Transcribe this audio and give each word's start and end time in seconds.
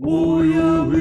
Sound 0.00 0.92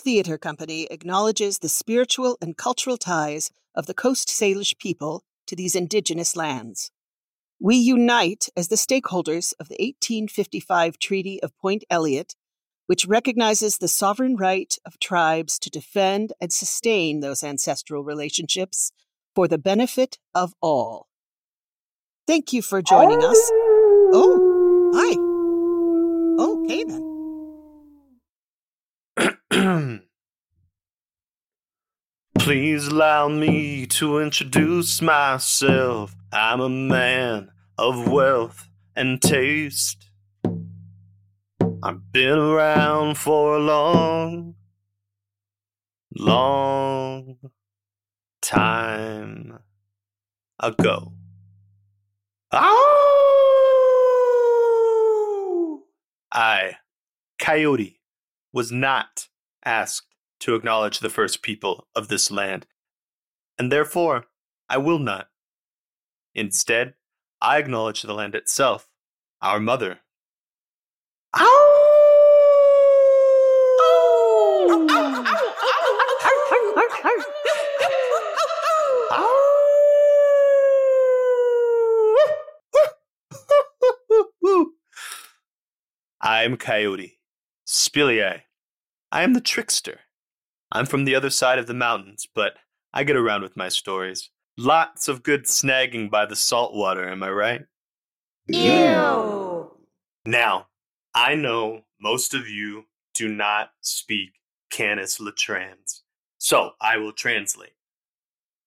Theatre 0.00 0.38
Company 0.38 0.86
acknowledges 0.90 1.58
the 1.58 1.68
spiritual 1.68 2.36
and 2.40 2.56
cultural 2.56 2.96
ties 2.96 3.50
of 3.74 3.86
the 3.86 3.94
Coast 3.94 4.28
Salish 4.28 4.78
people 4.78 5.22
to 5.46 5.54
these 5.54 5.74
Indigenous 5.74 6.34
lands. 6.36 6.90
We 7.60 7.76
unite 7.76 8.48
as 8.56 8.68
the 8.68 8.76
stakeholders 8.76 9.52
of 9.60 9.68
the 9.68 9.76
1855 9.78 10.98
Treaty 10.98 11.42
of 11.42 11.56
Point 11.58 11.84
Elliott, 11.90 12.34
which 12.86 13.06
recognizes 13.06 13.78
the 13.78 13.88
sovereign 13.88 14.36
right 14.36 14.76
of 14.84 14.98
tribes 14.98 15.58
to 15.60 15.70
defend 15.70 16.32
and 16.40 16.52
sustain 16.52 17.20
those 17.20 17.44
ancestral 17.44 18.02
relationships 18.02 18.92
for 19.34 19.46
the 19.46 19.58
benefit 19.58 20.18
of 20.34 20.54
all. 20.60 21.06
Thank 22.26 22.52
you 22.52 22.62
for 22.62 22.80
joining 22.80 23.22
us. 23.22 23.38
Oh, 24.12 24.90
hi. 24.94 25.30
Okay 26.42 26.84
then. 26.84 27.09
Please 32.38 32.88
allow 32.88 33.28
me 33.28 33.86
to 33.86 34.18
introduce 34.18 35.00
myself. 35.00 36.16
I'm 36.32 36.60
a 36.60 36.68
man 36.68 37.50
of 37.78 38.10
wealth 38.10 38.68
and 38.96 39.22
taste. 39.22 40.10
I've 41.82 42.12
been 42.12 42.38
around 42.38 43.16
for 43.16 43.56
a 43.56 43.60
long, 43.60 44.54
long 46.16 47.38
time 48.42 49.60
ago. 50.58 51.12
Ow! 52.52 52.90
I, 56.32 56.76
Coyote, 57.38 58.00
was 58.52 58.72
not 58.72 59.29
asked 59.64 60.06
to 60.40 60.54
acknowledge 60.54 61.00
the 61.00 61.10
first 61.10 61.42
people 61.42 61.86
of 61.94 62.08
this 62.08 62.30
land, 62.30 62.66
and 63.58 63.70
therefore 63.70 64.26
I 64.68 64.78
will 64.78 64.98
not. 64.98 65.28
Instead, 66.34 66.94
I 67.40 67.58
acknowledge 67.58 68.02
the 68.02 68.14
land 68.14 68.34
itself, 68.34 68.88
our 69.42 69.60
mother. 69.60 70.00
I'm 86.22 86.56
Coyote, 86.56 87.18
Spiliae. 87.66 88.42
I 89.12 89.22
am 89.22 89.32
the 89.32 89.40
trickster. 89.40 90.00
I'm 90.70 90.86
from 90.86 91.04
the 91.04 91.16
other 91.16 91.30
side 91.30 91.58
of 91.58 91.66
the 91.66 91.74
mountains, 91.74 92.28
but 92.32 92.54
I 92.92 93.02
get 93.02 93.16
around 93.16 93.42
with 93.42 93.56
my 93.56 93.68
stories. 93.68 94.30
Lots 94.56 95.08
of 95.08 95.22
good 95.22 95.44
snagging 95.44 96.10
by 96.10 96.26
the 96.26 96.36
salt 96.36 96.74
water, 96.74 97.08
am 97.08 97.22
I 97.22 97.30
right? 97.30 97.62
Ew. 98.46 99.70
Now, 100.24 100.68
I 101.14 101.34
know 101.34 101.82
most 102.00 102.34
of 102.34 102.48
you 102.48 102.84
do 103.14 103.28
not 103.28 103.70
speak 103.80 104.30
Canis 104.70 105.18
Latrans, 105.18 106.02
so 106.38 106.72
I 106.80 106.96
will 106.96 107.12
translate. 107.12 107.74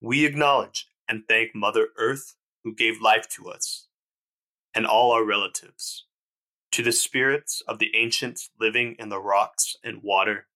We 0.01 0.25
acknowledge 0.25 0.89
and 1.07 1.23
thank 1.27 1.55
Mother 1.55 1.87
Earth 1.97 2.35
who 2.65 2.75
gave 2.75 3.01
life 3.01 3.29
to 3.29 3.49
us 3.49 3.87
and 4.75 4.85
all 4.85 5.11
our 5.11 5.23
relatives. 5.23 6.05
To 6.73 6.81
the 6.81 6.91
spirits 6.91 7.61
of 7.67 7.77
the 7.77 7.95
ancients 7.95 8.49
living 8.59 8.95
in 8.97 9.09
the 9.09 9.21
rocks 9.21 9.75
and 9.83 10.01
water, 10.01 10.47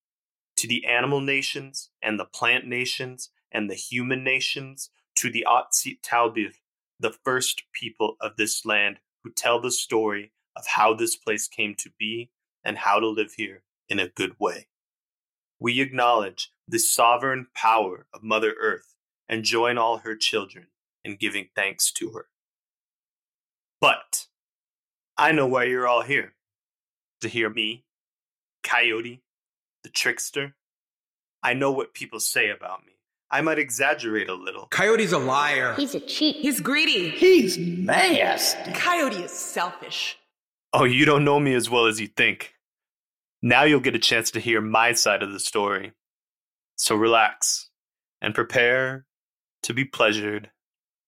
to 0.56 0.68
the 0.68 0.84
animal 0.84 1.22
nations 1.22 1.92
and 2.02 2.20
the 2.20 2.26
plant 2.26 2.66
nations 2.66 3.30
and 3.52 3.70
the 3.70 3.76
human 3.76 4.24
nations, 4.24 4.90
to 5.18 5.30
the 5.30 5.46
Otsit 5.48 6.02
Talbir, 6.02 6.54
the 7.00 7.14
first 7.24 7.66
people 7.72 8.18
of 8.20 8.36
this 8.36 8.66
land 8.66 8.98
who 9.24 9.32
tell 9.32 9.62
the 9.62 9.70
story 9.70 10.32
of 10.56 10.66
how 10.66 10.96
this 10.96 11.16
place 11.16 11.48
came 11.48 11.76
to 11.76 11.92
be 12.00 12.32
and 12.64 12.80
how 12.80 13.00
to 13.00 13.08
live 13.08 13.34
here 13.34 13.62
in 13.88 14.00
a 14.00 14.10
good 14.10 14.34
way. 14.40 14.70
We 15.60 15.82
acknowledge 15.82 16.52
the 16.68 16.80
sovereign 16.80 17.46
power 17.54 18.08
of 18.12 18.24
Mother 18.24 18.56
Earth 18.60 18.96
and 19.30 19.44
join 19.44 19.78
all 19.78 19.98
her 19.98 20.16
children 20.16 20.70
in 21.04 21.18
giving 21.18 21.50
thanks 21.56 21.92
to 21.92 22.10
her. 22.14 22.26
But 23.80 24.26
I 25.18 25.32
know 25.32 25.48
why 25.48 25.64
you're 25.64 25.88
all 25.88 26.04
here. 26.04 26.34
To 27.22 27.28
hear 27.28 27.50
me, 27.50 27.84
Coyote, 28.64 29.24
the 29.84 29.90
trickster. 29.90 30.56
I 31.42 31.54
know 31.54 31.72
what 31.72 31.94
people 31.94 32.20
say 32.20 32.50
about 32.50 32.86
me. 32.86 32.94
I 33.30 33.42
might 33.42 33.60
exaggerate 33.60 34.30
a 34.30 34.34
little. 34.34 34.68
Coyote's 34.68 35.12
a 35.12 35.18
liar. 35.18 35.74
He's 35.74 35.96
a 35.96 36.00
cheat. 36.00 36.38
He's 36.38 36.60
greedy. 36.62 37.10
He's 37.10 37.58
nasty. 37.58 38.72
Coyote 38.74 39.24
is 39.24 39.32
selfish. 39.32 40.18
Oh, 40.72 40.84
you 40.84 41.06
don't 41.06 41.26
know 41.26 41.40
me 41.40 41.54
as 41.54 41.70
well 41.70 41.88
as 41.88 42.00
you 42.00 42.08
think. 42.08 42.54
Now 43.42 43.64
you'll 43.64 43.80
get 43.80 43.96
a 43.96 44.00
chance 44.00 44.32
to 44.32 44.40
hear 44.40 44.62
my 44.62 44.94
side 44.94 45.24
of 45.24 45.32
the 45.34 45.40
story. 45.40 45.94
So 46.76 46.96
relax 46.96 47.70
and 48.22 48.36
prepare 48.36 49.06
to 49.64 49.74
be 49.74 49.84
pleasured 49.84 50.52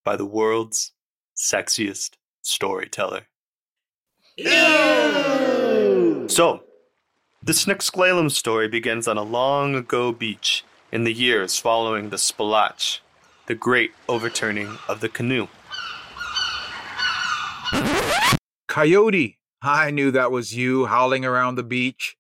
by 0.04 0.16
the 0.16 0.26
world's 0.26 0.94
sexiest 1.38 2.16
storyteller. 2.42 3.28
So, 6.30 6.64
this 7.44 7.66
Nexclalum 7.66 8.32
story 8.32 8.70
begins 8.70 9.06
on 9.08 9.18
a 9.18 9.24
long 9.24 9.76
ago 9.76 10.14
beach 10.14 10.64
in 10.94 11.04
the 11.04 11.12
years 11.12 11.58
following 11.58 12.10
the 12.10 12.16
Spalach, 12.16 13.00
the 13.48 13.56
great 13.56 13.92
overturning 14.08 14.78
of 14.88 15.02
the 15.02 15.10
canoe. 15.10 15.48
Coyote, 18.68 19.40
I 19.62 19.92
knew 19.92 20.10
that 20.12 20.32
was 20.32 20.56
you 20.56 20.86
howling 20.86 21.26
around 21.26 21.56
the 21.56 21.64
beach. 21.64 22.16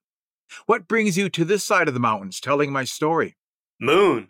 What 0.65 0.89
brings 0.89 1.17
you 1.17 1.29
to 1.29 1.45
this 1.45 1.63
side 1.63 1.87
of 1.87 1.93
the 1.93 2.01
mountains 2.01 2.41
telling 2.41 2.71
my 2.73 2.83
story? 2.83 3.37
Moon, 3.79 4.29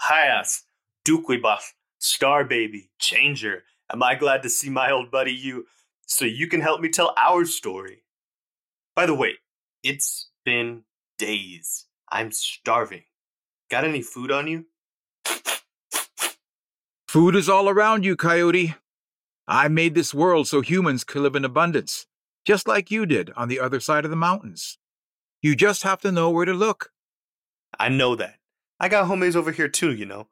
Hyas, 0.00 0.62
Dukwibaf, 1.04 1.72
Star 1.98 2.44
Baby, 2.44 2.88
Changer, 2.98 3.64
am 3.92 4.02
I 4.02 4.14
glad 4.14 4.42
to 4.42 4.48
see 4.48 4.70
my 4.70 4.90
old 4.90 5.10
buddy 5.10 5.32
you 5.32 5.66
so 6.06 6.24
you 6.24 6.46
can 6.46 6.60
help 6.60 6.80
me 6.80 6.88
tell 6.88 7.12
our 7.16 7.44
story? 7.44 8.02
By 8.94 9.06
the 9.06 9.14
way, 9.14 9.34
it's 9.82 10.30
been 10.44 10.84
days. 11.18 11.86
I'm 12.10 12.32
starving. 12.32 13.02
Got 13.70 13.84
any 13.84 14.02
food 14.02 14.30
on 14.30 14.46
you? 14.46 14.66
Food 17.08 17.36
is 17.36 17.48
all 17.48 17.68
around 17.68 18.04
you, 18.04 18.16
Coyote. 18.16 18.74
I 19.48 19.68
made 19.68 19.94
this 19.94 20.12
world 20.12 20.48
so 20.48 20.60
humans 20.60 21.04
could 21.04 21.22
live 21.22 21.36
in 21.36 21.44
abundance, 21.44 22.06
just 22.44 22.66
like 22.66 22.90
you 22.90 23.06
did 23.06 23.30
on 23.36 23.48
the 23.48 23.60
other 23.60 23.80
side 23.80 24.04
of 24.04 24.10
the 24.10 24.16
mountains. 24.16 24.78
You 25.42 25.54
just 25.54 25.82
have 25.82 26.00
to 26.00 26.12
know 26.12 26.30
where 26.30 26.44
to 26.44 26.52
look. 26.52 26.90
I 27.78 27.88
know 27.88 28.16
that. 28.16 28.36
I 28.80 28.88
got 28.88 29.08
homies 29.08 29.36
over 29.36 29.52
here 29.52 29.68
too, 29.68 29.92
you 29.92 30.06
know. 30.06 30.28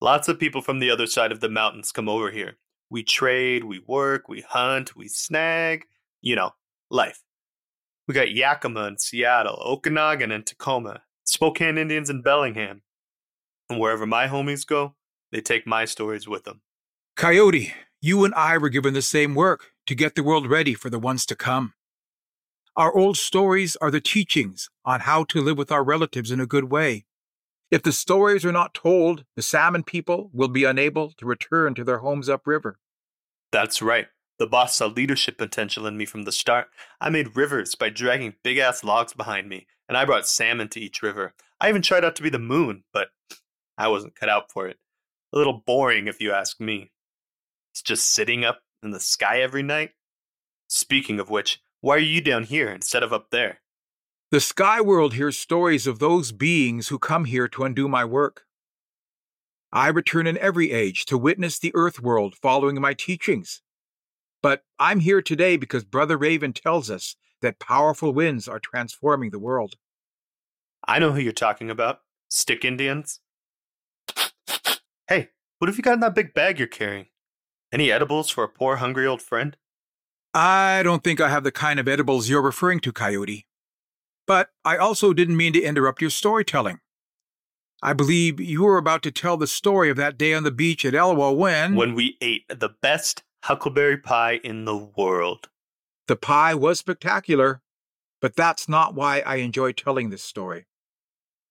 Lots 0.00 0.28
of 0.28 0.38
people 0.38 0.62
from 0.62 0.78
the 0.78 0.90
other 0.90 1.06
side 1.06 1.32
of 1.32 1.40
the 1.40 1.48
mountains 1.48 1.92
come 1.92 2.08
over 2.08 2.30
here. 2.30 2.56
We 2.90 3.02
trade, 3.04 3.64
we 3.64 3.80
work, 3.86 4.28
we 4.28 4.40
hunt, 4.40 4.96
we 4.96 5.08
snag, 5.08 5.86
you 6.20 6.34
know, 6.34 6.50
life. 6.90 7.22
We 8.08 8.14
got 8.14 8.32
Yakima 8.32 8.86
in 8.86 8.98
Seattle, 8.98 9.62
Okanagan 9.64 10.32
and 10.32 10.44
Tacoma, 10.44 11.02
Spokane 11.24 11.78
Indians 11.78 12.10
in 12.10 12.22
Bellingham. 12.22 12.82
And 13.68 13.78
wherever 13.78 14.06
my 14.06 14.26
homies 14.26 14.66
go, 14.66 14.96
they 15.30 15.40
take 15.40 15.66
my 15.66 15.84
stories 15.84 16.26
with 16.26 16.42
them. 16.42 16.62
Coyote, 17.16 17.72
you 18.00 18.24
and 18.24 18.34
I 18.34 18.58
were 18.58 18.68
given 18.68 18.94
the 18.94 19.02
same 19.02 19.34
work 19.34 19.68
to 19.86 19.94
get 19.94 20.16
the 20.16 20.24
world 20.24 20.48
ready 20.48 20.74
for 20.74 20.90
the 20.90 20.98
ones 20.98 21.24
to 21.26 21.36
come. 21.36 21.74
Our 22.76 22.96
old 22.96 23.16
stories 23.16 23.76
are 23.76 23.90
the 23.90 24.00
teachings 24.00 24.70
on 24.84 25.00
how 25.00 25.24
to 25.24 25.40
live 25.40 25.58
with 25.58 25.70
our 25.70 25.84
relatives 25.84 26.30
in 26.30 26.40
a 26.40 26.46
good 26.46 26.64
way. 26.64 27.04
If 27.70 27.84
the 27.84 27.92
stories 27.92 28.44
are 28.44 28.52
not 28.52 28.74
told, 28.74 29.24
the 29.36 29.42
salmon 29.42 29.84
people 29.84 30.30
will 30.32 30.48
be 30.48 30.64
unable 30.64 31.10
to 31.12 31.26
return 31.26 31.74
to 31.76 31.84
their 31.84 31.98
homes 31.98 32.28
upriver. 32.28 32.78
That's 33.52 33.80
right. 33.80 34.08
The 34.38 34.46
boss 34.46 34.74
saw 34.74 34.86
leadership 34.86 35.38
potential 35.38 35.86
in 35.86 35.96
me 35.96 36.04
from 36.04 36.22
the 36.22 36.32
start. 36.32 36.68
I 37.00 37.10
made 37.10 37.36
rivers 37.36 37.74
by 37.74 37.90
dragging 37.90 38.34
big 38.42 38.58
ass 38.58 38.82
logs 38.82 39.12
behind 39.12 39.48
me, 39.48 39.66
and 39.88 39.96
I 39.96 40.04
brought 40.04 40.26
salmon 40.26 40.68
to 40.70 40.80
each 40.80 41.02
river. 41.02 41.34
I 41.60 41.68
even 41.68 41.82
tried 41.82 42.04
out 42.04 42.16
to 42.16 42.22
be 42.22 42.30
the 42.30 42.38
moon, 42.38 42.84
but 42.92 43.08
I 43.78 43.88
wasn't 43.88 44.16
cut 44.16 44.28
out 44.28 44.50
for 44.50 44.66
it. 44.66 44.78
A 45.32 45.38
little 45.38 45.62
boring, 45.64 46.08
if 46.08 46.20
you 46.20 46.32
ask 46.32 46.58
me. 46.58 46.90
It's 47.72 47.82
just 47.82 48.06
sitting 48.06 48.44
up 48.44 48.62
in 48.82 48.90
the 48.90 48.98
sky 48.98 49.42
every 49.42 49.62
night. 49.62 49.90
Speaking 50.68 51.20
of 51.20 51.30
which, 51.30 51.60
why 51.80 51.96
are 51.96 51.98
you 51.98 52.20
down 52.20 52.44
here 52.44 52.70
instead 52.70 53.02
of 53.02 53.12
up 53.12 53.30
there? 53.30 53.59
The 54.30 54.40
sky 54.40 54.80
world 54.80 55.14
hears 55.14 55.36
stories 55.36 55.88
of 55.88 55.98
those 55.98 56.30
beings 56.30 56.86
who 56.86 57.00
come 57.00 57.24
here 57.24 57.48
to 57.48 57.64
undo 57.64 57.88
my 57.88 58.04
work. 58.04 58.44
I 59.72 59.88
return 59.88 60.28
in 60.28 60.38
every 60.38 60.70
age 60.70 61.04
to 61.06 61.18
witness 61.18 61.58
the 61.58 61.72
earth 61.74 62.00
world 62.00 62.36
following 62.36 62.80
my 62.80 62.94
teachings. 62.94 63.60
But 64.40 64.62
I'm 64.78 65.00
here 65.00 65.20
today 65.20 65.56
because 65.56 65.82
Brother 65.82 66.16
Raven 66.16 66.52
tells 66.52 66.92
us 66.92 67.16
that 67.42 67.58
powerful 67.58 68.12
winds 68.12 68.46
are 68.46 68.60
transforming 68.60 69.30
the 69.30 69.40
world. 69.40 69.74
I 70.86 71.00
know 71.00 71.10
who 71.10 71.20
you're 71.20 71.32
talking 71.32 71.68
about. 71.68 72.02
Stick 72.28 72.64
Indians. 72.64 73.18
Hey, 75.08 75.30
what 75.58 75.66
have 75.66 75.76
you 75.76 75.82
got 75.82 75.94
in 75.94 76.00
that 76.00 76.14
big 76.14 76.34
bag 76.34 76.60
you're 76.60 76.68
carrying? 76.68 77.06
Any 77.72 77.90
edibles 77.90 78.30
for 78.30 78.44
a 78.44 78.48
poor, 78.48 78.76
hungry 78.76 79.08
old 79.08 79.22
friend? 79.22 79.56
I 80.32 80.82
don't 80.84 81.02
think 81.02 81.20
I 81.20 81.30
have 81.30 81.42
the 81.42 81.50
kind 81.50 81.80
of 81.80 81.88
edibles 81.88 82.28
you're 82.28 82.40
referring 82.40 82.78
to, 82.80 82.92
Coyote. 82.92 83.46
But 84.26 84.50
I 84.64 84.76
also 84.76 85.12
didn't 85.12 85.36
mean 85.36 85.52
to 85.54 85.62
interrupt 85.62 86.00
your 86.00 86.10
storytelling. 86.10 86.80
I 87.82 87.94
believe 87.94 88.40
you 88.40 88.62
were 88.62 88.76
about 88.76 89.02
to 89.04 89.10
tell 89.10 89.36
the 89.36 89.46
story 89.46 89.88
of 89.88 89.96
that 89.96 90.18
day 90.18 90.34
on 90.34 90.44
the 90.44 90.50
beach 90.50 90.84
at 90.84 90.92
Elwha 90.92 91.34
when. 91.34 91.74
When 91.74 91.94
we 91.94 92.18
ate 92.20 92.44
the 92.48 92.70
best 92.82 93.22
huckleberry 93.44 93.96
pie 93.96 94.40
in 94.44 94.66
the 94.66 94.76
world. 94.76 95.48
The 96.06 96.16
pie 96.16 96.54
was 96.54 96.78
spectacular, 96.78 97.62
but 98.20 98.36
that's 98.36 98.68
not 98.68 98.94
why 98.94 99.20
I 99.20 99.36
enjoy 99.36 99.72
telling 99.72 100.10
this 100.10 100.22
story. 100.22 100.66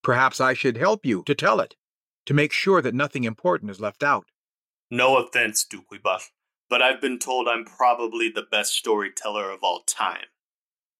Perhaps 0.02 0.40
I 0.40 0.54
should 0.54 0.76
help 0.76 1.04
you 1.04 1.22
to 1.26 1.34
tell 1.34 1.60
it, 1.60 1.76
to 2.26 2.34
make 2.34 2.52
sure 2.52 2.80
that 2.80 2.94
nothing 2.94 3.24
important 3.24 3.70
is 3.70 3.80
left 3.80 4.02
out. 4.02 4.26
No 4.90 5.16
offense, 5.16 5.64
Duquibus, 5.64 6.30
but 6.68 6.80
I've 6.80 7.00
been 7.00 7.18
told 7.18 7.48
I'm 7.48 7.64
probably 7.64 8.30
the 8.30 8.46
best 8.48 8.74
storyteller 8.74 9.50
of 9.50 9.60
all 9.62 9.80
time. 9.80 10.26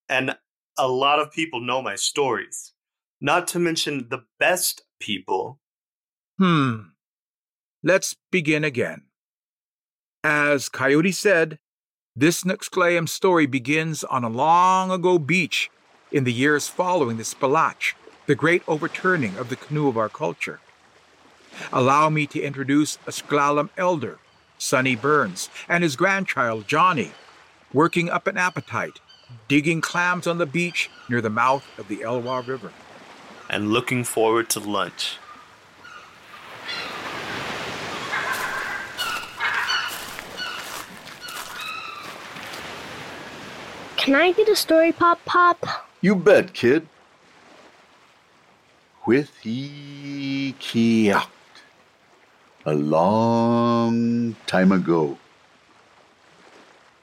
And 0.09 0.37
a 0.81 0.89
lot 0.89 1.19
of 1.19 1.31
people 1.31 1.61
know 1.61 1.83
my 1.83 1.95
stories, 1.95 2.73
not 3.21 3.47
to 3.49 3.59
mention 3.59 4.09
the 4.09 4.25
best 4.39 4.83
people. 4.99 5.61
Hmm. 6.39 6.77
Let's 7.83 8.17
begin 8.33 8.65
again. 8.65 9.03
As 10.25 10.71
Coyote 10.71 11.13
said, 11.13 11.59
this 12.17 12.45
Nuxcleum 12.45 13.09
story 13.09 13.47
begins 13.47 14.05
on 14.05 14.25
a 14.25 14.29
long 14.29 14.91
ago 14.91 15.19
beach 15.19 15.71
in 16.11 16.25
the 16.25 16.33
years 16.33 16.67
following 16.67 17.19
the 17.19 17.25
Spalach, 17.25 17.95
the 18.27 18.35
great 18.35 18.63
overturning 18.67 19.37
of 19.37 19.51
the 19.51 19.57
canoe 19.57 19.89
of 19.89 19.99
our 19.99 20.09
culture. 20.09 20.61
Allow 21.73 22.09
me 22.09 22.27
to 22.29 22.41
introduce 22.41 22.97
a 23.07 23.11
Sklallam 23.11 23.69
elder, 23.77 24.19
Sonny 24.57 24.97
Burns, 24.97 25.51
and 25.69 25.83
his 25.83 25.97
grandchild, 25.97 26.67
Johnny, 26.67 27.13
working 27.73 28.09
up 28.09 28.27
an 28.27 28.37
appetite, 28.37 29.01
digging 29.49 29.81
clams 29.81 30.27
on 30.27 30.39
the 30.39 30.47
beach 30.47 30.91
near 31.09 31.21
the 31.21 31.31
mouth 31.31 31.67
of 31.79 31.89
the 31.89 31.99
Elwha 31.99 32.47
River. 32.47 32.73
And 33.49 33.73
looking 33.73 34.05
forward 34.05 34.49
to 34.51 34.61
lunch. 34.61 35.19
Can 43.97 44.15
I 44.15 44.33
get 44.33 44.49
a 44.49 44.57
story, 44.57 44.93
Pop 44.93 45.23
Pop? 45.25 45.67
You 46.01 46.17
bet, 46.17 46.55
kid. 46.55 46.89
With 49.07 49.37
he 49.43 50.55
kiakt 50.59 51.29
a 52.65 52.75
long 52.75 54.37
time 54.47 54.73
ago. 54.73 55.19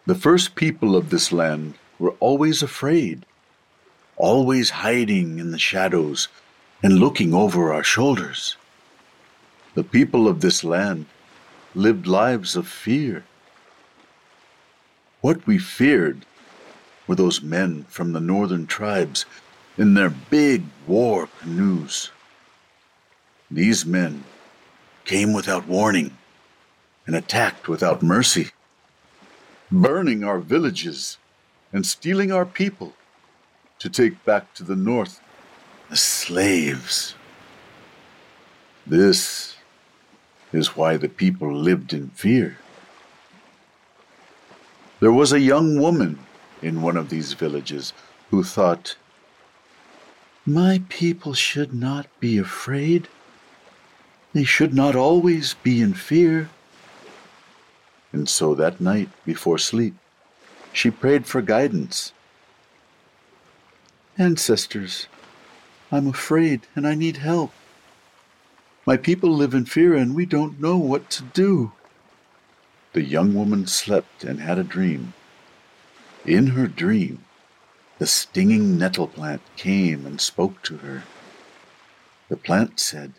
The 0.06 0.15
first 0.15 0.56
people 0.56 0.95
of 0.95 1.09
this 1.09 1.31
land 1.31 1.75
were 1.99 2.15
always 2.19 2.61
afraid, 2.61 3.25
always 4.15 4.69
hiding 4.69 5.39
in 5.39 5.51
the 5.51 5.59
shadows 5.59 6.27
and 6.83 6.99
looking 6.99 7.33
over 7.33 7.73
our 7.73 7.83
shoulders. 7.83 8.55
The 9.73 9.83
people 9.83 10.27
of 10.27 10.41
this 10.41 10.63
land 10.63 11.05
lived 11.75 12.07
lives 12.07 12.55
of 12.55 12.67
fear. 12.67 13.23
What 15.21 15.45
we 15.45 15.57
feared 15.57 16.25
were 17.07 17.15
those 17.15 17.41
men 17.41 17.85
from 17.89 18.13
the 18.13 18.19
northern 18.19 18.67
tribes 18.67 19.25
in 19.77 19.94
their 19.94 20.09
big 20.09 20.63
war 20.88 21.29
canoes. 21.39 22.11
These 23.49 23.85
men 23.85 24.23
came 25.05 25.33
without 25.33 25.67
warning 25.67 26.17
and 27.05 27.15
attacked 27.15 27.67
without 27.67 28.03
mercy, 28.03 28.49
burning 29.71 30.23
our 30.23 30.39
villages 30.39 31.18
and 31.71 31.86
stealing 31.86 32.31
our 32.31 32.45
people 32.45 32.94
to 33.80 33.90
take 33.90 34.24
back 34.26 34.54
to 34.56 34.64
the 34.64 34.76
north 34.76 35.21
as 35.90 36.00
slaves. 36.00 37.16
This 38.86 39.56
is 40.52 40.76
why 40.76 40.97
the 40.97 41.09
people 41.09 41.54
lived 41.54 41.94
in 41.94 42.09
fear. 42.09 42.57
There 45.00 45.12
was 45.12 45.31
a 45.31 45.40
young 45.40 45.80
woman 45.80 46.19
in 46.62 46.81
one 46.81 46.97
of 46.97 47.09
these 47.09 47.33
villages 47.33 47.94
who 48.31 48.44
thought, 48.44 48.95
My 50.45 50.81
people 50.90 51.33
should 51.33 51.74
not 51.74 52.07
be 52.19 52.38
afraid. 52.38 53.07
They 54.33 54.44
should 54.44 54.74
not 54.74 54.95
always 54.95 55.54
be 55.54 55.81
in 55.81 55.94
fear. 55.94 56.50
And 58.12 58.28
so 58.28 58.56
that 58.56 58.81
night 58.81 59.09
before 59.26 59.57
sleep, 59.57 59.95
she 60.77 60.91
prayed 60.91 61.25
for 61.25 61.41
guidance. 61.41 62.13
Ancestors, 64.15 65.07
I'm 65.91 66.05
afraid 66.05 66.67
and 66.75 66.87
I 66.87 66.93
need 66.93 67.17
help. 67.17 67.51
My 68.85 68.95
people 68.95 69.31
live 69.31 69.55
in 69.55 69.65
fear 69.65 69.95
and 69.95 70.13
we 70.13 70.27
don't 70.27 70.61
know 70.61 70.77
what 70.77 71.09
to 71.09 71.23
do. 71.23 71.71
The 72.93 73.01
young 73.01 73.33
woman 73.33 73.65
slept 73.65 74.23
and 74.23 74.39
had 74.39 74.59
a 74.59 74.63
dream. 74.63 75.13
In 76.25 76.47
her 76.47 76.67
dream, 76.67 77.25
the 77.97 78.05
stinging 78.05 78.77
nettle 78.77 79.07
plant 79.07 79.41
came 79.55 80.05
and 80.05 80.21
spoke 80.21 80.61
to 80.63 80.77
her. 80.77 81.01
The 82.29 82.37
plant 82.37 82.79
said, 82.79 83.13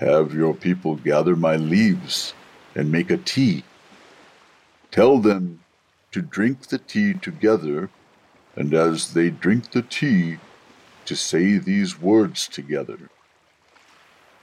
Have 0.00 0.34
your 0.34 0.54
people 0.54 0.96
gather 0.96 1.34
my 1.34 1.56
leaves 1.56 2.34
and 2.74 2.92
make 2.92 3.10
a 3.10 3.16
tea. 3.16 3.64
Tell 4.90 5.18
them 5.18 5.60
to 6.12 6.22
drink 6.22 6.68
the 6.68 6.78
tea 6.78 7.14
together, 7.14 7.90
and 8.56 8.74
as 8.74 9.14
they 9.14 9.30
drink 9.30 9.72
the 9.72 9.82
tea, 9.82 10.38
to 11.06 11.16
say 11.16 11.58
these 11.58 12.00
words 12.00 12.48
together 12.48 13.10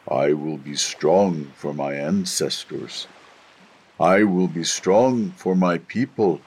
I 0.10 0.34
will 0.34 0.58
be 0.58 0.76
strong 0.76 1.52
for 1.56 1.74
my 1.74 1.94
ancestors. 1.94 3.08
I 4.00 4.24
will 4.24 4.48
be 4.48 4.64
strong 4.64 5.32
for 5.32 5.56
my 5.56 5.80
people. 5.80 6.42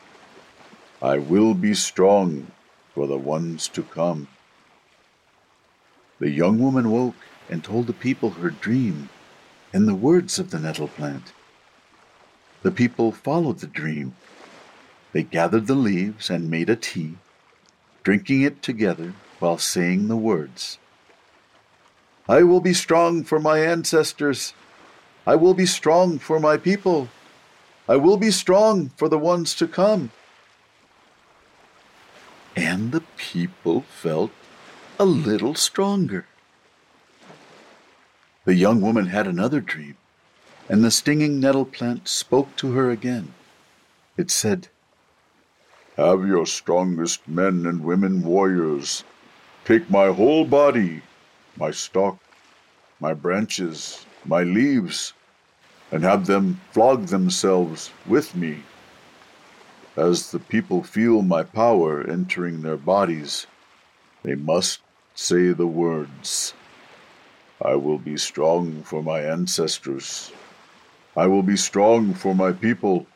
I 1.03 1.19
will 1.19 1.55
be 1.55 1.75
strong 1.75 2.53
for 2.95 3.07
the 3.07 3.19
ones 3.19 3.69
to 3.69 3.83
come. 3.83 4.29
The 6.21 6.31
young 6.31 6.59
woman 6.61 6.91
woke 6.91 7.17
and 7.49 7.65
told 7.65 7.87
the 7.87 7.93
people 7.93 8.31
her 8.31 8.51
dream 8.51 9.09
and 9.73 9.89
the 9.89 9.95
words 9.95 10.39
of 10.39 10.51
the 10.51 10.61
nettle 10.61 10.89
plant. 10.89 11.33
the 12.63 12.71
people 12.71 13.13
followed 13.13 13.61
the 13.61 13.67
dream. 13.67 14.15
They 15.19 15.25
gathered 15.25 15.67
the 15.67 15.75
leaves 15.75 16.31
and 16.31 16.49
made 16.49 16.71
a 16.71 16.77
tea, 16.77 17.17
drinking 18.05 18.43
it 18.43 18.63
together 18.63 19.15
while 19.41 19.59
saying 19.59 20.07
the 20.07 20.17
words 20.17 20.79
I 22.29 22.45
will 22.45 22.61
be 22.61 22.73
strong 22.73 23.25
for 23.25 23.41
my 23.41 23.59
ancestors. 23.59 24.55
I 25.27 25.35
will 25.35 25.55
be 25.55 25.67
strong 25.67 26.21
for 26.21 26.39
my 26.39 26.57
people. 26.57 27.09
I 27.89 27.97
will 27.97 28.17
be 28.17 28.31
strong 28.31 28.91
for 28.91 29.09
the 29.09 29.19
ones 29.19 29.57
to 29.57 29.67
come. 29.67 30.13
And 32.55 32.93
the 32.93 33.03
people 33.17 33.81
felt 33.81 34.31
a 35.01 35.05
little 35.05 35.57
stronger. 35.57 36.27
The 38.45 38.55
young 38.55 38.81
woman 38.81 39.07
had 39.07 39.27
another 39.27 39.61
dream, 39.61 39.97
and 40.69 40.85
the 40.85 40.93
stinging 40.93 41.41
nettle 41.41 41.65
plant 41.65 42.07
spoke 42.07 42.55
to 42.59 42.71
her 42.75 42.89
again. 42.93 43.35
It 44.17 44.31
said, 44.31 44.69
Have 45.99 46.29
your 46.29 46.47
strongest 46.47 47.27
men 47.27 47.67
and 47.67 47.83
women 47.83 48.23
warriors 48.23 49.03
take 49.65 49.91
my 49.91 50.13
whole 50.13 50.45
body, 50.45 51.03
my 51.57 51.73
stalk, 51.73 52.21
my 53.01 53.15
branches, 53.15 54.07
my 54.25 54.45
leaves, 54.45 55.13
and 55.91 56.05
have 56.05 56.27
them 56.27 56.61
flog 56.71 57.07
themselves 57.07 57.91
with 58.07 58.37
me. 58.37 58.63
As 59.97 60.31
the 60.31 60.39
people 60.39 60.85
feel 60.85 61.23
my 61.23 61.43
power 61.43 62.09
entering 62.09 62.63
their 62.63 62.77
bodies, 62.77 63.49
they 64.23 64.37
must 64.37 64.79
say 65.17 65.49
the 65.49 65.67
words 65.67 66.55
I 67.61 67.75
will 67.75 67.99
be 67.99 68.17
strong 68.17 68.85
for 68.85 69.03
my 69.03 69.19
ancestors. 69.19 70.31
I 71.17 71.27
will 71.27 71.43
be 71.43 71.57
strong 71.57 72.15
for 72.15 72.37
my 72.37 72.53
people. 72.53 73.09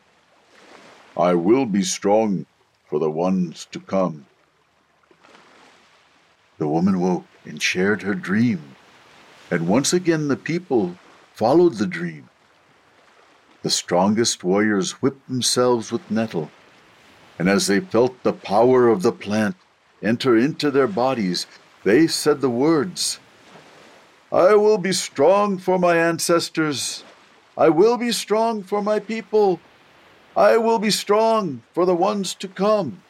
I 1.15 1.33
will 1.33 1.65
be 1.65 1.83
strong 1.83 2.45
for 2.93 2.99
the 2.99 3.09
ones 3.09 3.67
to 3.71 3.79
come. 3.79 4.23
The 6.59 6.67
woman 6.67 6.99
woke 6.99 7.25
and 7.43 7.59
shared 7.59 8.03
her 8.03 8.13
dream, 8.13 8.75
and 9.49 9.67
once 9.67 9.93
again 9.93 10.27
the 10.27 10.35
people 10.35 10.95
followed 11.33 11.79
the 11.79 11.87
dream. 11.87 12.29
The 13.63 13.71
strongest 13.71 14.43
warriors 14.43 15.01
whipped 15.01 15.27
themselves 15.27 15.91
with 15.91 16.11
nettle, 16.11 16.51
and 17.39 17.49
as 17.49 17.65
they 17.65 17.79
felt 17.79 18.21
the 18.21 18.31
power 18.31 18.89
of 18.89 19.01
the 19.01 19.11
plant 19.11 19.55
enter 20.03 20.37
into 20.37 20.69
their 20.69 20.85
bodies, 20.85 21.47
they 21.83 22.05
said 22.05 22.41
the 22.41 22.49
words 22.51 23.19
I 24.31 24.53
will 24.53 24.77
be 24.77 24.93
strong 24.93 25.57
for 25.57 25.79
my 25.79 25.97
ancestors. 25.97 27.03
I 27.57 27.69
will 27.69 27.97
be 27.97 28.11
strong 28.11 28.61
for 28.61 28.83
my 28.83 28.99
people. 28.99 29.59
I 30.35 30.57
will 30.57 30.79
be 30.79 30.89
strong 30.89 31.61
for 31.73 31.85
the 31.85 31.95
ones 31.95 32.33
to 32.35 32.47
come. 32.47 33.01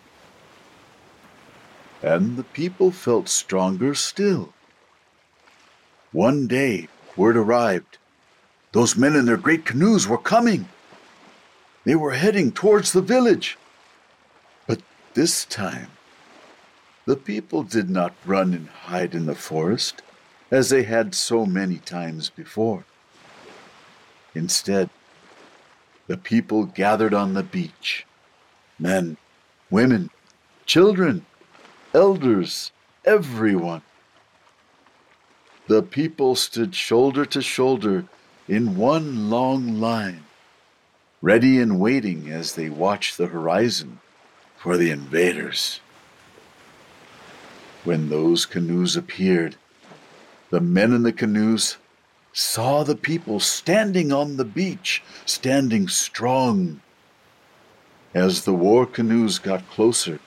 And 2.02 2.36
the 2.36 2.44
people 2.44 2.92
felt 2.92 3.30
stronger 3.30 3.96
still. 3.96 4.54
One 6.12 6.48
day, 6.48 6.90
word 7.16 7.38
arrived. 7.38 7.98
Those 8.74 8.98
men 8.98 9.16
in 9.16 9.26
their 9.26 9.38
great 9.38 9.66
canoes 9.66 10.08
were 10.08 10.18
coming. 10.18 10.68
They 11.86 11.96
were 11.96 12.12
heading 12.12 12.52
towards 12.52 12.92
the 12.92 13.02
village. 13.02 13.58
But 14.68 14.82
this 15.14 15.46
time, 15.46 15.92
the 17.06 17.16
people 17.16 17.64
did 17.64 17.90
not 17.90 18.14
run 18.26 18.54
and 18.54 18.68
hide 18.68 19.16
in 19.16 19.26
the 19.26 19.36
forest 19.36 20.02
as 20.52 20.70
they 20.70 20.84
had 20.84 21.16
so 21.16 21.46
many 21.46 21.78
times 21.78 22.30
before. 22.30 22.86
Instead, 24.36 24.90
the 26.08 26.18
people 26.18 26.66
gathered 26.66 27.14
on 27.14 27.34
the 27.34 27.44
beach 27.44 28.06
men, 28.80 29.18
women, 29.70 30.10
children, 30.66 31.26
elders, 31.94 32.72
everyone. 33.06 33.82
The 35.68 35.82
people 35.82 36.36
stood 36.36 36.76
shoulder 36.76 37.26
to 37.28 37.42
shoulder 37.42 38.06
in 38.48 38.76
one 38.76 39.30
long 39.30 39.80
line, 39.80 40.26
ready 41.22 41.60
and 41.60 41.80
waiting 41.80 42.30
as 42.30 42.56
they 42.56 42.70
watched 42.70 43.18
the 43.18 43.28
horizon 43.28 44.00
for 44.58 44.76
the 44.76 44.92
invaders. 44.92 45.80
When 47.86 48.10
those 48.10 48.46
canoes 48.46 48.98
appeared, 48.98 49.56
the 50.50 50.60
men 50.60 50.94
in 50.94 51.04
the 51.04 51.14
canoes 51.14 51.78
saw 52.34 52.84
the 52.84 52.96
people 52.96 53.40
standing 53.40 54.12
on 54.12 54.38
the 54.38 54.46
beach, 54.46 55.04
standing 55.26 55.88
strong. 55.88 56.82
As 58.14 58.44
the 58.44 58.54
war 58.54 58.86
canoes 58.86 59.40
got 59.40 59.70
closer, 59.70 60.20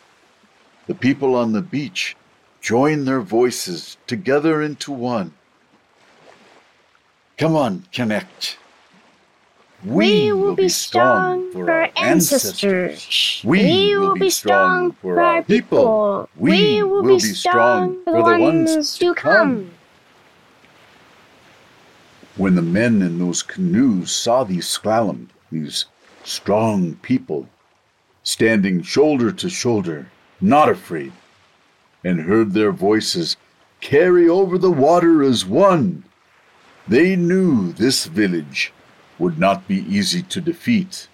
the 0.87 0.95
people 0.95 1.35
on 1.35 1.53
the 1.53 1.63
beach 1.63 2.17
joined 2.61 3.07
their 3.07 3.21
voices 3.21 3.97
together 4.07 4.63
into 4.63 4.93
one. 4.93 5.35
Come 7.37 7.55
on, 7.55 7.85
connect. 7.93 8.57
We 9.85 10.33
will 10.33 10.55
be 10.55 10.69
strong 10.69 11.53
for 11.53 11.71
our 11.71 11.91
ancestors. 11.97 13.43
We 13.45 13.97
will 13.97 14.15
be 14.15 14.31
strong 14.31 14.93
for 14.93 15.21
our 15.21 15.43
people. 15.43 16.29
We 16.37 16.83
will 16.83 17.05
be 17.05 17.21
strong 17.21 18.03
for 18.05 18.23
the 18.23 18.39
ones 18.39 18.99
to 18.99 19.15
come. 19.15 19.71
When 22.37 22.55
the 22.55 22.63
men 22.63 23.01
in 23.01 23.19
those 23.19 23.43
canoes 23.43 24.11
saw 24.11 24.45
these 24.45 24.67
Sklallam, 24.67 25.29
these 25.51 25.87
strong 26.23 26.97
people, 26.97 27.49
standing 28.23 28.83
shoulder 28.83 29.33
to 29.33 29.49
shoulder, 29.49 30.11
not 30.39 30.69
afraid, 30.69 31.13
and 32.05 32.21
heard 32.21 32.53
their 32.53 32.73
voices 32.73 33.39
carry 33.81 34.29
over 34.29 34.59
the 34.59 34.71
water 34.71 35.23
as 35.23 35.47
one, 35.47 36.05
they 36.87 37.17
knew 37.17 37.73
this 37.73 38.05
village 38.05 38.71
would 39.19 39.39
not 39.39 39.67
be 39.67 39.77
easy 39.77 40.21
to 40.23 40.41
defeat. 40.41 41.09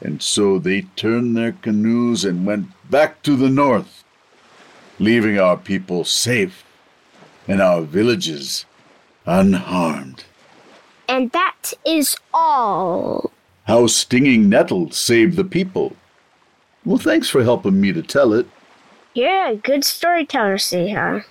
And 0.00 0.22
so 0.22 0.58
they 0.58 0.82
turned 0.94 1.36
their 1.36 1.52
canoes 1.52 2.24
and 2.24 2.46
went 2.46 2.68
back 2.88 3.22
to 3.22 3.36
the 3.36 3.50
north, 3.50 4.04
leaving 5.00 5.38
our 5.38 5.56
people 5.56 6.04
safe 6.04 6.64
and 7.48 7.60
our 7.60 7.82
villages 7.82 8.66
unharmed. 9.26 10.24
And 11.08 11.30
that 11.32 11.72
is 11.84 12.16
all. 12.32 13.32
How 13.64 13.86
stinging 13.86 14.48
nettles 14.48 14.96
saved 14.96 15.36
the 15.36 15.44
people. 15.44 15.96
Well, 16.84 16.98
thanks 16.98 17.28
for 17.28 17.44
helping 17.44 17.80
me 17.80 17.92
to 17.92 18.02
tell 18.02 18.32
it. 18.32 18.46
You're 19.14 19.46
a 19.48 19.56
good 19.56 19.84
storyteller, 19.84 20.56
Siha. 20.56 21.24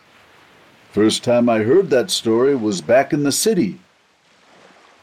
First 0.92 1.24
time 1.24 1.50
I 1.50 1.60
heard 1.60 1.90
that 1.90 2.12
story 2.12 2.56
was 2.56 2.82
back 2.82 3.12
in 3.12 3.24
the 3.24 3.32
city. 3.32 3.80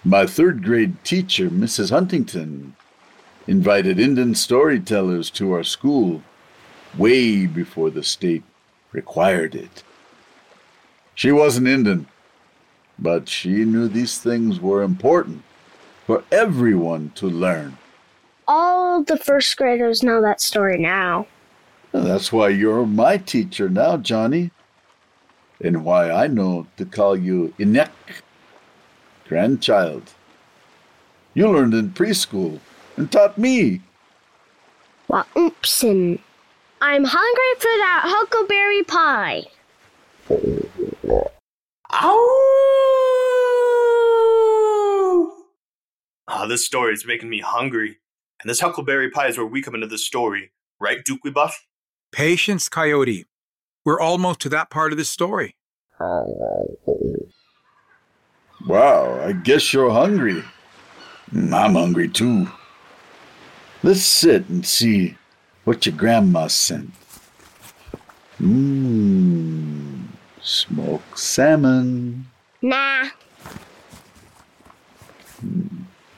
My 0.05 0.27
third 0.27 0.63
grade 0.63 1.03
teacher, 1.03 1.51
Mrs. 1.51 1.91
Huntington, 1.91 2.77
invited 3.47 3.99
Indian 3.99 4.35
storytellers 4.35 5.31
to 5.31 5.53
our 5.53 5.65
school 5.65 6.23
way 6.97 7.47
before 7.47 7.91
the 7.91 8.03
state 8.03 8.45
required 8.93 9.55
it. 9.55 9.83
She 11.15 11.33
wasn't 11.33 11.69
Indian, 11.69 12.07
but 12.99 13.29
she 13.29 13.65
knew 13.65 13.89
these 13.89 14.19
things 14.19 14.61
were 14.61 14.83
important 14.83 15.43
for 16.07 16.25
everyone 16.33 17.13
to 17.15 17.29
learn. 17.29 17.77
All 18.47 19.03
the 19.03 19.19
first 19.19 19.57
graders 19.57 20.03
know 20.03 20.23
that 20.23 20.41
story 20.41 20.79
now. 20.79 21.27
And 21.93 22.07
that's 22.07 22.33
why 22.33 22.49
you're 22.49 22.87
my 22.87 23.19
teacher 23.19 23.69
now, 23.69 23.97
Johnny. 23.97 24.51
And 25.61 25.85
why 25.85 26.11
I 26.11 26.27
know 26.29 26.67
to 26.77 26.85
call 26.85 27.17
you 27.17 27.53
Inek, 27.59 27.91
grandchild. 29.27 30.15
You 31.35 31.51
learned 31.51 31.75
in 31.75 31.91
preschool 31.91 32.61
and 32.97 33.11
taught 33.11 33.37
me. 33.37 33.83
Well, 35.09 35.27
oopsin. 35.35 36.21
I'm 36.81 37.05
hungry 37.05 37.55
for 37.59 37.63
that 37.65 38.03
huckleberry 38.07 38.83
pie. 38.85 39.45
Ow! 41.93 42.35
Ah, 46.29 46.47
this 46.47 46.67
story 46.67 46.93
is 46.93 47.07
making 47.07 47.31
me 47.31 47.41
hungry. 47.41 47.99
And 48.41 48.49
this 48.49 48.61
huckleberry 48.61 49.11
pie 49.11 49.29
is 49.29 49.37
where 49.37 49.47
we 49.47 49.63
come 49.63 49.75
into 49.75 49.87
the 49.87 49.99
story, 49.99 50.53
right, 50.79 51.05
Duke 51.05 51.23
Buff? 51.35 51.67
Patience, 52.13 52.69
Coyote. 52.69 53.25
We're 53.85 54.01
almost 54.01 54.41
to 54.41 54.49
that 54.51 54.71
part 54.71 54.93
of 54.93 54.99
the 54.99 55.05
story. 55.05 55.57
Wow, 58.67 59.21
I 59.25 59.33
guess 59.33 59.73
you're 59.73 59.91
hungry. 59.91 60.45
Mm, 61.33 61.53
I'm 61.53 61.75
hungry 61.75 62.09
too. 62.09 62.49
Let's 63.83 64.03
sit 64.03 64.49
and 64.49 64.65
see 64.67 65.17
what 65.65 65.87
your 65.87 65.97
grandma 65.97 66.47
sent. 66.49 66.91
Mmm, 68.41 69.88
smoked 70.49 71.19
salmon. 71.19 72.27
Nah. 72.63 73.09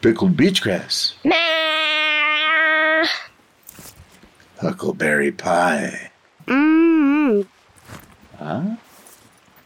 Pickled 0.01 0.37
beach 0.37 0.63
grass. 0.63 1.15
Nah. 1.25 3.05
Huckleberry 4.61 5.33
pie. 5.33 6.11
Mmm. 6.47 7.47
Huh? 8.39 8.77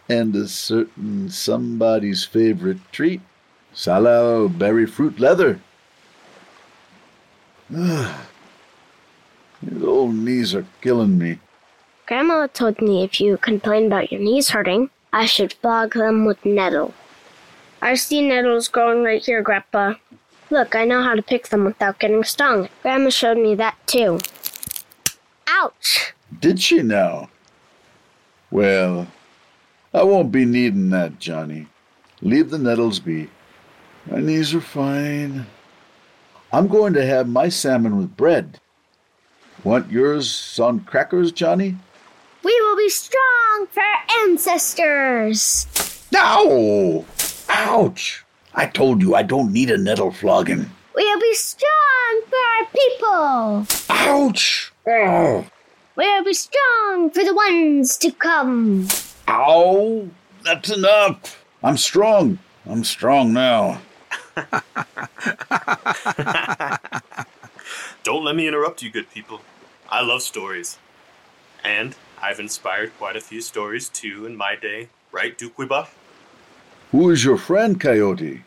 And 0.09 0.35
a 0.35 0.49
certain 0.49 1.28
somebody's 1.30 2.25
favorite 2.25 2.78
treat. 2.90 3.21
Salal 3.73 4.49
berry 4.49 4.87
fruit 4.87 5.18
leather. 5.21 5.61
Ah, 7.75 8.26
These 9.62 9.83
old 9.83 10.14
knees 10.14 10.54
are 10.54 10.66
killing 10.80 11.18
me. 11.18 11.38
Grandma 12.07 12.47
told 12.49 12.83
me 12.83 13.03
if 13.03 13.19
you 13.19 13.39
complain 13.39 13.87
about 13.87 14.13
your 14.13 14.21
knees 14.21 14.51
hurting, 14.51 14.91
I 15.11 15.25
should 15.25 15.55
flog 15.55 15.95
them 15.95 16.27
with 16.27 16.45
nettle. 16.45 16.93
I 17.81 17.95
see 17.95 18.21
nettles 18.21 18.69
growing 18.69 19.03
right 19.03 19.25
here, 19.25 19.41
Grandpa. 19.41 19.95
Look, 20.51 20.75
I 20.75 20.85
know 20.85 21.03
how 21.03 21.15
to 21.15 21.23
pick 21.23 21.49
them 21.49 21.65
without 21.65 21.99
getting 21.99 22.23
stung. 22.23 22.69
Grandma 22.83 23.09
showed 23.09 23.39
me 23.39 23.55
that 23.55 23.79
too. 23.87 24.21
Ouch! 25.49 26.13
Did 26.39 26.61
she 26.61 26.83
now? 26.83 27.31
Well, 28.51 29.07
I 29.95 30.03
won't 30.03 30.31
be 30.31 30.45
needing 30.45 30.91
that, 30.91 31.19
Johnny. 31.19 31.69
Leave 32.21 32.51
the 32.51 32.59
nettles 32.59 33.01
be. 33.01 33.31
My 34.11 34.21
knees 34.21 34.55
are 34.55 34.61
fine. 34.61 35.47
I'm 36.53 36.69
going 36.69 36.93
to 36.93 37.07
have 37.07 37.29
my 37.29 37.49
salmon 37.49 37.97
with 37.97 38.15
bread. 38.15 38.61
Want 39.65 39.91
yours 39.91 40.61
on 40.61 40.81
crackers, 40.81 41.33
Johnny? 41.33 41.77
We 42.45 42.61
will 42.61 42.77
be 42.77 42.91
strong 42.91 43.69
for 43.71 43.81
our 43.81 44.03
ancestors! 44.25 45.67
No! 46.13 47.07
Ouch! 47.49 48.23
I 48.55 48.67
told 48.67 49.01
you 49.01 49.15
I 49.15 49.23
don't 49.23 49.51
need 49.51 49.71
a 49.71 49.79
nettle 49.79 50.13
flogging. 50.13 50.71
We 50.95 51.05
will 51.05 51.21
be 51.21 51.33
strong 51.35 52.23
for 52.29 52.37
our 52.37 52.67
people! 52.67 53.67
Ouch! 53.89 54.73
Oh! 54.87 55.47
We 55.97 56.05
will 56.05 56.25
be 56.25 56.35
strong 56.35 57.11
for 57.11 57.25
the 57.25 57.35
ones 57.35 57.97
to 57.97 58.13
come! 58.13 58.89
Ow! 59.27 60.11
That's 60.45 60.69
enough! 60.69 61.43
I'm 61.63 61.79
strong. 61.79 62.41
I'm 62.67 62.85
strong 62.85 63.33
now. 63.33 63.81
Don't 68.03 68.23
let 68.23 68.37
me 68.37 68.47
interrupt 68.47 68.83
you, 68.83 68.91
good 68.91 69.11
people. 69.11 69.41
I 69.89 70.03
love 70.03 70.21
stories. 70.21 70.77
And 71.65 71.97
I've 72.23 72.40
inspired 72.40 72.92
quite 72.99 73.16
a 73.16 73.21
few 73.21 73.40
stories 73.40 73.88
too 73.88 74.26
in 74.26 74.37
my 74.37 74.56
day, 74.56 74.88
right, 75.12 75.37
Dukwibach? 75.37 75.88
Who 76.90 77.11
is 77.11 77.25
your 77.25 77.37
friend, 77.37 77.80
Coyote? 77.80 78.42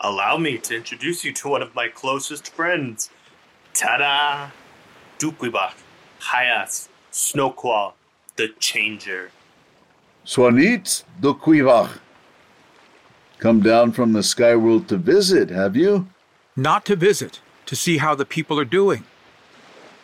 Allow 0.00 0.36
me 0.36 0.58
to 0.58 0.76
introduce 0.76 1.24
you 1.24 1.32
to 1.34 1.48
one 1.48 1.62
of 1.62 1.74
my 1.74 1.88
closest 1.88 2.52
friends. 2.52 3.10
Ta-da! 3.72 4.50
Dukwibach, 5.18 5.74
Hayas, 6.20 6.88
Snowquall, 7.10 7.94
the 8.36 8.48
Changer. 8.58 9.30
Swanit 10.24 11.04
do 11.20 11.34
Cuivach. 11.34 12.00
Come 13.38 13.60
down 13.60 13.92
from 13.92 14.12
the 14.12 14.22
sky 14.22 14.56
world 14.56 14.88
to 14.88 14.96
visit, 14.96 15.50
have 15.50 15.76
you? 15.76 16.08
Not 16.56 16.84
to 16.86 16.96
visit, 16.96 17.40
to 17.66 17.76
see 17.76 17.98
how 17.98 18.14
the 18.14 18.24
people 18.24 18.58
are 18.58 18.64
doing. 18.64 19.04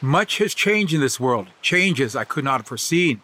Much 0.05 0.39
has 0.39 0.53
changed 0.53 0.93
in 0.93 1.01
this 1.01 1.21
world, 1.21 1.47
changes 1.63 2.17
I 2.17 2.25
could 2.25 2.43
not 2.43 2.59
have 2.59 2.67
foreseen. 2.67 3.23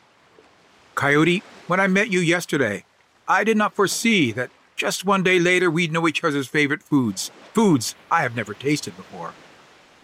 Coyote, 0.95 1.43
when 1.67 1.81
I 1.81 1.89
met 1.89 2.13
you 2.13 2.21
yesterday, 2.21 2.85
I 3.27 3.43
did 3.43 3.57
not 3.57 3.75
foresee 3.75 4.31
that 4.31 4.51
just 4.77 5.05
one 5.05 5.25
day 5.25 5.41
later 5.41 5.73
we'd 5.73 5.91
know 5.91 6.07
each 6.07 6.23
other's 6.23 6.47
favorite 6.47 6.85
foods, 6.85 7.33
foods 7.53 7.97
I 8.13 8.23
have 8.23 8.37
never 8.37 8.55
tasted 8.55 8.97
before. 8.97 9.33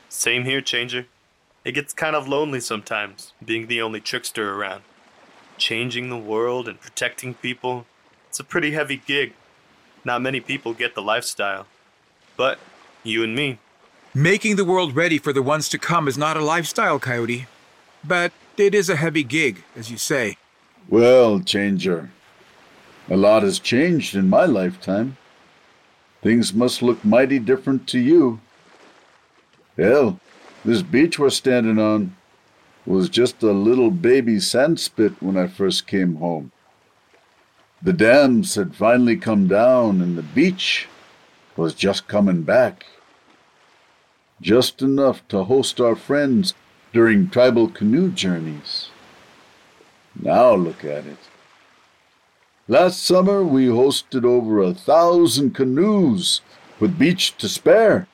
Same 0.09 0.45
here, 0.45 0.61
Changer. 0.61 1.07
It 1.65 1.73
gets 1.73 1.93
kind 1.93 2.17
of 2.17 2.27
lonely 2.27 2.59
sometimes, 2.59 3.33
being 3.43 3.69
the 3.69 3.81
only 3.81 4.01
trickster 4.01 4.55
around. 4.55 4.83
Changing 5.57 6.11
the 6.11 6.19
world 6.19 6.67
and 6.67 6.81
protecting 6.81 7.35
people, 7.35 7.87
it's 8.29 8.41
a 8.41 8.45
pretty 8.45 8.73
heavy 8.73 8.97
gig. 8.97 9.33
Not 10.05 10.23
many 10.23 10.41
people 10.41 10.75
get 10.75 10.97
the 10.97 11.03
lifestyle. 11.03 11.67
But 12.37 12.59
you 13.05 13.23
and 13.23 13.37
me, 13.37 13.61
Making 14.17 14.55
the 14.55 14.65
world 14.65 14.95
ready 14.95 15.19
for 15.19 15.33
the 15.33 15.43
ones 15.43 15.69
to 15.71 15.77
come 15.77 16.07
is 16.07 16.17
not 16.17 16.37
a 16.37 16.45
lifestyle, 16.45 17.01
Coyote, 17.01 17.47
but 18.05 18.31
it 18.57 18.73
is 18.73 18.89
a 18.89 18.95
heavy 18.95 19.25
gig, 19.25 19.65
as 19.75 19.91
you 19.91 19.97
say. 19.97 20.37
Well, 20.89 21.41
Changer, 21.41 22.11
a 23.11 23.17
lot 23.17 23.43
has 23.43 23.59
changed 23.59 24.15
in 24.15 24.29
my 24.29 24.45
lifetime. 24.45 25.17
Things 26.23 26.55
must 26.55 26.81
look 26.81 27.05
mighty 27.05 27.41
different 27.41 27.89
to 27.89 27.99
you. 27.99 28.39
Hell, 29.77 30.21
this 30.65 30.83
beach 30.83 31.19
we're 31.19 31.29
standing 31.29 31.81
on 31.81 32.15
was 32.87 33.09
just 33.09 33.43
a 33.43 33.51
little 33.51 33.91
baby 33.91 34.37
sandspit 34.37 35.21
when 35.21 35.37
I 35.37 35.49
first 35.49 35.89
came 35.89 36.17
home. 36.17 36.53
The 37.83 37.93
dams 37.93 38.55
had 38.55 38.77
finally 38.77 39.17
come 39.17 39.49
down, 39.49 40.01
and 40.01 40.17
the 40.17 40.23
beach 40.23 40.87
was 41.57 41.75
just 41.75 42.07
coming 42.07 42.43
back. 42.43 42.87
Just 44.41 44.83
enough 44.83 45.27
to 45.29 45.45
host 45.45 45.81
our 45.81 45.97
friends 45.97 46.55
during 46.93 47.31
tribal 47.31 47.69
canoe 47.69 48.11
journeys. 48.11 48.89
Now 50.21 50.55
look 50.55 50.85
at 50.85 51.07
it. 51.07 51.19
Last 52.69 53.03
summer 53.03 53.43
we 53.43 53.67
hosted 53.67 54.25
over 54.25 54.63
a 54.63 54.75
thousand 54.75 55.55
canoes 55.55 56.41
with 56.81 56.99
beach 56.99 57.37
to 57.39 57.49
spare. 57.49 58.07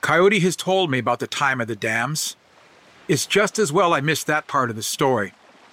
Coyote 0.00 0.40
has 0.40 0.56
told 0.56 0.90
me 0.90 0.98
about 0.98 1.20
the 1.20 1.26
time 1.26 1.60
of 1.60 1.68
the 1.68 1.76
dams. 1.76 2.36
It's 3.08 3.26
just 3.26 3.58
as 3.58 3.72
well 3.72 3.92
I 3.92 4.00
missed 4.00 4.26
that 4.26 4.46
part 4.46 4.70
of 4.70 4.76
the 4.76 4.82
story, 4.82 5.32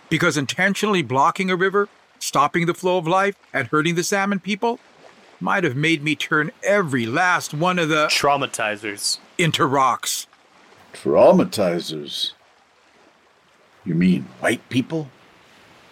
because 0.10 0.38
intentionally 0.38 1.02
blocking 1.02 1.50
a 1.50 1.56
river, 1.56 1.88
stopping 2.20 2.66
the 2.66 2.74
flow 2.74 2.98
of 2.98 3.08
life, 3.08 3.36
and 3.54 3.68
hurting 3.68 3.96
the 3.96 4.04
salmon 4.04 4.40
people 4.40 4.80
might 5.40 5.64
have 5.64 5.76
made 5.76 6.04
me 6.04 6.16
turn 6.16 6.52
every 6.64 7.06
last 7.06 7.54
one 7.54 7.80
of 7.80 7.90
the 7.90 8.08
traumatizers. 8.08 9.20
Into 9.42 9.66
rocks. 9.66 10.28
Traumatizers. 10.94 12.34
You 13.84 13.96
mean 13.96 14.28
white 14.40 14.68
people? 14.70 15.10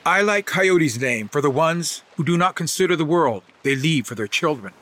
I 0.06 0.22
like 0.22 0.46
Coyote's 0.46 1.00
name 1.00 1.28
for 1.28 1.42
the 1.42 1.50
ones 1.50 2.04
who 2.16 2.24
do 2.24 2.38
not 2.38 2.56
consider 2.56 2.96
the 2.96 3.06
world 3.06 3.44
they 3.64 3.76
leave 3.76 4.08
for 4.08 4.16
their 4.16 4.28
children. 4.28 4.74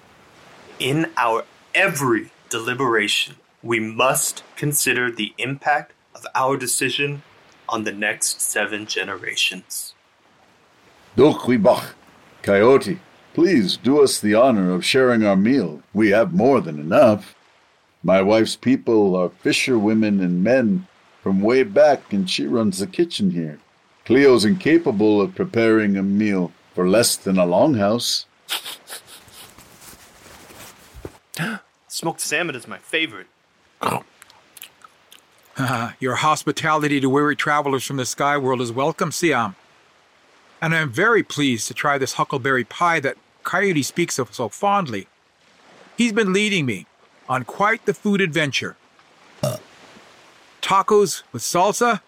In 0.79 1.11
our 1.17 1.43
every 1.73 2.31
deliberation, 2.49 3.35
we 3.63 3.79
must 3.79 4.43
consider 4.55 5.11
the 5.11 5.33
impact 5.37 5.93
of 6.13 6.25
our 6.35 6.57
decision 6.57 7.23
on 7.67 7.83
the 7.83 7.91
next 7.91 8.41
seven 8.41 8.85
generations. 8.85 9.93
Dokwibach, 11.15 11.93
Coyote, 12.43 12.99
please 13.33 13.77
do 13.77 14.01
us 14.03 14.19
the 14.19 14.35
honor 14.35 14.71
of 14.71 14.85
sharing 14.85 15.25
our 15.25 15.35
meal. 15.35 15.81
We 15.93 16.09
have 16.09 16.33
more 16.33 16.61
than 16.61 16.79
enough. 16.79 17.35
My 18.07 18.21
wife's 18.21 18.55
people 18.55 19.17
are 19.17 19.27
fisherwomen 19.27 20.21
and 20.21 20.41
men 20.41 20.87
from 21.21 21.41
way 21.41 21.63
back, 21.63 22.13
and 22.13 22.29
she 22.29 22.47
runs 22.47 22.79
the 22.79 22.87
kitchen 22.87 23.31
here. 23.31 23.59
Cleo's 24.05 24.45
incapable 24.45 25.19
of 25.19 25.35
preparing 25.35 25.97
a 25.97 26.03
meal 26.03 26.53
for 26.73 26.87
less 26.87 27.17
than 27.17 27.37
a 27.37 27.45
longhouse. 27.45 28.23
Smoked 31.89 32.21
salmon 32.21 32.55
is 32.55 32.65
my 32.65 32.77
favorite. 32.77 33.27
Ah, 35.59 35.95
your 35.99 36.13
hospitality 36.13 36.99
to 36.99 37.09
weary 37.09 37.35
travelers 37.35 37.83
from 37.83 37.97
the 37.97 38.05
sky 38.05 38.37
world 38.37 38.61
is 38.61 38.71
welcome, 38.71 39.11
Siam. 39.11 39.55
And 40.61 40.75
I 40.75 40.77
am 40.77 40.91
very 40.91 41.23
pleased 41.23 41.67
to 41.67 41.73
try 41.73 41.97
this 41.97 42.13
huckleberry 42.13 42.63
pie 42.63 42.99
that 42.99 43.17
Coyote 43.43 43.81
speaks 43.81 44.19
of 44.19 44.35
so 44.35 44.49
fondly. 44.49 45.07
He's 45.97 46.13
been 46.13 46.31
leading 46.31 46.67
me 46.67 46.85
on 47.29 47.43
quite 47.43 47.85
the 47.85 47.93
food 47.93 48.21
adventure. 48.21 48.77
Tacos 50.61 51.23
with 51.31 51.41
salsa? 51.41 52.01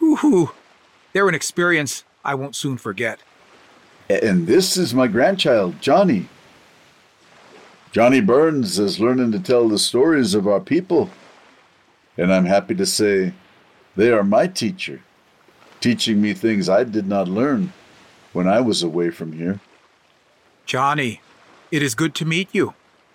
Whoo-hoo. 0.00 0.50
They're 1.12 1.28
an 1.28 1.34
experience 1.34 2.04
I 2.24 2.34
won't 2.34 2.56
soon 2.56 2.76
forget. 2.76 3.20
And 4.08 4.46
this 4.46 4.76
is 4.76 4.92
my 4.92 5.06
grandchild, 5.06 5.80
Johnny. 5.80 6.28
Johnny 7.92 8.20
Burns 8.20 8.78
is 8.78 9.00
learning 9.00 9.32
to 9.32 9.38
tell 9.38 9.68
the 9.68 9.78
stories 9.78 10.34
of 10.34 10.46
our 10.46 10.60
people. 10.60 11.10
And 12.18 12.32
I'm 12.32 12.46
happy 12.46 12.74
to 12.74 12.86
say 12.86 13.32
they 13.96 14.10
are 14.10 14.24
my 14.24 14.46
teacher, 14.46 15.00
teaching 15.80 16.20
me 16.20 16.34
things 16.34 16.68
I 16.68 16.84
did 16.84 17.06
not 17.06 17.28
learn 17.28 17.72
when 18.32 18.48
I 18.48 18.60
was 18.60 18.82
away 18.82 19.10
from 19.10 19.32
here. 19.32 19.60
Johnny, 20.66 21.20
it 21.70 21.82
is 21.82 21.94
good 21.94 22.14
to 22.16 22.24
meet 22.24 22.48
you. 22.52 22.74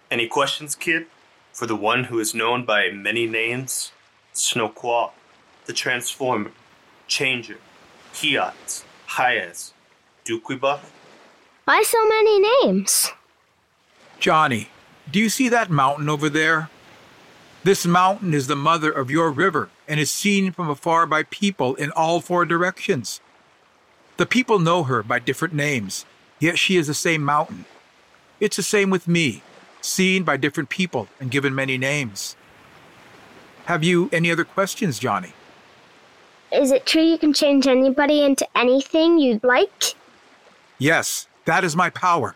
Any 0.09 0.27
questions, 0.27 0.75
kid? 0.75 1.07
For 1.57 1.65
the 1.65 1.75
one 1.75 2.03
who 2.03 2.19
is 2.19 2.35
known 2.35 2.65
by 2.65 2.91
many 2.91 3.25
names 3.25 3.91
Snowquall, 4.31 5.09
the 5.65 5.73
Transformer, 5.73 6.51
Changer, 7.07 7.57
Kiat, 8.13 8.83
Hayes, 9.17 9.73
Dukwibah? 10.23 10.81
Why 11.65 11.81
so 11.81 12.07
many 12.07 12.39
names? 12.39 13.11
Johnny, 14.19 14.69
Do 15.09 15.17
you 15.17 15.29
see 15.29 15.49
that 15.49 15.71
mountain 15.71 16.09
over 16.09 16.29
there? 16.29 16.69
This 17.63 17.87
mountain 17.87 18.35
is 18.35 18.45
the 18.45 18.55
mother 18.55 18.91
of 18.91 19.09
your 19.09 19.31
river 19.31 19.69
and 19.87 19.99
is 19.99 20.11
seen 20.11 20.51
from 20.51 20.69
afar 20.69 21.07
by 21.07 21.23
people 21.23 21.73
in 21.73 21.89
all 21.89 22.21
four 22.21 22.45
directions. 22.45 23.19
The 24.17 24.27
people 24.27 24.59
know 24.59 24.83
her 24.83 25.01
by 25.01 25.17
different 25.17 25.55
names, 25.55 26.05
yet 26.39 26.59
she 26.59 26.77
is 26.77 26.85
the 26.85 26.93
same 26.93 27.23
mountain. 27.23 27.65
It's 28.39 28.57
the 28.57 28.61
same 28.61 28.91
with 28.91 29.07
me, 29.07 29.41
seen 29.87 30.23
by 30.23 30.37
different 30.37 30.69
people 30.69 31.07
and 31.19 31.31
given 31.31 31.55
many 31.55 31.77
names. 31.77 32.35
Have 33.65 33.83
you 33.83 34.09
any 34.13 34.31
other 34.31 34.45
questions, 34.45 34.99
Johnny? 34.99 35.33
Is 36.51 36.71
it 36.71 36.85
true 36.85 37.01
you 37.01 37.17
can 37.17 37.33
change 37.33 37.67
anybody 37.67 38.23
into 38.23 38.47
anything 38.55 39.17
you'd 39.19 39.43
like? 39.43 39.95
Yes, 40.77 41.27
that 41.45 41.63
is 41.63 41.75
my 41.75 41.89
power. 41.89 42.35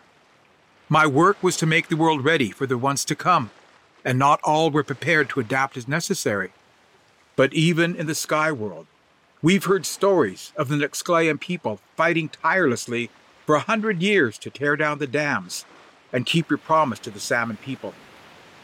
My 0.88 1.06
work 1.06 1.42
was 1.42 1.56
to 1.58 1.66
make 1.66 1.88
the 1.88 1.96
world 1.96 2.22
ready 2.24 2.50
for 2.50 2.66
the 2.66 2.76
ones 2.76 3.04
to 3.06 3.14
come, 3.14 3.50
and 4.04 4.18
not 4.18 4.40
all 4.44 4.70
were 4.70 4.84
prepared 4.84 5.30
to 5.30 5.40
adapt 5.40 5.76
as 5.78 5.88
necessary. 5.88 6.52
But 7.34 7.54
even 7.54 7.96
in 7.96 8.06
the 8.06 8.14
sky 8.14 8.52
world, 8.52 8.86
we've 9.40 9.64
heard 9.64 9.86
stories 9.86 10.52
of 10.56 10.68
the 10.68 10.76
Nexclaim 10.76 11.40
people 11.40 11.80
fighting 11.96 12.28
tirelessly 12.28 13.08
for 13.46 13.54
a 13.54 13.60
hundred 13.60 14.02
years 14.02 14.36
to 14.38 14.50
tear 14.50 14.76
down 14.76 14.98
the 14.98 15.06
dams 15.06 15.64
and 16.12 16.26
keep 16.26 16.50
your 16.50 16.58
promise 16.58 16.98
to 17.00 17.10
the 17.10 17.20
salmon 17.20 17.56
people. 17.56 17.94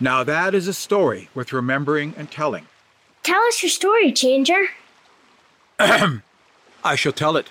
Now 0.00 0.22
that 0.24 0.54
is 0.54 0.68
a 0.68 0.74
story 0.74 1.28
worth 1.34 1.52
remembering 1.52 2.14
and 2.16 2.30
telling. 2.30 2.66
Tell 3.22 3.42
us 3.42 3.62
your 3.62 3.70
story, 3.70 4.12
Changer. 4.12 4.68
I 5.78 6.94
shall 6.94 7.12
tell 7.12 7.36
it. 7.36 7.50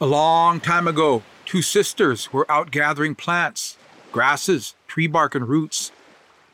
A 0.00 0.06
long 0.06 0.60
time 0.60 0.88
ago, 0.88 1.22
two 1.44 1.62
sisters 1.62 2.32
were 2.32 2.50
out 2.50 2.70
gathering 2.70 3.14
plants, 3.14 3.76
grasses, 4.12 4.74
tree 4.88 5.06
bark, 5.06 5.34
and 5.34 5.48
roots. 5.48 5.92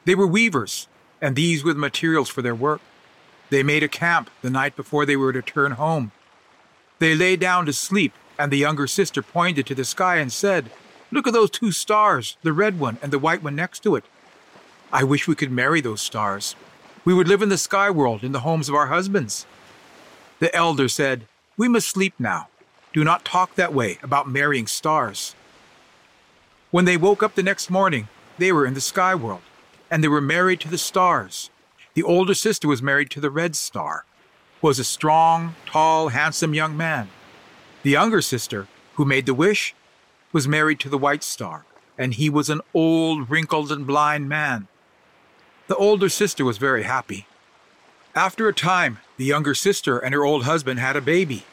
They 0.05 0.15
were 0.15 0.27
weavers, 0.27 0.89
and 1.21 1.37
these 1.37 1.65
were 1.65 1.73
the 1.73 1.79
materials 1.79 2.29
for 2.29 2.43
their 2.43 2.55
work. 2.55 2.81
They 3.51 3.63
made 3.63 3.83
a 3.83 3.89
camp 3.89 4.31
the 4.43 4.51
night 4.51 4.77
before 4.77 5.07
they 5.07 5.17
were 5.17 5.33
to 5.33 5.43
turn 5.43 5.73
home. 5.73 6.13
They 6.99 7.15
lay 7.15 7.37
down 7.37 7.67
to 7.67 7.73
sleep, 7.73 8.13
and 8.39 8.53
the 8.53 8.59
younger 8.59 8.87
sister 8.87 9.23
pointed 9.23 9.67
to 9.67 9.75
the 9.75 9.85
sky 9.85 10.17
and 10.17 10.33
said, 10.33 10.71
Look 11.13 11.27
at 11.27 11.33
those 11.33 11.51
two 11.51 11.73
stars, 11.73 12.37
the 12.43 12.53
red 12.53 12.79
one 12.79 12.99
and 13.03 13.13
the 13.13 13.19
white 13.19 13.43
one 13.43 13.57
next 13.57 13.83
to 13.83 13.97
it. 13.97 14.05
I 14.93 15.03
wish 15.05 15.27
we 15.27 15.35
could 15.35 15.51
marry 15.51 15.81
those 15.81 16.01
stars. 16.01 16.55
We 17.05 17.15
would 17.15 17.29
live 17.29 17.43
in 17.43 17.49
the 17.49 17.59
sky 17.59 17.91
world 17.91 18.23
in 18.23 18.33
the 18.33 18.41
homes 18.41 18.69
of 18.69 18.75
our 18.75 18.87
husbands. 18.87 19.47
The 20.39 20.55
elder 20.55 20.89
said, 20.89 21.27
We 21.57 21.69
must 21.69 21.89
sleep 21.89 22.15
now. 22.19 22.49
Do 22.93 23.05
not 23.05 23.25
talk 23.25 23.55
that 23.55 23.75
way 23.75 23.99
about 24.03 24.29
marrying 24.29 24.67
stars. 24.67 25.35
When 26.71 26.85
they 26.85 26.97
woke 26.97 27.23
up 27.23 27.35
the 27.35 27.43
next 27.43 27.71
morning, 27.71 28.09
they 28.39 28.53
were 28.53 28.67
in 28.67 28.75
the 28.75 28.81
sky 28.81 29.15
world, 29.15 29.43
and 29.91 30.03
they 30.03 30.09
were 30.09 30.21
married 30.21 30.61
to 30.61 30.69
the 30.69 30.79
stars. 30.79 31.51
The 31.95 32.03
older 32.03 32.35
sister 32.35 32.69
was 32.69 32.83
married 32.83 33.11
to 33.11 33.21
the 33.21 33.31
red 33.31 33.57
star, 33.57 34.05
who 34.61 34.69
was 34.69 34.79
a 34.79 34.85
strong, 34.85 35.57
tall, 35.67 36.09
handsome 36.09 36.55
young 36.55 36.77
man. 36.77 37.09
The 37.83 37.91
younger 37.91 38.23
sister, 38.23 38.69
who 38.95 39.05
made 39.05 39.27
the 39.27 39.35
wish, 39.35 39.75
was 40.33 40.49
married 40.49 40.81
to 40.81 40.89
the 40.89 40.99
white 40.99 41.23
star, 41.23 41.65
and 41.99 42.15
he 42.15 42.31
was 42.31 42.49
an 42.49 42.61
old, 42.73 43.31
wrinkled, 43.31 43.73
and 43.73 43.87
blind 43.87 44.29
man. 44.29 44.69
The 45.67 45.77
older 45.77 46.09
sister 46.09 46.45
was 46.45 46.59
very 46.59 46.83
happy. 46.83 47.27
After 48.15 48.49
a 48.49 48.53
time, 48.53 48.99
the 49.17 49.25
younger 49.25 49.55
sister 49.55 49.99
and 49.99 50.15
her 50.15 50.25
old 50.25 50.45
husband 50.45 50.81
had 50.81 50.97
a 50.97 51.01
baby. 51.01 51.45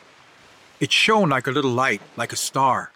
It 0.79 0.91
shone 0.91 1.29
like 1.29 1.47
a 1.47 1.51
little 1.51 1.71
light, 1.71 2.01
like 2.15 2.33
a 2.33 2.37
star. 2.37 2.91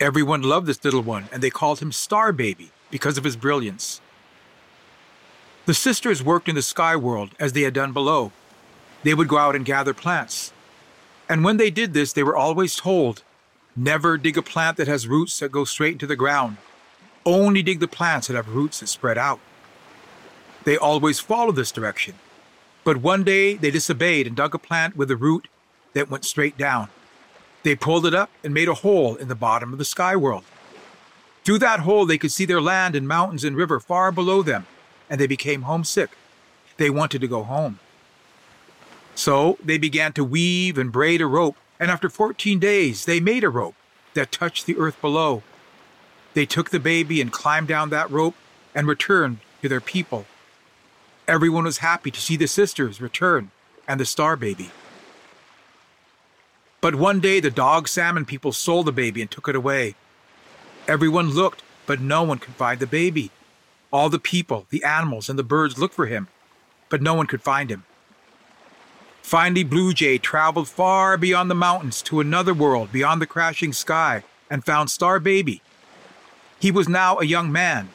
Everyone 0.00 0.42
loved 0.42 0.66
this 0.66 0.84
little 0.84 1.02
one, 1.02 1.28
and 1.32 1.42
they 1.42 1.50
called 1.50 1.80
him 1.80 1.90
Star 1.90 2.32
Baby 2.32 2.70
because 2.90 3.18
of 3.18 3.24
his 3.24 3.36
brilliance. 3.36 4.00
The 5.66 5.74
sisters 5.74 6.22
worked 6.22 6.48
in 6.48 6.54
the 6.54 6.62
sky 6.62 6.96
world 6.96 7.30
as 7.38 7.52
they 7.52 7.62
had 7.62 7.74
done 7.74 7.92
below. 7.92 8.32
They 9.02 9.14
would 9.14 9.28
go 9.28 9.38
out 9.38 9.56
and 9.56 9.64
gather 9.64 9.92
plants. 9.92 10.52
And 11.28 11.44
when 11.44 11.56
they 11.56 11.70
did 11.70 11.92
this, 11.92 12.12
they 12.12 12.22
were 12.22 12.36
always 12.36 12.76
told 12.76 13.22
never 13.78 14.18
dig 14.18 14.36
a 14.36 14.42
plant 14.42 14.76
that 14.76 14.88
has 14.88 15.08
roots 15.08 15.38
that 15.38 15.52
go 15.52 15.64
straight 15.64 15.92
into 15.92 16.06
the 16.06 16.16
ground. 16.16 16.56
Only 17.24 17.62
dig 17.62 17.80
the 17.80 17.88
plants 17.88 18.26
that 18.26 18.34
have 18.34 18.54
roots 18.54 18.80
that 18.80 18.88
spread 18.88 19.18
out. 19.18 19.40
They 20.64 20.76
always 20.76 21.20
followed 21.20 21.56
this 21.56 21.72
direction. 21.72 22.14
But 22.84 22.98
one 22.98 23.24
day 23.24 23.54
they 23.54 23.70
disobeyed 23.70 24.26
and 24.26 24.36
dug 24.36 24.54
a 24.54 24.58
plant 24.58 24.96
with 24.96 25.10
a 25.10 25.16
root 25.16 25.48
that 25.92 26.10
went 26.10 26.24
straight 26.24 26.56
down. 26.56 26.88
They 27.62 27.74
pulled 27.74 28.06
it 28.06 28.14
up 28.14 28.30
and 28.42 28.54
made 28.54 28.68
a 28.68 28.74
hole 28.74 29.16
in 29.16 29.28
the 29.28 29.34
bottom 29.34 29.72
of 29.72 29.78
the 29.78 29.84
sky 29.84 30.16
world. 30.16 30.44
Through 31.44 31.58
that 31.60 31.80
hole, 31.80 32.06
they 32.06 32.18
could 32.18 32.32
see 32.32 32.44
their 32.44 32.60
land 32.60 32.94
and 32.94 33.08
mountains 33.08 33.44
and 33.44 33.56
river 33.56 33.80
far 33.80 34.12
below 34.12 34.42
them 34.42 34.66
and 35.08 35.20
they 35.20 35.26
became 35.26 35.62
homesick. 35.62 36.10
They 36.76 36.90
wanted 36.90 37.20
to 37.20 37.28
go 37.28 37.42
home. 37.42 37.78
So 39.14 39.58
they 39.64 39.78
began 39.78 40.12
to 40.14 40.24
weave 40.24 40.78
and 40.78 40.92
braid 40.92 41.20
a 41.20 41.26
rope, 41.26 41.56
and 41.80 41.90
after 41.90 42.08
14 42.08 42.58
days, 42.58 43.04
they 43.04 43.20
made 43.20 43.44
a 43.44 43.48
rope 43.48 43.74
that 44.14 44.32
touched 44.32 44.66
the 44.66 44.76
earth 44.76 45.00
below. 45.00 45.42
They 46.34 46.46
took 46.46 46.70
the 46.70 46.80
baby 46.80 47.20
and 47.20 47.32
climbed 47.32 47.68
down 47.68 47.90
that 47.90 48.10
rope 48.10 48.34
and 48.74 48.86
returned 48.86 49.38
to 49.62 49.68
their 49.68 49.80
people. 49.80 50.26
Everyone 51.26 51.64
was 51.64 51.78
happy 51.78 52.10
to 52.10 52.20
see 52.20 52.36
the 52.36 52.48
sisters 52.48 53.00
return 53.00 53.50
and 53.86 54.00
the 54.00 54.04
star 54.04 54.36
baby. 54.36 54.70
But 56.80 56.94
one 56.94 57.20
day 57.20 57.40
the 57.40 57.50
dog 57.50 57.88
salmon 57.88 58.24
people 58.24 58.52
sold 58.52 58.86
the 58.86 58.92
baby 58.92 59.20
and 59.20 59.30
took 59.30 59.48
it 59.48 59.56
away. 59.56 59.94
Everyone 60.86 61.30
looked, 61.30 61.62
but 61.86 62.00
no 62.00 62.22
one 62.22 62.38
could 62.38 62.54
find 62.54 62.78
the 62.80 62.86
baby. 62.86 63.30
All 63.92 64.08
the 64.08 64.18
people, 64.18 64.66
the 64.70 64.84
animals, 64.84 65.28
and 65.28 65.38
the 65.38 65.42
birds 65.42 65.78
looked 65.78 65.94
for 65.94 66.06
him, 66.06 66.28
but 66.88 67.02
no 67.02 67.14
one 67.14 67.26
could 67.26 67.42
find 67.42 67.70
him. 67.70 67.84
Finally, 69.28 69.62
Blue 69.62 69.92
Jay 69.92 70.16
traveled 70.16 70.70
far 70.70 71.18
beyond 71.18 71.50
the 71.50 71.54
mountains 71.54 72.00
to 72.00 72.18
another 72.18 72.54
world 72.54 72.90
beyond 72.90 73.20
the 73.20 73.26
crashing 73.26 73.74
sky 73.74 74.24
and 74.48 74.64
found 74.64 74.88
Star 74.88 75.20
Baby. 75.20 75.60
He 76.58 76.70
was 76.70 76.88
now 76.88 77.18
a 77.18 77.26
young 77.26 77.52
man, 77.52 77.90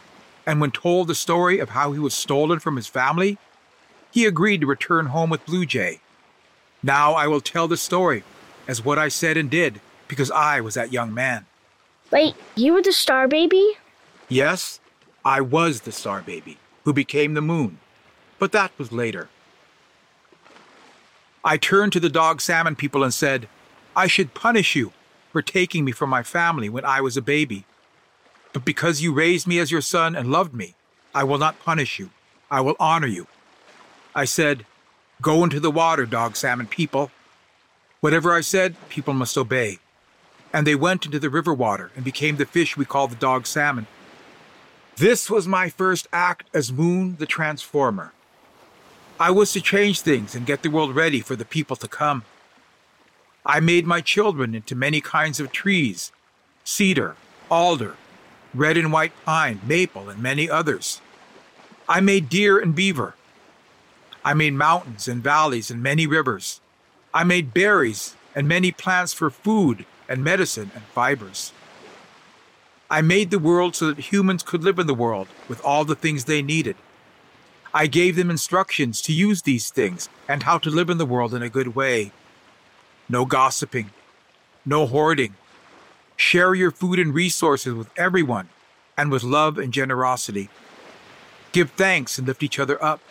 and 0.45 0.61
when 0.61 0.69
told 0.69 1.07
the 1.07 1.15
story 1.15 1.57
of 1.57 1.69
how 1.69 1.91
he 1.91 1.97
was 1.97 2.13
stolen 2.13 2.59
from 2.59 2.75
his 2.75 2.85
family, 2.85 3.39
he 4.11 4.25
agreed 4.25 4.61
to 4.61 4.67
return 4.67 5.07
home 5.07 5.31
with 5.31 5.43
Blue 5.47 5.65
Jay. 5.65 6.01
Now 6.83 7.13
I 7.13 7.25
will 7.25 7.41
tell 7.41 7.67
the 7.67 7.77
story 7.77 8.23
as 8.67 8.85
what 8.85 8.99
I 8.99 9.07
said 9.07 9.35
and 9.35 9.49
did 9.49 9.81
because 10.07 10.29
I 10.29 10.61
was 10.61 10.75
that 10.75 10.93
young 10.93 11.15
man. 11.15 11.47
Wait, 12.11 12.35
you 12.55 12.73
were 12.73 12.83
the 12.83 12.91
Star 12.91 13.27
Baby? 13.27 13.73
Yes, 14.29 14.79
I 15.25 15.41
was 15.41 15.81
the 15.81 15.91
star 15.91 16.21
baby 16.21 16.59
who 16.83 16.93
became 16.93 17.33
the 17.33 17.41
moon, 17.41 17.79
but 18.37 18.51
that 18.51 18.71
was 18.77 18.91
later. 18.91 19.29
I 21.43 21.57
turned 21.57 21.91
to 21.93 21.99
the 21.99 22.09
dog 22.09 22.39
salmon 22.39 22.75
people 22.75 23.03
and 23.03 23.13
said, 23.13 23.49
I 23.95 24.07
should 24.07 24.33
punish 24.33 24.75
you 24.75 24.93
for 25.31 25.41
taking 25.41 25.83
me 25.83 25.91
from 25.91 26.09
my 26.09 26.23
family 26.23 26.69
when 26.69 26.85
I 26.85 27.01
was 27.01 27.17
a 27.17 27.21
baby. 27.21 27.65
But 28.53 28.63
because 28.63 29.01
you 29.01 29.13
raised 29.13 29.47
me 29.47 29.59
as 29.59 29.71
your 29.71 29.81
son 29.81 30.15
and 30.15 30.31
loved 30.31 30.53
me, 30.53 30.75
I 31.13 31.23
will 31.23 31.37
not 31.37 31.59
punish 31.59 31.99
you. 31.99 32.11
I 32.49 32.61
will 32.61 32.75
honor 32.79 33.07
you. 33.07 33.27
I 34.15 34.25
said, 34.25 34.65
Go 35.21 35.43
into 35.43 35.59
the 35.59 35.71
water, 35.71 36.05
dog 36.05 36.35
salmon 36.35 36.67
people. 36.67 37.11
Whatever 37.99 38.33
I 38.33 38.41
said, 38.41 38.75
people 38.89 39.13
must 39.13 39.37
obey. 39.37 39.79
And 40.51 40.67
they 40.67 40.75
went 40.75 41.05
into 41.05 41.19
the 41.19 41.29
river 41.29 41.53
water 41.53 41.91
and 41.95 42.05
became 42.05 42.37
the 42.37 42.45
fish 42.45 42.77
we 42.77 42.85
call 42.85 43.07
the 43.07 43.15
dog 43.15 43.47
salmon. 43.47 43.87
This 44.97 45.29
was 45.29 45.47
my 45.47 45.69
first 45.69 46.07
act 46.13 46.47
as 46.53 46.71
Moon 46.71 47.15
the 47.17 47.25
Transformer. 47.25 48.13
I 49.19 49.29
was 49.29 49.53
to 49.53 49.61
change 49.61 50.01
things 50.01 50.33
and 50.33 50.45
get 50.45 50.63
the 50.63 50.69
world 50.69 50.95
ready 50.95 51.21
for 51.21 51.35
the 51.35 51.45
people 51.45 51.75
to 51.77 51.87
come. 51.87 52.23
I 53.45 53.59
made 53.59 53.85
my 53.85 54.01
children 54.01 54.55
into 54.55 54.75
many 54.75 55.01
kinds 55.01 55.39
of 55.39 55.51
trees 55.51 56.11
cedar, 56.63 57.15
alder, 57.51 57.95
red 58.53 58.77
and 58.77 58.91
white 58.91 59.11
pine, 59.25 59.59
maple, 59.65 60.09
and 60.09 60.21
many 60.21 60.49
others. 60.49 61.01
I 61.87 61.99
made 61.99 62.29
deer 62.29 62.57
and 62.57 62.73
beaver. 62.73 63.15
I 64.23 64.33
made 64.33 64.53
mountains 64.53 65.07
and 65.07 65.21
valleys 65.21 65.69
and 65.69 65.83
many 65.83 66.07
rivers. 66.07 66.61
I 67.13 67.23
made 67.23 67.53
berries 67.53 68.15
and 68.33 68.47
many 68.47 68.71
plants 68.71 69.13
for 69.13 69.29
food 69.29 69.85
and 70.07 70.23
medicine 70.23 70.71
and 70.73 70.83
fibers. 70.85 71.51
I 72.89 73.01
made 73.01 73.29
the 73.29 73.39
world 73.39 73.75
so 73.75 73.91
that 73.91 74.11
humans 74.11 74.43
could 74.43 74.63
live 74.63 74.79
in 74.79 74.87
the 74.87 74.93
world 74.93 75.27
with 75.49 75.63
all 75.63 75.83
the 75.83 75.95
things 75.95 76.25
they 76.25 76.41
needed. 76.41 76.77
I 77.73 77.87
gave 77.87 78.15
them 78.15 78.29
instructions 78.29 79.01
to 79.01 79.13
use 79.13 79.41
these 79.41 79.71
things 79.71 80.07
and 80.27 80.43
how 80.43 80.59
to 80.59 80.69
live 80.69 80.89
in 80.89 80.99
the 80.99 81.05
world 81.05 81.33
in 81.33 81.41
a 81.41 81.49
good 81.49 81.75
way. 81.75 82.11
No 83.09 83.25
gossiping, 83.25 83.89
no 84.65 84.85
hoarding. 84.85 85.35
Share 86.15 86.53
your 86.53 86.69
food 86.69 86.99
and 86.99 87.13
resources 87.13 87.73
with 87.73 87.89
everyone 87.97 88.49
and 88.95 89.11
with 89.11 89.23
love 89.23 89.57
and 89.57 89.73
generosity. 89.73 90.49
Give 91.51 91.71
thanks 91.71 92.17
and 92.17 92.27
lift 92.27 92.43
each 92.43 92.59
other 92.59 92.83
up. 92.83 93.01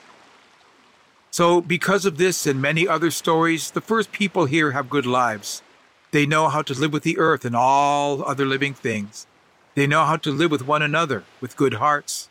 So, 1.30 1.60
because 1.60 2.04
of 2.04 2.18
this 2.18 2.46
and 2.46 2.60
many 2.60 2.86
other 2.86 3.10
stories, 3.10 3.70
the 3.70 3.80
first 3.80 4.12
people 4.12 4.44
here 4.44 4.72
have 4.72 4.90
good 4.90 5.06
lives. 5.06 5.62
They 6.10 6.26
know 6.26 6.48
how 6.48 6.62
to 6.62 6.74
live 6.74 6.92
with 6.92 7.04
the 7.04 7.18
earth 7.18 7.44
and 7.44 7.56
all 7.56 8.22
other 8.24 8.44
living 8.44 8.74
things. 8.74 9.26
They 9.74 9.86
know 9.86 10.04
how 10.04 10.18
to 10.18 10.30
live 10.30 10.50
with 10.50 10.66
one 10.66 10.82
another 10.82 11.24
with 11.40 11.56
good 11.56 11.74
hearts. 11.74 12.28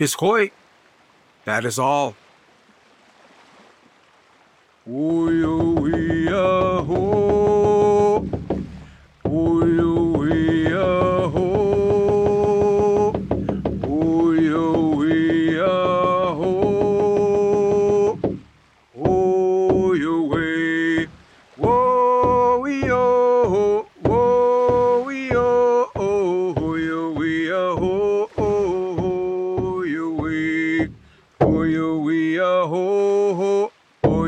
Hiskoi. 0.00 0.50
That 1.44 1.64
is 1.64 1.78
all. 1.78 2.14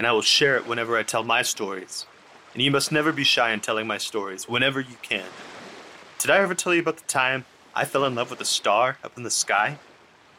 and 0.00 0.06
I 0.06 0.12
will 0.12 0.22
share 0.22 0.56
it 0.56 0.66
whenever 0.66 0.96
I 0.96 1.02
tell 1.02 1.22
my 1.22 1.42
stories. 1.42 2.06
And 2.54 2.62
you 2.62 2.70
must 2.70 2.90
never 2.90 3.12
be 3.12 3.22
shy 3.22 3.52
in 3.52 3.60
telling 3.60 3.86
my 3.86 3.98
stories 3.98 4.48
whenever 4.48 4.80
you 4.80 4.96
can. 5.02 5.26
Did 6.18 6.30
I 6.30 6.38
ever 6.38 6.54
tell 6.54 6.72
you 6.72 6.80
about 6.80 6.96
the 6.96 7.06
time 7.06 7.44
I 7.74 7.84
fell 7.84 8.06
in 8.06 8.14
love 8.14 8.30
with 8.30 8.40
a 8.40 8.46
star 8.46 8.96
up 9.04 9.18
in 9.18 9.24
the 9.24 9.30
sky? 9.30 9.76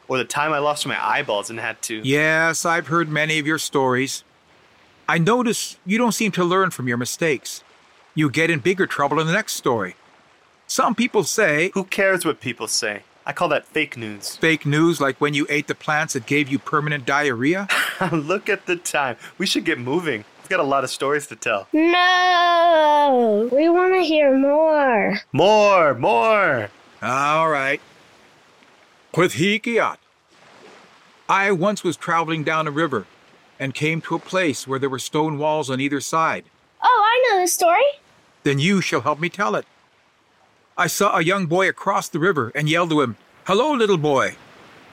Or 0.08 0.18
the 0.18 0.26
time 0.26 0.52
I 0.52 0.58
lost 0.58 0.88
my 0.88 0.98
eyeballs 1.00 1.52
and 1.52 1.60
had 1.60 1.80
to. 1.84 2.02
Yes, 2.04 2.66
I've 2.66 2.88
heard 2.88 3.08
many 3.08 3.38
of 3.38 3.46
your 3.46 3.60
stories. 3.60 4.24
I 5.08 5.20
notice 5.20 5.78
you 5.86 6.00
don't 6.00 6.14
seem 6.14 6.32
to 6.32 6.44
learn 6.44 6.72
from 6.72 6.88
your 6.88 6.98
mistakes. 6.98 7.64
You 8.16 8.32
get 8.32 8.50
in 8.50 8.62
bigger 8.62 8.88
trouble 8.88 9.20
in 9.20 9.28
the 9.28 9.34
next 9.34 9.54
story. 9.54 9.96
Some 10.66 10.96
people 10.96 11.24
say 11.24 11.70
Who 11.76 11.84
cares 11.84 12.26
what 12.26 12.42
people 12.42 12.68
say? 12.68 13.04
I 13.26 13.34
call 13.34 13.50
that 13.50 13.66
fake 13.68 13.98
news. 13.98 14.36
fake 14.38 14.66
news 14.66 15.00
like 15.00 15.22
when 15.22 15.34
you 15.34 15.46
ate 15.50 15.68
the 15.68 15.76
plants 15.76 16.14
that 16.14 16.26
gave 16.26 16.50
you 16.50 16.58
permanent 16.58 17.06
diarrhea. 17.06 17.68
Look 18.12 18.50
at 18.50 18.66
the 18.66 18.76
time. 18.76 19.16
We 19.38 19.46
should 19.46 19.64
get 19.66 19.78
moving. 19.80 20.26
We've 20.42 20.50
got 20.50 20.60
a 20.60 20.64
lot 20.64 20.84
of 20.84 20.90
stories 20.90 21.28
to 21.28 21.36
tell. 21.36 21.68
No! 21.72 23.50
We 23.52 23.70
want 23.70 23.94
to 23.94 24.02
hear 24.02 24.36
more. 24.36 25.20
More, 25.32 25.94
more. 25.94 26.70
All 27.02 27.50
right. 27.50 27.80
Quithikiat. 29.14 29.98
I 31.30 31.52
once 31.52 31.84
was 31.84 31.96
traveling 31.98 32.44
down 32.44 32.68
a 32.68 32.72
river 32.72 33.06
and 33.60 33.74
came 33.74 34.02
to 34.02 34.16
a 34.16 34.20
place 34.20 34.68
where 34.68 34.80
there 34.80 34.90
were 34.90 35.00
stone 35.00 35.38
walls 35.38 35.70
on 35.70 35.80
either 35.80 36.02
side. 36.02 36.46
Oh, 36.82 37.04
I 37.06 37.30
know 37.30 37.42
this 37.42 37.54
story. 37.54 37.84
Then 38.44 38.58
you 38.58 38.82
shall 38.82 39.02
help 39.02 39.20
me 39.20 39.30
tell 39.30 39.56
it. 39.56 39.66
I 40.78 40.88
saw 40.88 41.18
a 41.18 41.24
young 41.24 41.48
boy 41.48 41.68
across 41.68 42.08
the 42.08 42.20
river 42.20 42.52
and 42.56 42.70
yelled 42.70 42.92
to 42.92 43.02
him, 43.02 43.18
Hello, 43.46 43.74
little 43.74 43.98
boy. 43.98 44.36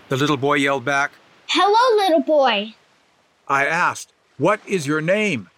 The 0.08 0.16
little 0.16 0.36
boy 0.36 0.54
yelled 0.54 0.84
back. 0.84 1.12
Hello, 1.48 1.96
little 1.96 2.20
boy. 2.22 2.74
I 3.46 3.64
asked, 3.66 4.12
What 4.38 4.60
is 4.66 4.86
your 4.86 5.00
name? 5.00 5.50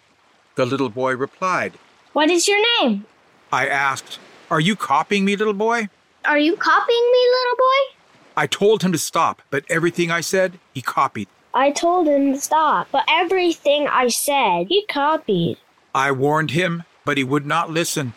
The 0.56 0.66
little 0.66 0.90
boy 0.90 1.16
replied. 1.16 1.72
What 2.12 2.30
is 2.30 2.46
your 2.46 2.60
name? 2.80 3.06
I 3.52 3.66
asked, 3.66 4.18
Are 4.50 4.60
you 4.60 4.76
copying 4.76 5.24
me, 5.24 5.36
little 5.36 5.54
boy? 5.54 5.88
Are 6.24 6.38
you 6.38 6.56
copying 6.56 7.10
me, 7.12 7.26
little 7.30 7.56
boy? 7.56 7.96
I 8.36 8.46
told 8.46 8.82
him 8.82 8.92
to 8.92 8.98
stop, 8.98 9.42
but 9.50 9.64
everything 9.68 10.10
I 10.10 10.20
said, 10.20 10.58
he 10.74 10.82
copied. 10.82 11.28
I 11.54 11.72
told 11.72 12.06
him 12.06 12.34
to 12.34 12.40
stop, 12.40 12.88
but 12.92 13.04
everything 13.08 13.88
I 13.88 14.08
said, 14.08 14.68
he 14.68 14.84
copied. 14.86 15.56
I 15.94 16.12
warned 16.12 16.52
him, 16.52 16.84
but 17.04 17.16
he 17.16 17.24
would 17.24 17.46
not 17.46 17.70
listen. 17.70 18.12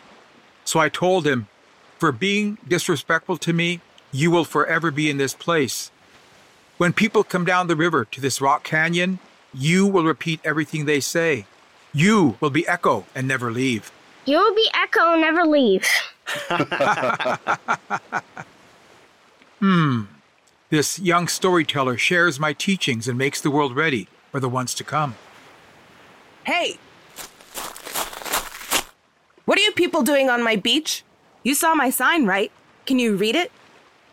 So 0.64 0.78
I 0.78 0.88
told 0.88 1.26
him, 1.26 1.48
For 2.04 2.12
being 2.12 2.58
disrespectful 2.68 3.38
to 3.38 3.54
me, 3.54 3.80
you 4.12 4.30
will 4.30 4.44
forever 4.44 4.90
be 4.90 5.08
in 5.08 5.16
this 5.16 5.32
place. 5.32 5.90
When 6.76 6.92
people 6.92 7.24
come 7.24 7.46
down 7.46 7.66
the 7.66 7.76
river 7.76 8.04
to 8.04 8.20
this 8.20 8.42
rock 8.42 8.62
canyon, 8.62 9.20
you 9.54 9.86
will 9.86 10.04
repeat 10.04 10.38
everything 10.44 10.84
they 10.84 11.00
say. 11.00 11.46
You 11.94 12.36
will 12.40 12.50
be 12.50 12.68
Echo 12.68 13.06
and 13.14 13.26
never 13.26 13.50
leave. 13.50 13.90
You 14.26 14.36
will 14.36 14.54
be 14.54 14.68
Echo 14.74 15.14
and 15.14 15.22
never 15.22 15.46
leave. 15.46 15.88
Hmm. 19.60 20.02
This 20.68 20.98
young 20.98 21.26
storyteller 21.26 21.96
shares 21.96 22.38
my 22.38 22.52
teachings 22.52 23.08
and 23.08 23.16
makes 23.16 23.40
the 23.40 23.50
world 23.50 23.74
ready 23.74 24.08
for 24.30 24.40
the 24.40 24.48
ones 24.50 24.74
to 24.74 24.84
come. 24.84 25.14
Hey! 26.44 26.76
What 29.46 29.58
are 29.58 29.62
you 29.62 29.72
people 29.72 30.02
doing 30.02 30.28
on 30.28 30.44
my 30.44 30.56
beach? 30.56 31.02
You 31.44 31.54
saw 31.54 31.74
my 31.74 31.90
sign, 31.90 32.24
right? 32.24 32.50
Can 32.86 32.98
you 32.98 33.16
read 33.16 33.36
it? 33.36 33.52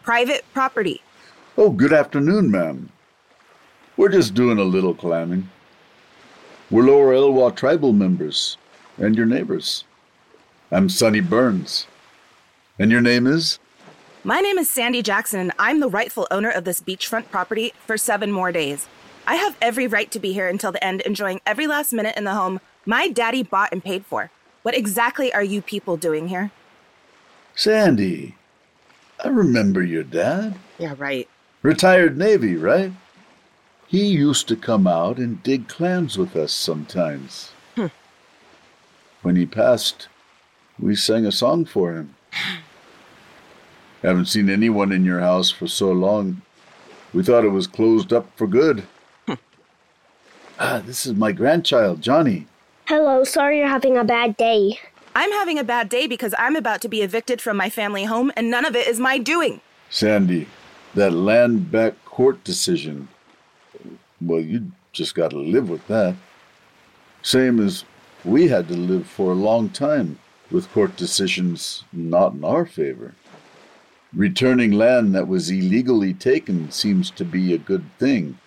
Private 0.04 0.44
property. 0.54 1.02
Oh, 1.58 1.70
good 1.70 1.94
afternoon, 1.94 2.52
ma'am. 2.52 2.92
We're 3.96 4.10
just 4.10 4.34
doing 4.34 4.58
a 4.58 4.66
little 4.66 4.94
clamming. 4.94 5.50
We're 6.70 6.84
Lower 6.84 7.14
Elwha 7.14 7.56
tribal 7.56 7.94
members 7.94 8.58
and 8.98 9.16
your 9.16 9.26
neighbors. 9.26 9.86
I'm 10.72 10.90
Sonny 10.90 11.22
Burns. 11.22 11.88
And 12.78 12.92
your 12.92 13.00
name 13.00 13.26
is? 13.26 13.60
My 14.26 14.42
name 14.42 14.58
is 14.58 14.70
Sandy 14.70 15.02
Jackson, 15.02 15.40
and 15.40 15.54
I'm 15.58 15.80
the 15.80 15.90
rightful 15.90 16.28
owner 16.32 16.50
of 16.50 16.66
this 16.66 16.82
beachfront 16.82 17.32
property 17.32 17.74
for 17.88 17.98
seven 17.98 18.34
more 18.34 18.52
days. 18.52 18.90
I 19.26 19.36
have 19.36 19.56
every 19.62 19.88
right 19.88 20.12
to 20.12 20.20
be 20.20 20.34
here 20.34 20.50
until 20.50 20.74
the 20.74 20.84
end, 20.84 21.00
enjoying 21.02 21.40
every 21.46 21.66
last 21.66 21.94
minute 21.94 22.18
in 22.18 22.26
the 22.26 22.34
home 22.34 22.60
my 22.86 23.08
daddy 23.08 23.42
bought 23.42 23.72
and 23.72 23.82
paid 23.82 24.06
for. 24.06 24.32
What 24.64 24.76
exactly 24.76 25.34
are 25.34 25.44
you 25.44 25.62
people 25.62 25.96
doing 25.96 26.28
here? 26.28 26.52
Sandy. 27.62 28.34
I 29.24 29.28
remember 29.28 29.84
your 29.84 30.02
dad. 30.02 30.56
Yeah, 30.80 30.96
right. 30.98 31.30
Retired 31.62 32.18
Navy, 32.18 32.56
right? 32.56 32.92
He 33.86 34.08
used 34.08 34.48
to 34.48 34.56
come 34.56 34.88
out 34.88 35.18
and 35.18 35.44
dig 35.44 35.68
clams 35.68 36.18
with 36.18 36.36
us 36.36 36.52
sometimes. 36.54 37.52
Hmm. 37.76 37.94
When 39.22 39.36
he 39.36 39.46
passed, 39.46 40.08
we 40.80 40.96
sang 40.96 41.24
a 41.24 41.32
song 41.32 41.66
for 41.66 41.94
him. 41.94 42.16
Haven't 44.02 44.26
seen 44.26 44.50
anyone 44.50 44.92
in 44.92 45.06
your 45.06 45.20
house 45.20 45.52
for 45.52 45.68
so 45.68 45.92
long. 45.92 46.42
We 47.14 47.22
thought 47.22 47.46
it 47.46 47.50
was 47.50 47.68
closed 47.68 48.12
up 48.12 48.26
for 48.36 48.48
good. 48.48 48.86
ah, 50.60 50.82
this 50.84 51.06
is 51.06 51.14
my 51.14 51.32
grandchild, 51.32 52.02
Johnny. 52.02 52.48
Hello, 52.88 53.24
sorry 53.24 53.60
you're 53.60 53.68
having 53.68 53.98
a 53.98 54.04
bad 54.04 54.36
day. 54.36 54.80
I'm 55.14 55.32
having 55.32 55.60
a 55.60 55.64
bad 55.64 55.90
day 55.90 56.08
because 56.08 56.34
I'm 56.38 56.56
about 56.56 56.82
to 56.82 56.88
be 56.88 57.02
evicted 57.02 57.42
from 57.42 57.58
my 57.58 57.70
family 57.70 58.06
home, 58.06 58.32
and 58.38 58.50
none 58.50 58.66
of 58.66 58.76
it 58.76 58.88
is 58.88 59.00
my 59.00 59.18
doing. 59.18 59.60
Sandy, 59.90 60.48
that 60.96 61.12
land 61.12 61.70
back 61.70 61.94
court 62.06 62.44
decision. 62.46 63.10
Well, 64.22 64.40
you 64.40 64.72
just 64.94 65.14
got 65.16 65.32
to 65.32 65.38
live 65.38 65.70
with 65.70 65.86
that. 65.88 66.16
Same 67.24 67.60
as 67.60 67.84
we 68.24 68.48
had 68.48 68.68
to 68.70 68.74
live 68.74 69.06
for 69.06 69.32
a 69.32 69.36
long 69.36 69.70
time 69.70 70.18
with 70.50 70.72
court 70.72 70.96
decisions 70.96 71.84
not 71.92 72.34
in 72.34 72.44
our 72.44 72.66
favor. 72.66 73.14
Returning 74.14 74.72
land 74.72 75.14
that 75.16 75.28
was 75.28 75.50
illegally 75.50 76.14
taken 76.14 76.72
seems 76.72 77.10
to 77.12 77.26
be 77.26 77.54
a 77.54 77.58
good 77.58 77.86
thing. 77.98 78.38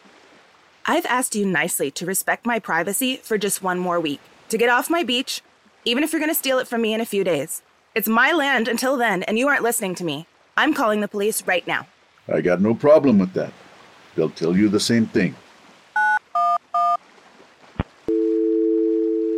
I've 0.87 1.07
asked 1.07 1.35
you 1.35 1.46
nicely 1.46 1.90
to 1.92 2.07
respect 2.07 2.44
my 2.44 2.59
privacy 2.59 3.16
for 3.16 3.38
just 3.38 3.62
one 3.62 3.79
more 3.79 3.98
week, 3.98 4.20
to 4.50 4.59
get 4.59 4.68
off 4.68 4.90
my 4.90 5.03
beach, 5.03 5.42
even 5.85 6.03
if 6.03 6.12
you're 6.12 6.20
going 6.20 6.31
to 6.31 6.35
steal 6.35 6.59
it 6.59 6.68
from 6.68 6.83
me 6.83 6.94
in 6.94 7.01
a 7.01 7.07
few 7.07 7.25
days. 7.25 7.62
It's 7.94 8.09
my 8.09 8.33
land 8.33 8.68
until 8.68 8.97
then, 8.97 9.23
and 9.25 9.38
you 9.38 9.49
aren't 9.49 9.62
listening 9.62 9.94
to 9.97 10.05
me. 10.05 10.27
I'm 10.57 10.75
calling 10.75 11.01
the 11.01 11.09
police 11.09 11.47
right 11.47 11.66
now. 11.66 11.87
I 12.27 12.40
got 12.40 12.61
no 12.61 12.75
problem 12.75 13.18
with 13.18 13.35
that. 13.35 13.53
They'll 14.14 14.31
tell 14.31 14.57
you 14.57 14.68
the 14.68 14.81
same 14.81 15.07
thing. 15.07 15.35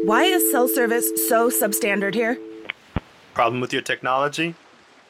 Why 0.05 0.25
is 0.25 0.51
cell 0.53 0.69
service 0.69 1.11
so 1.29 1.51
substandard 1.51 2.15
here? 2.15 2.39
Problem 3.35 3.61
with 3.61 3.73
your 3.73 3.83
technology? 3.83 4.55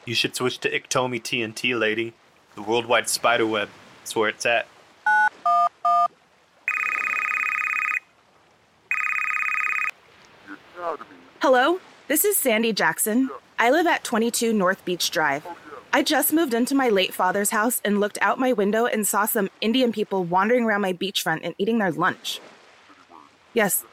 You 0.05 0.15
should 0.15 0.35
switch 0.35 0.57
to 0.59 0.71
Iktomi 0.71 1.21
TNT, 1.21 1.77
lady. 1.77 2.13
The 2.55 2.63
worldwide 2.63 3.07
spider 3.07 3.45
web. 3.45 3.69
That's 3.99 4.15
where 4.15 4.29
it's 4.29 4.45
at. 4.45 4.67
Hello, 11.49 11.79
this 12.09 12.25
is 12.25 12.35
Sandy 12.35 12.73
Jackson. 12.73 13.29
I 13.57 13.71
live 13.71 13.87
at 13.87 14.03
22 14.03 14.51
North 14.51 14.83
Beach 14.83 15.09
Drive. 15.09 15.47
I 15.93 16.03
just 16.03 16.33
moved 16.33 16.53
into 16.53 16.75
my 16.75 16.89
late 16.89 17.13
father's 17.13 17.51
house 17.51 17.79
and 17.85 18.01
looked 18.01 18.17
out 18.19 18.37
my 18.37 18.51
window 18.51 18.85
and 18.85 19.07
saw 19.07 19.25
some 19.25 19.49
Indian 19.61 19.93
people 19.93 20.25
wandering 20.25 20.65
around 20.65 20.81
my 20.81 20.91
beachfront 20.91 21.39
and 21.43 21.55
eating 21.57 21.77
their 21.77 21.93
lunch. 21.93 22.41
Yes. 23.53 23.85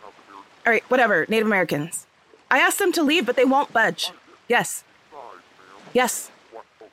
All 0.66 0.72
right, 0.72 0.82
whatever, 0.90 1.26
Native 1.28 1.46
Americans. 1.46 2.08
I 2.50 2.58
asked 2.58 2.80
them 2.80 2.90
to 2.90 3.04
leave, 3.04 3.24
but 3.24 3.36
they 3.36 3.44
won't 3.44 3.72
budge. 3.72 4.10
Yes. 4.48 4.82
Yes. 5.92 6.32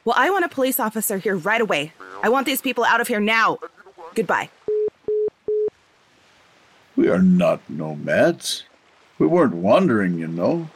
Well, 0.05 0.15
I 0.15 0.29
want 0.29 0.45
a 0.45 0.49
police 0.49 0.79
officer 0.79 1.17
here 1.17 1.35
right 1.35 1.59
away. 1.59 1.93
I 2.21 2.29
want 2.29 2.45
these 2.45 2.61
people 2.61 2.83
out 2.83 3.01
of 3.01 3.07
here 3.07 3.19
now. 3.19 3.57
Goodbye. 4.13 4.51
We 6.95 7.09
are 7.09 7.23
not 7.23 7.67
nomads. 7.67 8.65
We 9.21 9.27
weren't 9.27 9.53
wandering, 9.53 10.17
you 10.17 10.27
know. 10.27 10.67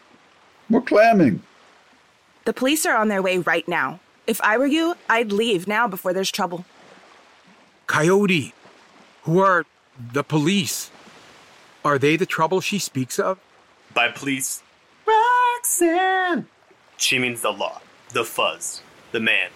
We're 0.69 0.81
clamming. 0.81 1.41
The 2.43 2.53
police 2.53 2.85
are 2.85 2.95
on 2.95 3.07
their 3.07 3.23
way 3.23 3.39
right 3.39 3.67
now. 3.67 3.99
If 4.27 4.39
I 4.41 4.55
were 4.59 4.67
you, 4.67 4.93
I'd 5.09 5.31
leave 5.31 5.67
now 5.67 5.87
before 5.87 6.13
there's 6.13 6.29
trouble. 6.29 6.63
Coyote, 7.87 8.53
who 9.23 9.39
are 9.39 9.65
the 10.13 10.23
police? 10.23 10.91
Are 11.83 11.97
they 11.97 12.17
the 12.17 12.27
trouble 12.27 12.61
she 12.61 12.77
speaks 12.77 13.17
of? 13.17 13.39
By 13.95 14.09
police, 14.09 14.61
Roxanne! 15.07 16.45
She 16.97 17.17
means 17.17 17.41
the 17.41 17.49
law, 17.49 17.81
the 18.13 18.23
fuzz, 18.23 18.81
the 19.11 19.19
man. 19.19 19.49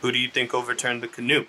Who 0.00 0.10
do 0.10 0.18
you 0.18 0.28
think 0.28 0.52
overturned 0.52 1.04
the 1.04 1.08
canoe? 1.08 1.46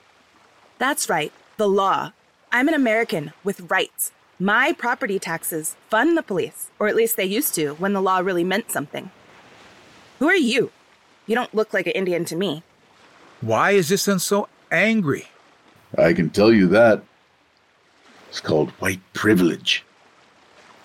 That's 0.77 1.09
right, 1.09 1.33
the 1.57 1.67
law. 1.67 2.11
I'm 2.51 2.67
an 2.67 2.75
American 2.75 3.33
with 3.43 3.71
rights. 3.71 4.11
My 4.39 4.73
property 4.73 5.19
taxes 5.19 5.75
fund 5.89 6.17
the 6.17 6.23
police, 6.23 6.71
or 6.79 6.87
at 6.87 6.95
least 6.95 7.17
they 7.17 7.25
used 7.25 7.53
to 7.55 7.73
when 7.75 7.93
the 7.93 8.01
law 8.01 8.19
really 8.19 8.43
meant 8.43 8.71
something. 8.71 9.11
Who 10.19 10.27
are 10.27 10.35
you? 10.35 10.71
You 11.27 11.35
don't 11.35 11.53
look 11.53 11.73
like 11.73 11.85
an 11.85 11.93
Indian 11.93 12.25
to 12.25 12.35
me. 12.35 12.63
Why 13.41 13.71
is 13.71 13.89
this 13.89 14.07
one 14.07 14.19
so 14.19 14.49
angry? 14.71 15.27
I 15.97 16.13
can 16.13 16.29
tell 16.29 16.51
you 16.51 16.67
that. 16.67 17.03
It's 18.29 18.41
called 18.41 18.71
white 18.71 19.01
privilege. 19.13 19.85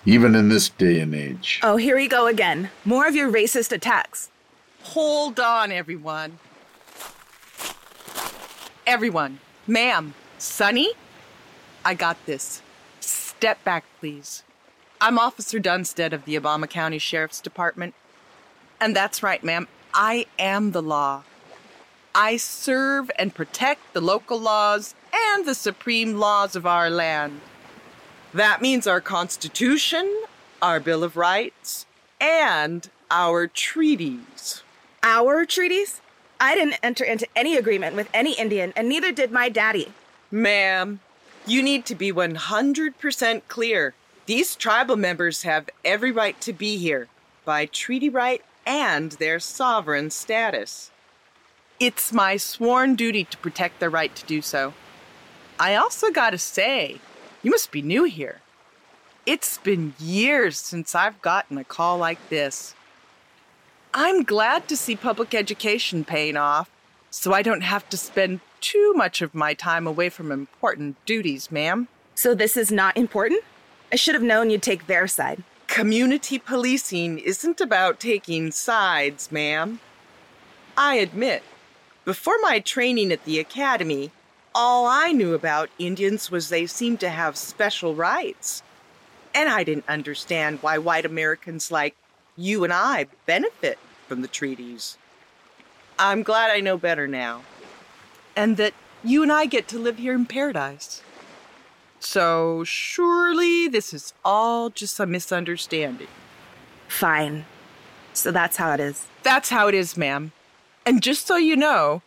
Even 0.05 0.35
in 0.35 0.49
this 0.49 0.69
day 0.69 0.99
and 0.99 1.15
age. 1.15 1.59
Oh, 1.63 1.77
here 1.77 1.95
we 1.95 2.07
go 2.07 2.27
again. 2.27 2.69
More 2.85 3.07
of 3.07 3.15
your 3.15 3.31
racist 3.31 3.71
attacks. 3.71 4.29
Hold 4.83 5.39
on, 5.39 5.71
everyone. 5.71 6.39
Everyone, 8.85 9.39
ma'am, 9.67 10.13
Sonny, 10.37 10.93
I 11.83 11.93
got 11.93 12.17
this. 12.25 12.61
Step 13.39 13.63
back, 13.63 13.85
please. 14.01 14.43
I'm 14.99 15.17
Officer 15.17 15.59
Dunstead 15.61 16.11
of 16.11 16.25
the 16.25 16.35
Obama 16.35 16.69
County 16.69 16.97
Sheriff's 16.97 17.39
Department. 17.39 17.93
And 18.81 18.93
that's 18.93 19.23
right, 19.23 19.41
ma'am, 19.41 19.69
I 19.93 20.25
am 20.37 20.71
the 20.71 20.81
law. 20.81 21.23
I 22.13 22.35
serve 22.35 23.09
and 23.17 23.33
protect 23.33 23.93
the 23.93 24.01
local 24.01 24.37
laws 24.37 24.93
and 25.13 25.45
the 25.45 25.55
supreme 25.55 26.15
laws 26.15 26.57
of 26.57 26.65
our 26.65 26.89
land. 26.89 27.39
That 28.33 28.61
means 28.61 28.85
our 28.85 28.99
Constitution, 28.99 30.13
our 30.61 30.81
Bill 30.81 31.01
of 31.01 31.15
Rights, 31.15 31.85
and 32.19 32.89
our 33.09 33.47
treaties. 33.47 34.63
Our 35.01 35.45
treaties? 35.45 36.01
I 36.41 36.55
didn't 36.55 36.79
enter 36.83 37.05
into 37.05 37.25
any 37.37 37.55
agreement 37.55 37.95
with 37.95 38.09
any 38.13 38.33
Indian, 38.33 38.73
and 38.75 38.89
neither 38.89 39.13
did 39.13 39.31
my 39.31 39.47
daddy. 39.47 39.93
Ma'am, 40.29 40.99
you 41.49 41.63
need 41.63 41.85
to 41.87 41.95
be 41.95 42.13
100% 42.13 43.41
clear. 43.47 43.93
These 44.27 44.55
tribal 44.55 44.95
members 44.95 45.43
have 45.43 45.69
every 45.83 46.11
right 46.11 46.39
to 46.41 46.53
be 46.53 46.77
here 46.77 47.07
by 47.43 47.65
treaty 47.65 48.09
right 48.09 48.43
and 48.65 49.13
their 49.13 49.39
sovereign 49.39 50.11
status. 50.11 50.91
It's 51.79 52.13
my 52.13 52.37
sworn 52.37 52.95
duty 52.95 53.23
to 53.23 53.37
protect 53.37 53.79
their 53.79 53.89
right 53.89 54.15
to 54.15 54.25
do 54.25 54.41
so. 54.41 54.73
I 55.59 55.75
also 55.75 56.11
gotta 56.11 56.37
say, 56.37 56.99
you 57.41 57.49
must 57.49 57.71
be 57.71 57.81
new 57.81 58.03
here. 58.03 58.41
It's 59.25 59.57
been 59.57 59.95
years 59.99 60.57
since 60.57 60.93
I've 60.93 61.21
gotten 61.21 61.57
a 61.57 61.63
call 61.63 61.97
like 61.97 62.29
this. 62.29 62.75
I'm 63.93 64.23
glad 64.23 64.67
to 64.67 64.77
see 64.77 64.95
public 64.95 65.33
education 65.33 66.03
paying 66.03 66.37
off, 66.37 66.69
so 67.09 67.33
I 67.33 67.41
don't 67.41 67.61
have 67.61 67.87
to 67.89 67.97
spend 67.97 68.39
too 68.61 68.93
much 68.95 69.21
of 69.21 69.33
my 69.33 69.53
time 69.53 69.87
away 69.87 70.09
from 70.09 70.31
important 70.31 71.03
duties, 71.05 71.51
ma'am. 71.51 71.87
So 72.15 72.35
this 72.35 72.57
is 72.57 72.71
not 72.71 72.97
important? 72.97 73.43
I 73.91 73.95
should 73.95 74.15
have 74.15 74.23
known 74.23 74.49
you'd 74.49 74.61
take 74.61 74.87
their 74.87 75.07
side. 75.07 75.43
Community 75.67 76.37
policing 76.39 77.19
isn't 77.19 77.61
about 77.61 77.99
taking 77.99 78.51
sides, 78.51 79.31
ma'am. 79.31 79.79
I 80.77 80.95
admit, 80.95 81.43
before 82.05 82.37
my 82.41 82.59
training 82.59 83.11
at 83.11 83.25
the 83.25 83.39
academy, 83.39 84.11
all 84.53 84.87
I 84.87 85.11
knew 85.11 85.33
about 85.33 85.69
Indians 85.77 86.31
was 86.31 86.49
they 86.49 86.65
seemed 86.65 86.99
to 87.01 87.09
have 87.09 87.37
special 87.37 87.95
rights. 87.95 88.63
And 89.33 89.47
I 89.47 89.63
didn't 89.63 89.87
understand 89.87 90.59
why 90.61 90.77
white 90.77 91.05
Americans 91.05 91.71
like 91.71 91.95
you 92.35 92.63
and 92.63 92.73
I 92.73 93.07
benefit 93.25 93.77
from 94.07 94.21
the 94.21 94.27
treaties. 94.27 94.97
I'm 95.99 96.23
glad 96.23 96.49
I 96.49 96.61
know 96.61 96.77
better 96.77 97.07
now. 97.07 97.41
And 98.33 98.55
that 98.55 98.73
you 99.03 99.21
and 99.21 99.31
I 99.31 99.45
get 99.45 99.67
to 99.67 99.77
live 99.77 99.97
here 99.97 100.13
in 100.13 100.25
paradise. 100.25 101.03
So 101.99 102.63
surely 102.63 103.67
this 103.67 103.93
is 103.93 104.13
all 104.23 104.69
just 104.69 104.97
a 105.01 105.05
misunderstanding. 105.05 106.07
Fine. 106.87 107.45
So 108.13 108.31
that's 108.31 108.55
how 108.55 108.71
it 108.71 108.79
is. 108.79 109.07
That's 109.23 109.49
how 109.49 109.67
it 109.67 109.75
is, 109.75 109.97
ma'am. 109.97 110.31
And 110.85 111.03
just 111.03 111.27
so 111.27 111.35
you 111.35 111.57
know, 111.57 112.01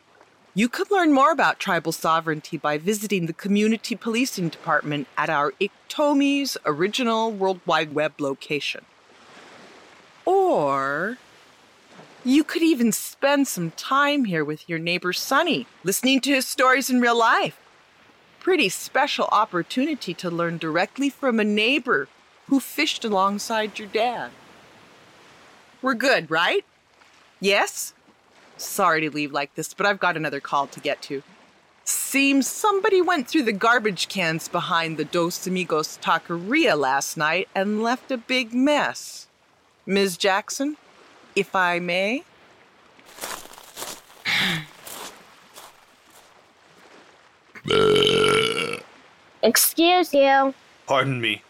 you 0.55 0.71
can 0.71 0.87
learn 0.91 1.13
more 1.13 1.31
about 1.31 1.61
tribal 1.61 1.93
sovereignty 1.93 2.57
by 2.57 2.79
visiting 2.79 3.27
the 3.27 3.33
Community 3.35 3.95
Policing 3.95 4.49
Department 4.49 5.07
at 5.17 5.29
our 5.29 5.53
Iktomi's 5.61 6.57
original 6.65 7.31
World 7.31 7.61
Wide 7.67 7.95
Web 7.95 8.21
location. 8.21 8.85
Or 10.25 11.19
you 12.25 12.45
could 12.45 12.63
even 12.63 12.93
spend 12.93 13.49
some 13.49 13.73
time 13.73 14.27
here 14.27 14.45
with 14.45 14.69
your 14.69 14.79
neighbor 14.79 15.13
Sonny, 15.13 15.67
listening 15.83 16.21
to 16.21 16.31
his 16.31 16.47
stories 16.47 16.89
in 16.89 17.01
real 17.01 17.19
life. 17.19 17.59
Pretty 18.39 18.69
special 18.69 19.29
opportunity 19.33 20.15
to 20.15 20.31
learn 20.31 20.59
directly 20.59 21.11
from 21.11 21.41
a 21.41 21.45
neighbor 21.45 22.09
who 22.47 22.61
fished 22.61 23.05
alongside 23.05 23.79
your 23.79 23.89
dad. 23.89 24.31
We're 25.81 25.95
good, 25.95 26.31
right? 26.31 26.65
Yes? 27.41 27.93
Sorry 28.57 29.01
to 29.01 29.11
leave 29.11 29.33
like 29.33 29.55
this, 29.55 29.75
but 29.75 29.87
I've 29.87 29.99
got 29.99 30.17
another 30.17 30.41
call 30.41 30.69
to 30.69 30.81
get 30.81 31.03
to. 31.03 31.23
Seems 31.85 32.47
somebody 32.47 33.01
went 33.01 33.27
through 33.27 33.43
the 33.43 33.53
garbage 33.53 34.09
cans 34.09 34.47
behind 34.47 34.97
the 34.97 35.05
Dos 35.05 35.45
Amigos 35.49 35.99
taqueria 36.01 36.79
last 36.79 37.17
night 37.17 37.49
and 37.55 37.83
left 37.83 38.13
a 38.13 38.17
big 38.17 38.55
mess. 38.55 39.27
Ms. 39.85 40.17
Jackson, 40.17 40.77
if 41.35 41.55
I 41.55 41.79
may? 41.79 42.25
Excuse 49.43 50.15
you. 50.15 50.55
Pardon 50.87 51.21
me. 51.21 51.43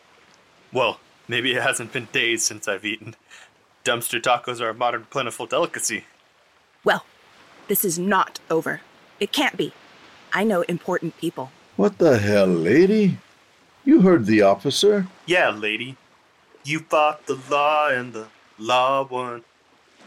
Well, 0.73 1.01
maybe 1.29 1.53
it 1.53 1.63
hasn't 1.63 1.93
been 1.93 2.09
days 2.13 2.43
since 2.43 2.67
I've 2.69 2.85
eaten. 2.85 3.15
Dumpster 3.85 4.21
tacos 4.21 4.61
are 4.61 4.71
a 4.71 4.75
modern 4.75 5.07
plentiful 5.11 5.47
delicacy. 5.47 6.05
Well, 6.85 7.05
this 7.69 7.85
is 7.85 7.99
not 7.99 8.41
over. 8.51 8.81
It 9.21 9.33
can't 9.33 9.57
be. 9.57 9.73
I 10.33 10.45
know 10.45 10.63
important 10.63 11.17
people. 11.19 11.51
What 11.77 11.99
the 11.99 12.19
hell, 12.19 12.47
lady? 12.47 13.19
You 13.85 14.03
heard 14.03 14.27
the 14.27 14.43
officer. 14.43 15.07
Yeah, 15.27 15.51
lady. 15.51 15.97
You 16.65 16.81
fought 16.81 17.27
the 17.27 17.39
law 17.51 17.89
and 17.89 18.13
the 18.13 18.29
law 18.59 19.05
won. 19.05 19.43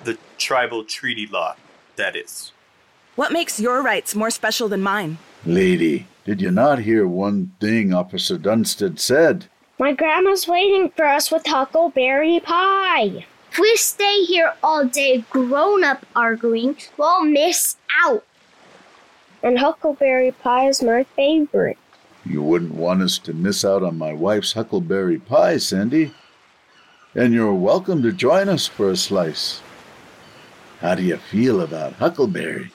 The 0.05 0.19
tribal 0.37 0.83
treaty 0.83 1.25
law, 1.25 1.55
that 1.95 2.15
is. 2.15 2.51
What 3.15 3.31
makes 3.31 3.59
your 3.59 3.81
rights 3.81 4.13
more 4.13 4.29
special 4.29 4.69
than 4.69 4.83
mine? 4.83 5.17
Lady, 5.47 6.05
did 6.25 6.41
you 6.41 6.51
not 6.51 6.77
hear 6.79 7.07
one 7.07 7.53
thing 7.59 7.91
Officer 7.91 8.37
Dunstead 8.37 8.99
said? 8.99 9.47
My 9.79 9.93
grandma's 9.93 10.47
waiting 10.47 10.91
for 10.95 11.07
us 11.07 11.31
with 11.31 11.47
huckleberry 11.47 12.39
pie. 12.39 13.25
If 13.51 13.57
we 13.59 13.75
stay 13.77 14.23
here 14.25 14.53
all 14.61 14.85
day 14.85 15.25
grown 15.31 15.83
up 15.83 16.05
arguing, 16.15 16.77
we'll 16.97 17.25
miss 17.25 17.77
out. 18.03 18.23
And 19.41 19.57
huckleberry 19.57 20.33
pie 20.33 20.67
is 20.67 20.83
my 20.83 21.05
favorite. 21.15 21.79
You 22.23 22.43
wouldn't 22.43 22.75
want 22.75 23.01
us 23.01 23.17
to 23.19 23.33
miss 23.33 23.65
out 23.65 23.81
on 23.81 23.97
my 23.97 24.13
wife's 24.13 24.53
huckleberry 24.53 25.17
pie, 25.17 25.57
Sandy. 25.57 26.13
And 27.15 27.33
you're 27.33 27.55
welcome 27.55 28.03
to 28.03 28.11
join 28.11 28.49
us 28.49 28.67
for 28.67 28.91
a 28.91 28.95
slice. 28.95 29.61
How 30.85 30.93
do 30.93 31.01
you 31.01 31.17
feel 31.17 31.61
about 31.61 31.93
huckleberry? 31.93 32.71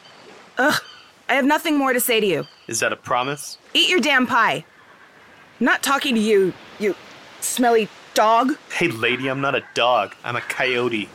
Ugh, 0.58 0.82
I 1.28 1.34
have 1.34 1.44
nothing 1.44 1.78
more 1.78 1.92
to 1.92 2.00
say 2.00 2.18
to 2.18 2.26
you. 2.26 2.44
Is 2.66 2.80
that 2.80 2.92
a 2.92 2.96
promise? 2.96 3.56
Eat 3.72 3.88
your 3.88 4.00
damn 4.00 4.26
pie. 4.26 4.64
I'm 5.60 5.64
not 5.64 5.84
talking 5.84 6.16
to 6.16 6.20
you, 6.20 6.52
you 6.80 6.96
smelly 7.40 7.88
dog. 8.14 8.54
Hey, 8.72 8.88
lady, 8.88 9.28
I'm 9.28 9.40
not 9.40 9.54
a 9.54 9.62
dog. 9.74 10.16
I'm 10.24 10.34
a 10.34 10.40
coyote. 10.40 11.08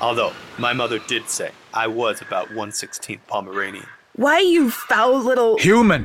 Although, 0.00 0.32
my 0.56 0.72
mother 0.72 1.00
did 1.00 1.28
say 1.28 1.50
I 1.74 1.86
was 1.86 2.22
about 2.22 2.48
116th 2.48 3.20
Pomeranian. 3.26 3.84
Why, 4.14 4.38
you 4.38 4.70
foul 4.70 5.18
little. 5.18 5.58
Human! 5.58 6.04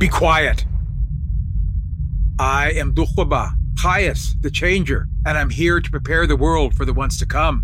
Be 0.00 0.08
quiet. 0.08 0.64
I 2.40 2.72
am 2.72 2.94
Dukwibahl, 2.94 3.52
Hyas, 3.78 4.34
the 4.40 4.50
Changer, 4.50 5.06
and 5.24 5.38
I'm 5.38 5.50
here 5.50 5.80
to 5.80 5.90
prepare 5.90 6.26
the 6.26 6.36
world 6.36 6.74
for 6.74 6.84
the 6.84 6.92
ones 6.92 7.16
to 7.18 7.26
come. 7.26 7.62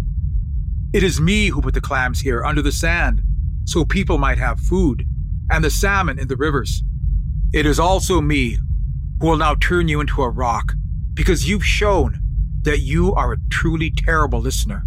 It 0.92 1.02
is 1.02 1.20
me 1.20 1.48
who 1.48 1.60
put 1.60 1.74
the 1.74 1.80
clams 1.80 2.20
here 2.20 2.44
under 2.44 2.62
the 2.62 2.70
sand, 2.70 3.20
so 3.64 3.84
people 3.84 4.16
might 4.16 4.38
have 4.38 4.60
food, 4.60 5.04
and 5.50 5.64
the 5.64 5.70
salmon 5.70 6.20
in 6.20 6.28
the 6.28 6.36
rivers. 6.36 6.84
It 7.52 7.66
is 7.66 7.80
also 7.80 8.20
me 8.20 8.58
who 9.20 9.26
will 9.26 9.36
now 9.36 9.56
turn 9.56 9.88
you 9.88 10.00
into 10.00 10.22
a 10.22 10.30
rock, 10.30 10.74
because 11.14 11.48
you've 11.48 11.66
shown 11.66 12.20
that 12.62 12.78
you 12.78 13.12
are 13.14 13.32
a 13.32 13.38
truly 13.50 13.90
terrible 13.90 14.40
listener. 14.40 14.84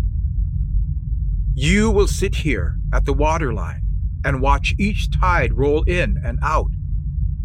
You 1.55 1.91
will 1.91 2.07
sit 2.07 2.35
here 2.35 2.77
at 2.93 3.03
the 3.03 3.11
waterline 3.11 3.83
and 4.23 4.41
watch 4.41 4.73
each 4.79 5.11
tide 5.11 5.55
roll 5.55 5.83
in 5.83 6.21
and 6.23 6.39
out. 6.41 6.71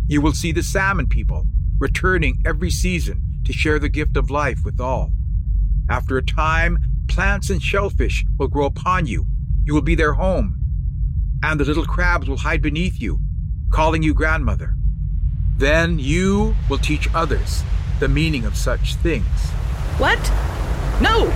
You 0.06 0.20
will 0.20 0.34
see 0.34 0.52
the 0.52 0.62
salmon 0.62 1.08
people 1.08 1.46
returning 1.80 2.40
every 2.46 2.70
season 2.70 3.31
to 3.52 3.58
share 3.58 3.78
the 3.78 3.88
gift 3.88 4.16
of 4.16 4.30
life 4.30 4.64
with 4.64 4.80
all. 4.80 5.12
After 5.88 6.16
a 6.16 6.24
time, 6.24 6.78
plants 7.08 7.50
and 7.50 7.62
shellfish 7.62 8.24
will 8.38 8.48
grow 8.48 8.66
upon 8.66 9.06
you. 9.06 9.26
You 9.64 9.74
will 9.74 9.82
be 9.82 9.94
their 9.94 10.14
home. 10.14 10.58
And 11.42 11.60
the 11.60 11.64
little 11.64 11.84
crabs 11.84 12.28
will 12.28 12.38
hide 12.38 12.62
beneath 12.62 13.00
you, 13.00 13.18
calling 13.70 14.02
you 14.02 14.14
grandmother. 14.14 14.74
Then 15.58 15.98
you 15.98 16.54
will 16.68 16.78
teach 16.78 17.08
others 17.14 17.62
the 18.00 18.08
meaning 18.08 18.44
of 18.44 18.56
such 18.56 18.94
things. 18.96 19.26
What? 19.98 20.20
No! 21.00 21.28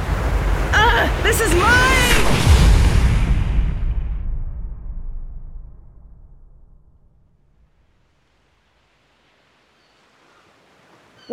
Ah, 0.72 1.20
this 1.22 1.40
is 1.40 1.52
mine! 1.54 2.45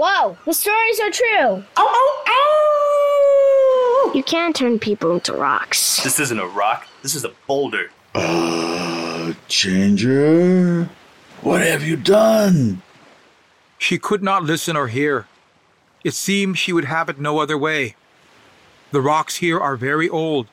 Whoa, 0.05 0.37
the 0.43 0.53
stories 0.53 0.99
are 0.99 1.11
true. 1.11 1.63
Oh, 1.77 1.77
oh, 1.77 2.23
oh! 2.27 4.11
You 4.13 4.21
can't 4.21 4.53
turn 4.53 4.77
people 4.77 5.13
into 5.13 5.31
rocks. 5.31 6.03
This 6.03 6.19
isn't 6.19 6.39
a 6.41 6.45
rock, 6.45 6.85
this 7.01 7.15
is 7.15 7.23
a 7.23 7.31
boulder. 7.47 7.89
Uh, 8.13 9.31
Changer? 9.47 10.89
What 11.39 11.61
have 11.61 11.83
you 11.83 11.95
done? 11.95 12.81
She 13.77 13.97
could 13.97 14.21
not 14.21 14.43
listen 14.43 14.75
or 14.75 14.89
hear. 14.89 15.25
It 16.03 16.15
seemed 16.15 16.57
she 16.57 16.73
would 16.73 16.83
have 16.83 17.07
it 17.07 17.17
no 17.17 17.39
other 17.39 17.57
way. 17.57 17.95
The 18.91 18.99
rocks 18.99 19.37
here 19.37 19.57
are 19.57 19.77
very 19.77 20.09
old. 20.09 20.49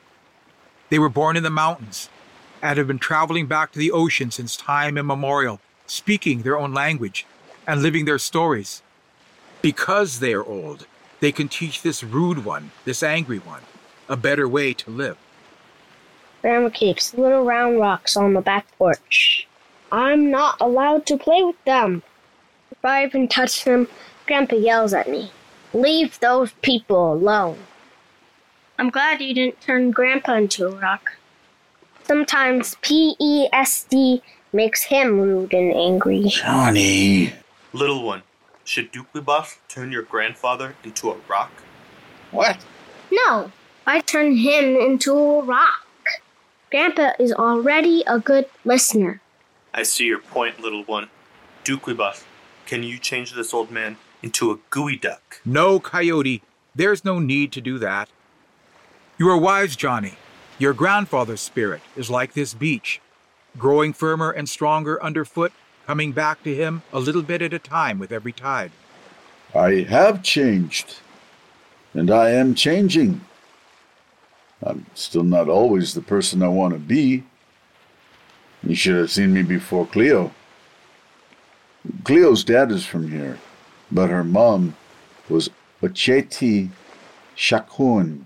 They 0.87 0.97
were 0.97 1.09
born 1.09 1.35
in 1.35 1.43
the 1.43 1.49
mountains 1.49 2.07
and 2.61 2.77
have 2.77 2.87
been 2.87 2.99
traveling 2.99 3.47
back 3.47 3.73
to 3.73 3.79
the 3.79 3.91
ocean 3.91 4.31
since 4.31 4.55
time 4.55 4.97
immemorial, 4.97 5.59
speaking 5.87 6.43
their 6.43 6.57
own 6.57 6.73
language 6.73 7.25
and 7.67 7.81
living 7.81 8.05
their 8.05 8.17
stories. 8.17 8.81
Because 9.61 10.19
they 10.19 10.33
are 10.33 10.43
old, 10.43 10.87
they 11.19 11.31
can 11.31 11.47
teach 11.47 11.81
this 11.81 12.03
rude 12.03 12.43
one, 12.43 12.71
this 12.85 13.03
angry 13.03 13.39
one, 13.39 13.61
a 14.09 14.17
better 14.17 14.47
way 14.47 14.73
to 14.73 14.89
live. 14.89 15.17
Grandma 16.41 16.69
keeps 16.69 17.13
little 17.13 17.43
round 17.43 17.79
rocks 17.79 18.17
on 18.17 18.33
the 18.33 18.41
back 18.41 18.65
porch. 18.77 19.47
I'm 19.91 20.31
not 20.31 20.57
allowed 20.59 21.05
to 21.07 21.17
play 21.17 21.43
with 21.43 21.63
them. 21.65 22.01
If 22.71 22.83
I 22.83 23.05
even 23.05 23.27
touch 23.27 23.63
them, 23.63 23.87
Grandpa 24.25 24.55
yells 24.55 24.93
at 24.93 25.09
me. 25.09 25.31
Leave 25.73 26.19
those 26.19 26.51
people 26.63 27.13
alone. 27.13 27.57
I'm 28.79 28.89
glad 28.89 29.21
you 29.21 29.33
didn't 29.35 29.61
turn 29.61 29.91
Grandpa 29.91 30.35
into 30.35 30.67
a 30.67 30.71
rock. 30.71 31.11
Sometimes 32.03 32.75
PTSD 32.81 34.21
makes 34.53 34.83
him 34.83 35.19
rude 35.19 35.53
and 35.53 35.73
angry. 35.73 36.23
Johnny. 36.27 37.33
Little 37.73 38.03
one, 38.03 38.23
should 38.71 38.93
Dukwibahl 38.93 39.57
turn 39.67 39.91
your 39.91 40.01
grandfather 40.01 40.77
into 40.85 41.11
a 41.11 41.17
rock? 41.27 41.51
What? 42.31 42.57
No, 43.11 43.51
I 43.85 43.99
turn 43.99 44.37
him 44.37 44.77
into 44.77 45.11
a 45.11 45.43
rock. 45.43 45.85
Grandpa 46.69 47.11
is 47.19 47.33
already 47.33 48.01
a 48.07 48.17
good 48.17 48.45
listener. 48.63 49.19
I 49.73 49.83
see 49.83 50.05
your 50.05 50.19
point, 50.19 50.61
little 50.61 50.85
one. 50.85 51.09
Dukwibahl, 51.65 52.23
can 52.65 52.81
you 52.81 52.97
change 52.97 53.33
this 53.33 53.53
old 53.53 53.71
man 53.71 53.97
into 54.23 54.51
a 54.51 54.57
geoduck? 54.57 55.41
No, 55.43 55.77
Coyote, 55.81 56.41
there's 56.73 57.03
no 57.03 57.19
need 57.19 57.51
to 57.51 57.59
do 57.59 57.77
that. 57.79 58.07
You 59.17 59.27
are 59.27 59.37
wise, 59.37 59.75
Johnny. 59.75 60.13
Your 60.59 60.73
grandfather's 60.73 61.41
spirit 61.41 61.81
is 61.97 62.09
like 62.09 62.31
this 62.31 62.53
beach, 62.53 63.01
growing 63.57 63.91
firmer 63.91 64.31
and 64.31 64.47
stronger 64.47 65.03
underfoot, 65.03 65.51
coming 65.85 66.11
back 66.11 66.43
to 66.43 66.55
him 66.55 66.83
a 66.93 66.99
little 66.99 67.21
bit 67.21 67.41
at 67.41 67.53
a 67.53 67.59
time 67.59 67.99
with 67.99 68.11
every 68.11 68.31
tide. 68.31 68.71
I 69.53 69.85
have 69.89 70.23
changed. 70.23 70.97
And 71.93 72.09
I 72.09 72.29
am 72.29 72.55
changing. 72.55 73.21
I'm 74.63 74.85
still 74.93 75.23
not 75.23 75.49
always 75.49 75.93
the 75.93 76.01
person 76.01 76.43
I 76.43 76.47
want 76.47 76.73
to 76.73 76.79
be. 76.79 77.23
You 78.63 78.75
should 78.75 78.95
have 78.95 79.11
seen 79.11 79.33
me 79.33 79.41
before 79.41 79.85
Cleo. 79.87 80.31
Cleo's 82.03 82.43
dad 82.43 82.71
is 82.71 82.85
from 82.85 83.09
here, 83.09 83.39
but 83.91 84.09
her 84.09 84.23
mom 84.23 84.75
was 85.27 85.49
Oceti 85.81 86.69
Sakowin. 87.35 88.25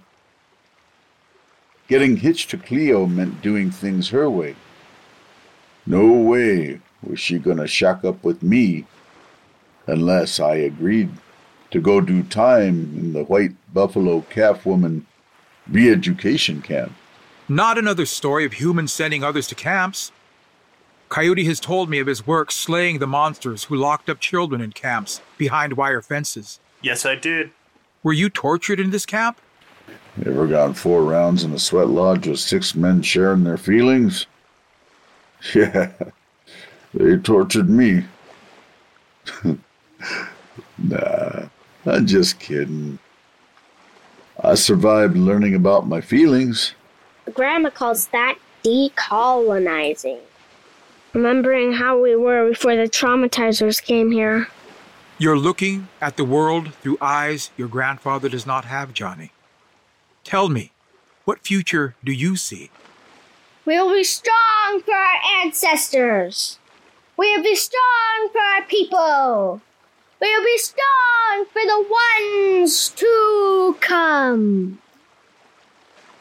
Getting 1.88 2.18
hitched 2.18 2.50
to 2.50 2.58
Cleo 2.58 3.06
meant 3.06 3.42
doing 3.42 3.72
things 3.72 4.10
her 4.10 4.30
way. 4.30 4.56
No 5.86 6.06
way 6.12 6.82
was 7.04 7.20
she 7.20 7.40
going 7.40 7.58
to 7.58 7.68
shack 7.68 8.04
up 8.04 8.24
with 8.24 8.42
me 8.44 8.86
unless 9.88 10.40
I 10.40 10.56
agreed 10.56 11.10
to 11.72 11.80
go 11.80 12.02
do 12.02 12.24
time 12.24 12.94
in 12.98 13.14
the 13.14 13.24
White 13.24 13.54
Buffalo 13.74 14.22
Calf 14.30 14.66
Woman 14.66 15.06
re 15.70 15.92
education 15.92 16.62
camp. 16.62 16.94
Not 17.48 17.78
another 17.78 18.06
story 18.06 18.46
of 18.46 18.54
humans 18.54 18.94
sending 18.94 19.24
others 19.24 19.48
to 19.48 19.56
camps. 19.56 20.12
Coyote 21.10 21.46
has 21.46 21.60
told 21.60 21.90
me 21.90 22.00
of 22.00 22.08
his 22.08 22.26
work 22.26 22.52
slaying 22.52 22.98
the 23.00 23.08
monsters 23.08 23.66
who 23.66 23.76
locked 23.76 24.10
up 24.10 24.20
children 24.20 24.62
in 24.62 24.72
camps 24.72 25.22
behind 25.38 25.74
wire 25.74 26.02
fences. 26.02 26.60
Yes, 26.82 27.06
I 27.06 27.16
did. 27.16 27.52
Were 28.02 28.14
you 28.14 28.30
tortured 28.30 28.80
in 28.80 28.90
this 28.90 29.06
camp? 29.06 29.40
Ever 30.26 30.48
gone 30.48 30.74
four 30.74 31.04
rounds 31.04 31.44
in 31.44 31.54
a 31.54 31.60
sweat 31.60 31.90
lodge 31.90 32.28
with 32.28 32.40
six 32.40 32.74
men 32.74 33.02
sharing 33.02 33.44
their 33.44 33.58
feelings? 33.58 34.28
Yeah, 35.54 35.92
they 36.96 37.18
tortured 37.18 37.70
me. 37.70 38.06
nah, 40.78 41.48
I'm 41.86 42.08
just 42.08 42.40
kidding. 42.40 43.00
I 44.42 44.56
survived 44.56 45.18
learning 45.18 45.56
about 45.56 45.88
my 45.88 46.02
feelings. 46.02 46.74
Grandma 47.34 47.70
calls 47.70 48.08
that 48.08 48.38
decolonizing. 48.64 50.20
Remembering 51.14 51.74
how 51.74 52.02
we 52.02 52.16
were 52.16 52.50
before 52.50 52.76
the 52.76 52.84
traumatizers 52.84 53.82
came 53.82 54.12
here. 54.12 54.48
You're 55.18 55.38
looking 55.38 55.88
at 56.02 56.18
the 56.18 56.26
world 56.26 56.74
through 56.76 56.98
eyes 57.00 57.52
your 57.56 57.70
grandfather 57.70 58.28
does 58.28 58.46
not 58.46 58.66
have, 58.66 58.94
Johnny. 58.94 59.32
Tell 60.24 60.50
me, 60.50 60.72
what 61.24 61.46
future 61.46 61.96
do 62.04 62.12
you 62.12 62.36
see? 62.36 62.70
We'll 63.66 63.94
be 63.94 64.04
strong 64.04 64.82
for 64.84 64.94
our 64.94 65.20
ancestors. 65.42 66.60
We'll 67.18 67.44
be 67.44 67.56
strong 67.56 68.30
for 68.32 68.40
our 68.40 68.64
people. 68.64 69.62
We'll 70.20 70.44
be 70.44 70.58
strong 70.58 71.46
for 71.52 71.62
the 71.62 71.86
ones 71.90 72.90
to 72.90 73.78
come. 73.80 74.80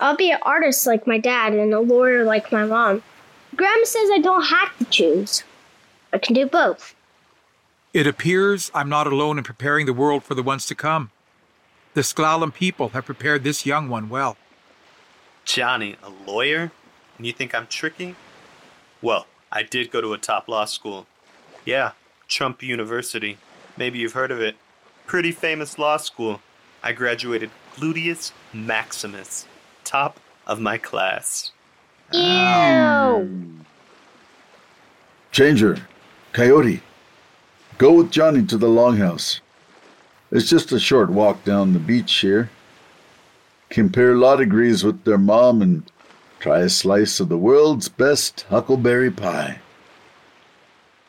I'll 0.01 0.17
be 0.17 0.31
an 0.31 0.39
artist 0.43 0.87
like 0.87 1.07
my 1.07 1.19
dad 1.19 1.55
and 1.55 1.73
a 1.73 1.81
lawyer 1.81 2.25
like 2.25 2.53
my 2.53 2.65
mom. 2.65 3.03
Grandma 3.57 3.85
says 3.85 4.11
I 4.13 4.19
don't 4.19 4.45
have 4.45 4.77
to 4.79 4.85
choose. 4.87 5.45
I 6.13 6.19
can 6.19 6.35
do 6.35 6.47
both. 6.47 6.95
It 7.93 8.07
appears 8.07 8.71
I'm 8.75 8.89
not 8.89 9.07
alone 9.07 9.39
in 9.39 9.45
preparing 9.45 9.87
the 9.87 9.93
world 9.93 10.25
for 10.25 10.35
the 10.35 10.43
ones 10.43 10.67
to 10.67 10.75
come. 10.75 11.11
The 11.95 12.01
Sklallam 12.01 12.53
people 12.53 12.89
have 12.91 13.05
prepared 13.05 13.45
this 13.45 13.65
young 13.65 13.89
one 13.89 14.09
well. 14.09 14.37
Johnny, 15.45 15.97
a 16.03 16.11
lawyer? 16.11 16.73
And 17.17 17.27
you 17.27 17.33
think 17.33 17.55
I'm 17.55 17.69
tricky? 17.69 18.17
Well, 19.01 19.27
I 19.55 19.63
did 19.63 19.93
go 19.93 20.01
to 20.01 20.13
a 20.13 20.19
top 20.19 20.49
law 20.49 20.65
school. 20.65 21.07
Yeah, 21.65 21.93
Trump 22.27 22.61
University. 22.63 23.39
Maybe 23.77 24.01
you've 24.01 24.13
heard 24.13 24.33
of 24.33 24.41
it. 24.41 24.57
Pretty 25.07 25.31
famous 25.31 25.79
law 25.79 25.97
school. 25.97 26.41
I 26.83 26.93
graduated 26.93 27.51
Gluteus 27.77 28.33
Maximus, 28.53 29.47
top 29.85 30.19
of 30.47 30.61
my 30.61 30.77
class. 30.77 31.53
Ew. 32.13 33.61
Changer, 35.31 35.87
Coyote, 36.33 36.81
go 37.79 37.93
with 37.95 38.11
Johnny 38.11 38.45
to 38.47 38.57
the 38.57 38.67
longhouse. 38.67 39.41
It's 40.31 40.49
just 40.51 40.73
a 40.73 40.81
short 40.81 41.11
walk 41.11 41.45
down 41.45 41.73
the 41.73 41.79
beach 41.79 42.13
here. 42.15 42.51
compare 43.71 44.17
law 44.17 44.37
degrees 44.37 44.85
with 44.85 45.05
their 45.05 45.19
mom, 45.19 45.63
and 45.63 45.83
try 46.45 46.61
a 46.61 46.69
slice 46.69 47.21
of 47.21 47.31
the 47.31 47.39
world's 47.39 47.89
best 47.89 48.43
huckleberry 48.51 49.11
pie. 49.11 49.59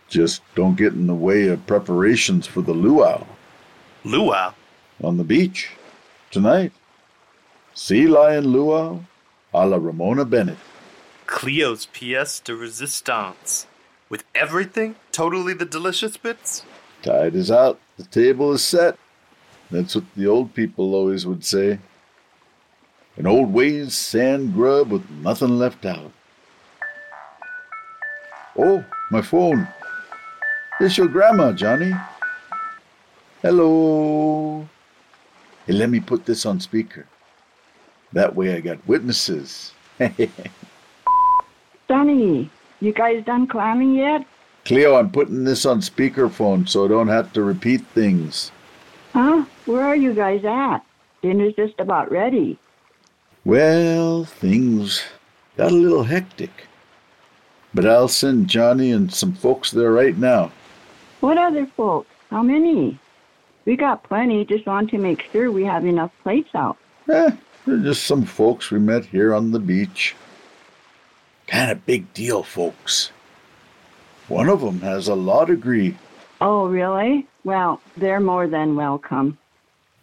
Just 0.07 0.41
don't 0.55 0.77
get 0.77 0.93
in 0.93 1.07
the 1.07 1.13
way 1.13 1.49
of 1.49 1.67
preparations 1.67 2.47
for 2.47 2.61
the 2.61 2.71
luau. 2.71 3.25
Luau? 4.05 4.53
On 5.03 5.17
the 5.17 5.25
beach. 5.25 5.71
Tonight. 6.31 6.71
Sea 7.73 8.07
lion 8.07 8.45
luau 8.45 9.01
a 9.53 9.67
la 9.67 9.75
Ramona 9.75 10.23
Bennett. 10.23 10.57
Cleo's 11.25 11.85
pièce 11.85 12.41
de 12.41 12.55
resistance. 12.55 13.67
With 14.07 14.23
everything? 14.33 14.95
Totally 15.11 15.53
the 15.53 15.65
delicious 15.65 16.15
bits? 16.15 16.63
Tide 17.01 17.35
is 17.35 17.51
out. 17.51 17.77
The 17.97 18.05
table 18.05 18.53
is 18.53 18.63
set. 18.63 18.97
That's 19.69 19.95
what 19.95 20.05
the 20.15 20.27
old 20.27 20.53
people 20.53 20.95
always 20.95 21.25
would 21.25 21.43
say. 21.43 21.79
An 23.17 23.27
old 23.27 23.53
ways 23.53 23.95
sand 23.95 24.53
grub 24.53 24.91
with 24.91 25.09
nothing 25.09 25.57
left 25.57 25.85
out. 25.85 26.11
Oh, 28.57 28.83
my 29.09 29.21
phone. 29.21 29.67
It's 30.81 30.97
your 30.97 31.07
grandma, 31.07 31.53
Johnny. 31.53 31.93
Hello. 33.41 34.67
Hey, 35.65 35.73
let 35.73 35.89
me 35.89 36.01
put 36.01 36.25
this 36.25 36.45
on 36.45 36.59
speaker. 36.59 37.05
That 38.11 38.35
way 38.35 38.55
I 38.55 38.59
got 38.59 38.85
witnesses. 38.87 39.71
Johnny, 41.87 42.49
you 42.81 42.91
guys 42.93 43.23
done 43.25 43.47
climbing 43.47 43.95
yet? 43.95 44.25
Cleo, 44.65 44.95
I'm 44.95 45.11
putting 45.11 45.43
this 45.43 45.65
on 45.65 45.79
speakerphone 45.79 46.67
so 46.67 46.85
I 46.85 46.87
don't 46.89 47.07
have 47.07 47.31
to 47.33 47.43
repeat 47.43 47.85
things. 47.93 48.51
Huh? 49.13 49.45
Where 49.65 49.83
are 49.83 49.95
you 49.95 50.13
guys 50.13 50.43
at? 50.43 50.79
Dinner's 51.21 51.53
just 51.53 51.79
about 51.79 52.11
ready. 52.11 52.57
Well, 53.45 54.25
things 54.25 55.03
got 55.55 55.71
a 55.71 55.75
little 55.75 56.03
hectic. 56.03 56.65
But 57.75 57.85
I'll 57.85 58.07
send 58.07 58.47
Johnny 58.47 58.91
and 58.91 59.13
some 59.13 59.33
folks 59.33 59.69
there 59.69 59.91
right 59.91 60.17
now. 60.17 60.51
What 61.19 61.37
other 61.37 61.67
folks? 61.67 62.09
How 62.31 62.41
many? 62.41 62.99
We 63.65 63.75
got 63.75 64.03
plenty, 64.03 64.45
just 64.45 64.65
want 64.65 64.89
to 64.89 64.97
make 64.97 65.21
sure 65.31 65.51
we 65.51 65.63
have 65.63 65.85
enough 65.85 66.11
plates 66.23 66.55
out. 66.55 66.77
Eh, 67.07 67.31
they're 67.67 67.77
just 67.77 68.05
some 68.05 68.23
folks 68.25 68.71
we 68.71 68.79
met 68.79 69.05
here 69.05 69.31
on 69.31 69.51
the 69.51 69.59
beach. 69.59 70.15
Kind 71.45 71.69
of 71.69 71.85
big 71.85 72.11
deal, 72.13 72.41
folks. 72.41 73.11
One 74.27 74.49
of 74.49 74.61
them 74.61 74.81
has 74.81 75.07
a 75.07 75.13
law 75.13 75.45
degree. 75.45 75.95
Oh, 76.41 76.65
really? 76.65 77.27
Well, 77.43 77.79
they're 77.95 78.19
more 78.19 78.47
than 78.47 78.75
welcome. 78.75 79.37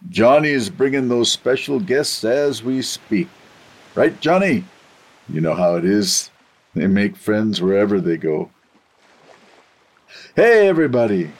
Johnny 0.09 0.49
is 0.49 0.69
bringing 0.69 1.07
those 1.07 1.31
special 1.31 1.79
guests 1.79 2.23
as 2.23 2.63
we 2.63 2.81
speak. 2.81 3.27
Right, 3.95 4.19
Johnny? 4.19 4.65
You 5.29 5.41
know 5.41 5.53
how 5.53 5.75
it 5.75 5.85
is. 5.85 6.29
They 6.75 6.87
make 6.87 7.15
friends 7.15 7.61
wherever 7.61 8.01
they 8.01 8.17
go. 8.17 8.49
Hey, 10.35 10.67
everybody! 10.67 11.31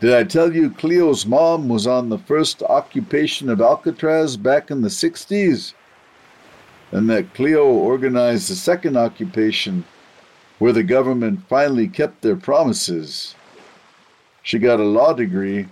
Did 0.00 0.14
I 0.14 0.24
tell 0.24 0.54
you 0.54 0.70
Cleo's 0.70 1.26
mom 1.26 1.68
was 1.68 1.86
on 1.86 2.08
the 2.08 2.18
first 2.18 2.62
occupation 2.62 3.48
of 3.48 3.60
Alcatraz 3.60 4.36
back 4.36 4.70
in 4.70 4.82
the 4.82 4.88
60s? 4.88 5.74
And 6.90 7.08
that 7.10 7.34
Cleo 7.34 7.66
organized 7.66 8.50
the 8.50 8.54
second 8.54 8.96
occupation 8.96 9.84
where 10.58 10.72
the 10.72 10.82
government 10.82 11.40
finally 11.48 11.88
kept 11.88 12.22
their 12.22 12.36
promises. 12.36 13.34
She 14.42 14.58
got 14.58 14.80
a 14.80 14.84
law 14.84 15.12
degree, 15.12 15.68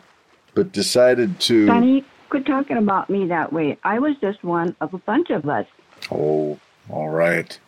but 0.54 0.72
decided 0.72 1.40
to. 1.40 1.66
Sonny, 1.66 2.04
quit 2.30 2.46
talking 2.46 2.76
about 2.76 3.10
me 3.10 3.26
that 3.26 3.52
way. 3.52 3.76
I 3.84 3.98
was 3.98 4.16
just 4.20 4.42
one 4.42 4.74
of 4.80 4.94
a 4.94 4.98
bunch 4.98 5.30
of 5.30 5.48
us. 5.48 5.66
Oh, 6.10 6.58
all 6.88 7.10
right. 7.10 7.58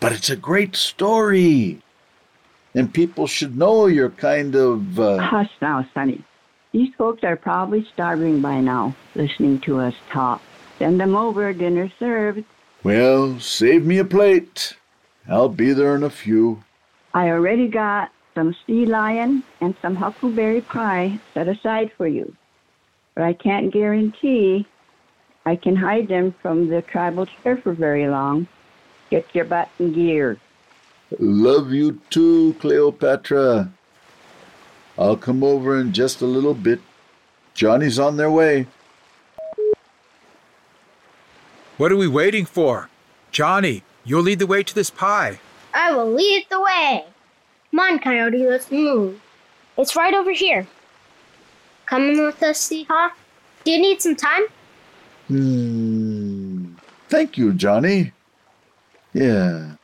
But 0.00 0.12
it's 0.12 0.30
a 0.30 0.36
great 0.36 0.74
story. 0.74 1.80
And 2.74 2.92
people 2.92 3.26
should 3.26 3.56
know 3.56 3.86
you're 3.86 4.10
kind 4.10 4.56
of. 4.56 4.98
Uh... 4.98 5.18
Hush 5.18 5.50
now, 5.62 5.86
Sonny. 5.94 6.24
These 6.72 6.92
folks 6.96 7.22
are 7.22 7.36
probably 7.36 7.86
starving 7.92 8.40
by 8.40 8.60
now, 8.60 8.96
listening 9.14 9.60
to 9.60 9.78
us 9.78 9.94
talk. 10.10 10.42
Send 10.80 10.98
them 10.98 11.14
over, 11.14 11.52
dinner 11.52 11.92
served. 12.00 12.44
Well, 12.82 13.38
save 13.38 13.86
me 13.86 13.98
a 13.98 14.04
plate. 14.04 14.74
I'll 15.28 15.48
be 15.48 15.72
there 15.72 15.94
in 15.94 16.02
a 16.02 16.10
few. 16.10 16.64
I 17.14 17.28
already 17.28 17.68
got 17.68 18.10
some 18.34 18.56
sea 18.66 18.86
lion 18.86 19.44
and 19.60 19.76
some 19.80 19.94
huckleberry 19.94 20.60
pie 20.62 21.20
set 21.32 21.46
aside 21.46 21.92
for 21.96 22.08
you. 22.08 22.34
But 23.14 23.24
I 23.24 23.32
can't 23.32 23.72
guarantee 23.72 24.66
I 25.46 25.56
can 25.56 25.76
hide 25.76 26.08
them 26.08 26.34
from 26.40 26.68
the 26.68 26.82
tribal 26.82 27.26
chair 27.26 27.56
for 27.56 27.74
very 27.74 28.08
long. 28.08 28.48
Get 29.10 29.26
your 29.34 29.44
butt 29.44 29.68
in 29.78 29.92
gear. 29.92 30.38
Love 31.18 31.72
you 31.72 32.00
too, 32.10 32.56
Cleopatra. 32.60 33.70
I'll 34.98 35.16
come 35.16 35.44
over 35.44 35.78
in 35.78 35.92
just 35.92 36.22
a 36.22 36.26
little 36.26 36.54
bit. 36.54 36.80
Johnny's 37.52 37.98
on 37.98 38.16
their 38.16 38.30
way. 38.30 38.66
What 41.76 41.92
are 41.92 41.96
we 41.96 42.08
waiting 42.08 42.46
for? 42.46 42.88
Johnny, 43.30 43.82
you'll 44.04 44.22
lead 44.22 44.38
the 44.38 44.46
way 44.46 44.62
to 44.62 44.74
this 44.74 44.90
pie. 44.90 45.40
I 45.74 45.92
will 45.92 46.12
lead 46.12 46.46
the 46.48 46.60
way. 46.60 47.04
Come 47.70 47.80
on, 47.80 47.98
Coyote, 47.98 48.46
let's 48.46 48.70
move. 48.70 49.20
It's 49.76 49.96
right 49.96 50.14
over 50.14 50.30
here. 50.30 50.66
Coming 51.86 52.24
with 52.24 52.42
us, 52.42 52.68
Seahawk? 52.68 53.12
Do 53.64 53.70
you 53.70 53.80
need 53.80 54.00
some 54.00 54.16
time? 54.16 54.42
Hmm. 55.28 56.74
Thank 57.08 57.38
you, 57.38 57.52
Johnny. 57.52 58.12
Yeah. 59.12 59.76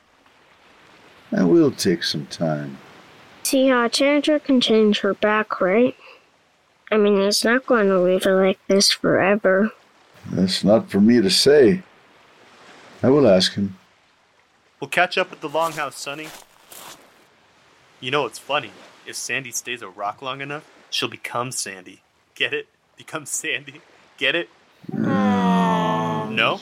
I 1.33 1.45
will 1.45 1.71
take 1.71 2.03
some 2.03 2.27
time. 2.27 2.79
Seahawk 3.45 3.93
Chandra 3.93 4.41
can 4.41 4.61
change 4.61 5.01
her 5.01 5.15
back, 5.15 5.61
right? 5.61 5.97
I 6.91 6.97
mean, 6.97 7.21
it's 7.21 7.45
not 7.45 7.67
going 7.67 7.87
to 7.89 8.01
leave 8.01 8.27
it 8.27 8.31
like 8.31 8.59
this 8.67 8.91
forever. 8.91 9.71
That's 10.31 10.65
not 10.65 10.91
for 10.91 11.01
me 11.01 11.21
to 11.21 11.31
say. 11.31 11.83
I 13.03 13.11
will 13.11 13.29
ask 13.29 13.55
him. 13.55 13.79
We'll 14.81 14.89
catch 14.91 15.17
up 15.17 15.33
at 15.33 15.41
the 15.41 15.49
longhouse, 15.49 15.95
Sonny. 15.95 16.29
You 18.01 18.11
know 18.11 18.23
what's 18.23 18.39
funny? 18.39 18.73
If 19.07 19.17
Sandy 19.17 19.53
stays 19.53 19.83
a 19.83 19.89
rock 19.89 20.23
long 20.23 20.41
enough, 20.41 20.65
she'll 20.91 21.09
become 21.09 21.53
Sandy. 21.53 22.03
Get 22.34 22.53
it? 22.53 22.68
Become 22.97 23.26
Sandy. 23.26 23.80
Get 24.18 24.34
it? 24.34 24.49
Um, 24.93 26.34
no? 26.34 26.61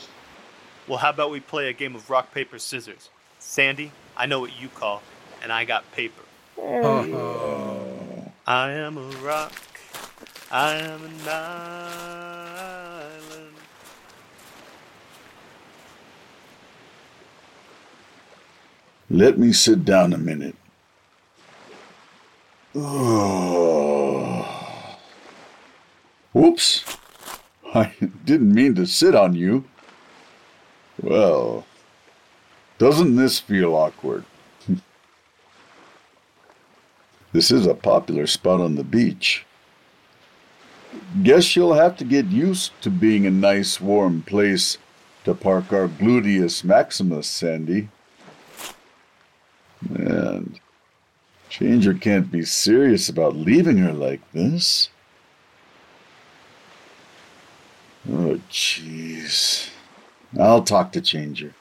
Well, 0.86 0.98
how 0.98 1.10
about 1.10 1.30
we 1.30 1.40
play 1.40 1.68
a 1.68 1.72
game 1.72 1.94
of 1.94 2.08
rock, 2.08 2.32
paper, 2.32 2.58
scissors? 2.58 3.10
Sandy, 3.38 3.92
I 4.16 4.26
know 4.26 4.40
what 4.40 4.58
you 4.60 4.68
call, 4.68 5.02
and 5.42 5.52
I 5.52 5.64
got 5.64 5.90
paper. 5.92 6.22
Uh-huh. 6.56 8.30
I 8.46 8.70
am 8.70 8.96
a 8.96 9.08
rock. 9.22 9.52
I 10.50 10.76
am 10.76 11.04
an 11.04 11.28
island. 11.28 13.54
Let 19.10 19.38
me 19.38 19.52
sit 19.52 19.84
down 19.84 20.12
a 20.12 20.18
minute. 20.18 20.56
Oh. 22.74 23.67
Whoops. 26.32 26.84
I 27.74 27.94
didn't 28.24 28.52
mean 28.52 28.74
to 28.76 28.86
sit 28.86 29.14
on 29.14 29.34
you. 29.34 29.64
Well, 31.00 31.66
doesn't 32.78 33.16
this 33.16 33.38
feel 33.38 33.74
awkward? 33.74 34.24
this 37.32 37.50
is 37.50 37.66
a 37.66 37.74
popular 37.74 38.26
spot 38.26 38.60
on 38.60 38.74
the 38.74 38.84
beach. 38.84 39.44
Guess 41.22 41.54
you'll 41.54 41.74
have 41.74 41.96
to 41.98 42.04
get 42.04 42.26
used 42.26 42.72
to 42.82 42.90
being 42.90 43.26
a 43.26 43.30
nice 43.30 43.80
warm 43.80 44.22
place 44.22 44.78
to 45.24 45.34
park 45.34 45.72
our 45.72 45.88
gluteus 45.88 46.64
maximus, 46.64 47.26
Sandy. 47.26 47.88
And 49.88 50.58
Changer 51.48 51.94
can't 51.94 52.30
be 52.30 52.44
serious 52.44 53.08
about 53.08 53.36
leaving 53.36 53.78
her 53.78 53.92
like 53.92 54.20
this. 54.32 54.88
Oh, 58.10 58.40
jeez. 58.50 59.70
I'll 60.38 60.62
talk 60.62 60.92
to 60.92 61.00
Changer. 61.00 61.54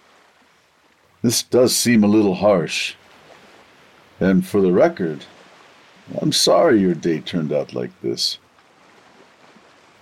This 1.22 1.44
does 1.44 1.76
seem 1.76 2.04
a 2.04 2.08
little 2.08 2.36
harsh. 2.36 2.96
And 4.20 4.46
for 4.46 4.62
the 4.62 4.72
record, 4.72 5.26
I'm 6.22 6.32
sorry 6.32 6.80
your 6.80 6.96
day 6.96 7.20
turned 7.20 7.52
out 7.52 7.74
like 7.74 7.92
this. 8.02 8.40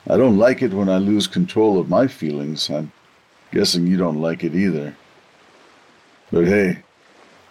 I 0.07 0.17
don't 0.17 0.37
like 0.37 0.61
it 0.61 0.73
when 0.73 0.87
I 0.87 0.97
lose 0.97 1.25
control 1.25 1.79
of 1.79 1.89
my 1.89 2.07
feelings. 2.07 2.69
I'm 2.69 2.91
guessing 3.51 3.87
you 3.87 3.97
don't 3.97 4.21
like 4.21 4.43
it 4.43 4.53
either. 4.53 4.95
But 6.31 6.45
hey, 6.45 6.83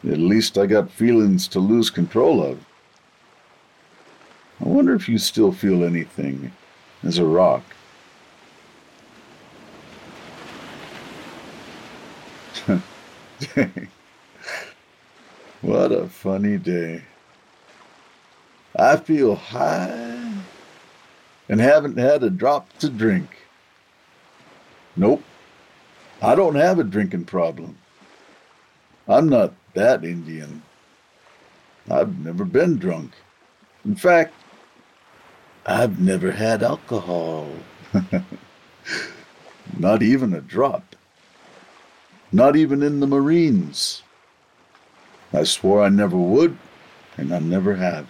at 0.09 0.19
least 0.19 0.57
I 0.57 0.67
got 0.67 0.91
feelings 0.91 1.49
to 1.49 1.59
lose 1.59 1.91
control 1.91 2.45
of. 2.45 2.65
I 4.65 4.69
wonder 4.69 4.95
if 4.95 5.09
you 5.09 5.19
still 5.19 5.51
feel 5.51 5.83
anything 5.83 6.53
as 7.03 7.19
a 7.19 7.25
rock. 7.25 7.65
what 15.61 15.93
a 15.93 16.09
funny 16.09 16.59
day. 16.59 17.03
I 18.77 18.97
feel 18.97 19.35
high 19.37 20.33
and 21.49 21.61
haven't 21.61 21.99
had 21.99 22.23
a 22.23 22.31
drop 22.31 22.77
to 22.79 22.89
drink. 22.89 23.37
Nope, 24.97 25.23
I 26.23 26.35
don't 26.35 26.55
have 26.55 26.79
a 26.79 26.85
drinking 26.85 27.25
problem. 27.25 27.77
I'm 29.09 29.29
not 29.29 29.53
that 29.75 30.05
Indian. 30.05 30.63
I've 31.91 32.19
never 32.19 32.45
been 32.45 32.79
drunk. 32.79 33.13
In 33.85 33.97
fact, 33.97 34.33
I've 35.67 36.01
never 36.01 36.31
had 36.31 36.63
alcohol. 36.63 37.49
not 39.79 40.03
even 40.03 40.33
a 40.33 40.41
drop. 40.41 40.94
Not 42.35 42.57
even 42.57 42.83
in 42.83 42.99
the 42.99 43.07
Marines. 43.07 44.03
I 45.33 45.45
swore 45.45 45.85
I 45.85 45.89
never 45.89 46.17
would, 46.17 46.59
and 47.17 47.33
I 47.33 47.39
never 47.39 47.77
have. 47.77 48.09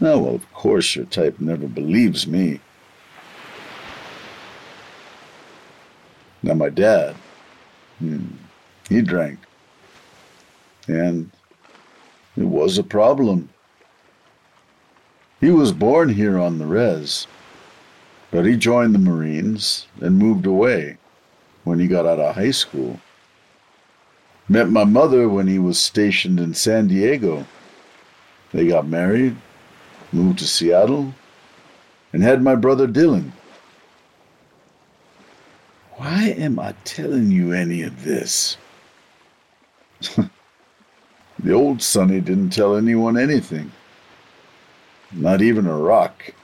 Oh, 0.00 0.18
well, 0.20 0.34
of 0.36 0.52
course, 0.52 0.94
your 0.94 1.06
type 1.06 1.40
never 1.40 1.66
believes 1.66 2.24
me. 2.24 2.60
Now, 6.40 6.54
my 6.54 6.68
dad, 6.68 7.16
hmm, 7.98 8.26
he 8.88 9.02
drank. 9.02 9.40
And 10.86 11.32
it 12.36 12.44
was 12.44 12.78
a 12.78 12.84
problem. 12.84 13.48
He 15.40 15.50
was 15.50 15.72
born 15.72 16.10
here 16.10 16.38
on 16.38 16.58
the 16.58 16.66
res, 16.66 17.26
but 18.36 18.44
he 18.44 18.54
joined 18.54 18.94
the 18.94 18.98
Marines 18.98 19.86
and 19.98 20.18
moved 20.18 20.44
away 20.44 20.98
when 21.64 21.78
he 21.78 21.86
got 21.86 22.04
out 22.04 22.20
of 22.20 22.34
high 22.34 22.50
school. 22.50 23.00
Met 24.46 24.68
my 24.68 24.84
mother 24.84 25.26
when 25.26 25.46
he 25.46 25.58
was 25.58 25.78
stationed 25.78 26.38
in 26.38 26.52
San 26.52 26.86
Diego. 26.86 27.46
They 28.52 28.66
got 28.66 28.86
married 28.86 29.38
moved 30.12 30.38
to 30.40 30.46
Seattle, 30.46 31.14
and 32.12 32.22
had 32.22 32.42
my 32.42 32.54
brother 32.54 32.86
Dylan. 32.86 33.30
Why 35.92 36.34
am 36.36 36.58
I 36.58 36.74
telling 36.84 37.30
you 37.30 37.52
any 37.52 37.80
of 37.84 38.04
this? 38.04 38.58
the 41.38 41.52
old 41.52 41.80
Sonny 41.80 42.20
didn't 42.20 42.50
tell 42.50 42.76
anyone 42.76 43.16
anything, 43.16 43.72
not 45.10 45.40
even 45.40 45.66
a 45.66 45.74
rock. 45.74 46.34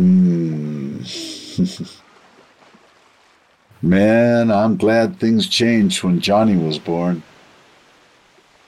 Hmm. 0.00 1.02
Man, 3.82 4.50
I'm 4.50 4.76
glad 4.76 5.18
things 5.18 5.46
changed 5.48 6.02
when 6.02 6.20
Johnny 6.20 6.56
was 6.56 6.78
born 6.78 7.22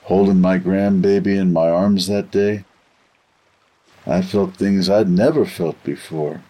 holding 0.03 0.41
my 0.41 0.59
grandbaby 0.59 1.37
in 1.37 1.53
my 1.53 1.69
arms 1.69 2.07
that 2.07 2.31
day, 2.31 2.65
I 4.05 4.21
felt 4.21 4.55
things 4.55 4.89
I'd 4.89 5.09
never 5.09 5.45
felt 5.45 5.81
before. 5.83 6.43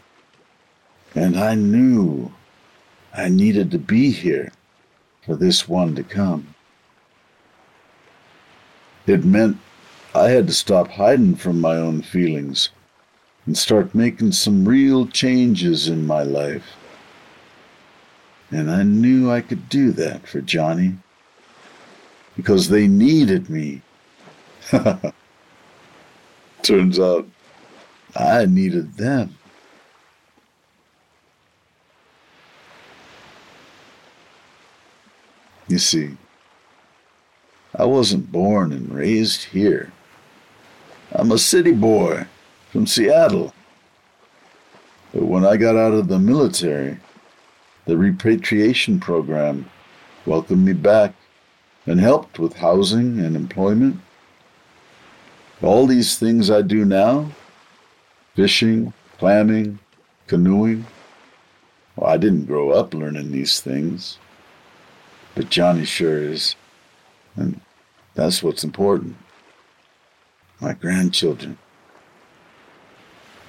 And 1.14 1.38
I 1.38 1.54
knew 1.54 2.34
I 3.14 3.30
needed 3.30 3.70
to 3.72 3.78
be 3.78 4.12
here 4.12 4.52
for 5.24 5.36
this 5.36 5.68
one 5.68 5.96
to 5.96 6.04
come. 6.04 6.56
It 9.06 9.24
meant 9.24 9.58
I 10.16 10.30
had 10.30 10.48
to 10.48 10.54
stop 10.54 10.88
hiding 10.88 11.36
from 11.36 11.62
my 11.62 11.76
own 11.76 12.02
feelings 12.02 12.70
and 13.46 13.58
start 13.58 13.94
making 13.94 14.32
some 14.32 14.68
real 14.68 15.06
changes 15.08 15.88
in 15.88 16.08
my 16.08 16.24
life. 16.24 16.76
And 18.52 18.70
I 18.72 18.84
knew 18.84 19.32
I 19.32 19.42
could 19.42 19.68
do 19.68 19.92
that 19.94 20.28
for 20.28 20.40
Johnny 20.42 20.96
because 22.36 22.70
they 22.70 22.88
needed 22.88 23.50
me. 23.50 23.82
Turns 26.62 27.00
out 27.00 27.28
I 28.16 28.46
needed 28.46 28.96
them. 28.96 29.36
You 35.68 35.80
see, 35.80 36.16
I 37.76 37.86
wasn't 37.86 38.32
born 38.32 38.72
and 38.72 38.94
raised 38.94 39.46
here. 39.46 39.92
I'm 41.12 41.32
a 41.32 41.38
city 41.38 41.72
boy 41.72 42.28
from 42.74 42.88
Seattle. 42.88 43.54
But 45.14 45.26
when 45.26 45.46
I 45.46 45.58
got 45.58 45.76
out 45.76 45.94
of 45.94 46.08
the 46.08 46.18
military, 46.18 46.98
the 47.86 47.96
repatriation 47.96 49.00
program 49.00 49.70
welcomed 50.26 50.66
me 50.66 50.74
back 50.74 51.14
and 51.86 52.00
helped 52.00 52.40
with 52.40 52.56
housing 52.56 53.20
and 53.20 53.36
employment. 53.36 54.02
All 55.62 55.86
these 55.86 56.18
things 56.18 56.50
I 56.50 56.64
do 56.64 56.84
now 56.84 57.32
fishing, 58.34 58.92
clamming, 59.20 59.78
canoeing. 60.26 60.88
Well, 61.96 62.10
I 62.10 62.18
didn't 62.18 62.48
grow 62.48 62.72
up 62.72 62.96
learning 62.96 63.32
these 63.32 63.60
things, 63.60 64.18
but 65.36 65.52
Johnny 65.52 65.86
sure 65.86 66.18
is. 66.18 66.56
And 67.36 67.62
that's 68.16 68.42
what's 68.42 68.64
important. 68.64 69.16
My 70.60 70.74
grandchildren. 70.74 71.60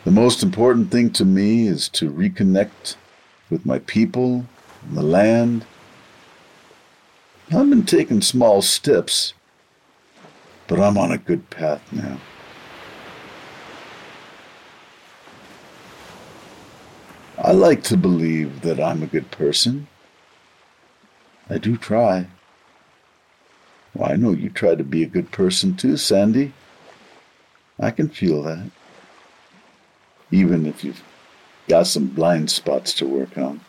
The 0.05 0.11
most 0.11 0.43
important 0.43 0.91
thing 0.91 1.11
to 1.15 1.25
me 1.25 1.67
is 1.67 1.89
to 1.91 2.11
reconnect 2.11 2.97
with 3.49 3.65
my 3.65 3.79
people, 3.79 4.45
and 4.87 4.99
the 4.99 5.03
land, 5.03 5.65
I've 7.51 7.71
been 7.71 7.87
taking 7.87 8.21
small 8.21 8.61
steps, 8.61 9.33
but 10.67 10.79
I'm 10.79 10.99
on 10.99 11.11
a 11.11 11.17
good 11.17 11.49
path 11.49 11.91
now. 11.91 12.19
I 17.39 17.53
like 17.53 17.83
to 17.85 17.97
believe 17.97 18.61
that 18.61 18.79
I'm 18.79 19.03
a 19.03 19.07
good 19.07 19.31
person. 19.31 19.87
I 21.49 21.57
do 21.57 21.79
try. 21.79 22.27
Well, 23.95 24.13
I 24.13 24.17
know 24.17 24.33
you 24.33 24.51
try 24.51 24.75
to 24.75 24.85
be 24.85 25.03
a 25.03 25.07
good 25.07 25.31
person 25.31 25.77
too, 25.77 25.97
Sandy. 25.97 26.53
I 27.81 27.91
can 27.91 28.11
feel 28.11 28.43
that. 28.43 28.71
Even 30.31 30.67
if 30.67 30.85
you've 30.85 31.03
got 31.69 31.87
some 31.87 32.07
blind 32.07 32.51
spots 32.51 32.93
to 32.95 33.07
work 33.07 33.37
on. 33.39 33.61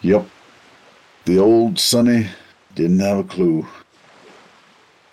Yep. 0.00 0.28
The 1.24 1.38
old 1.38 1.78
Sonny 1.78 2.28
didn't 2.74 3.00
have 3.00 3.18
a 3.18 3.24
clue. 3.24 3.66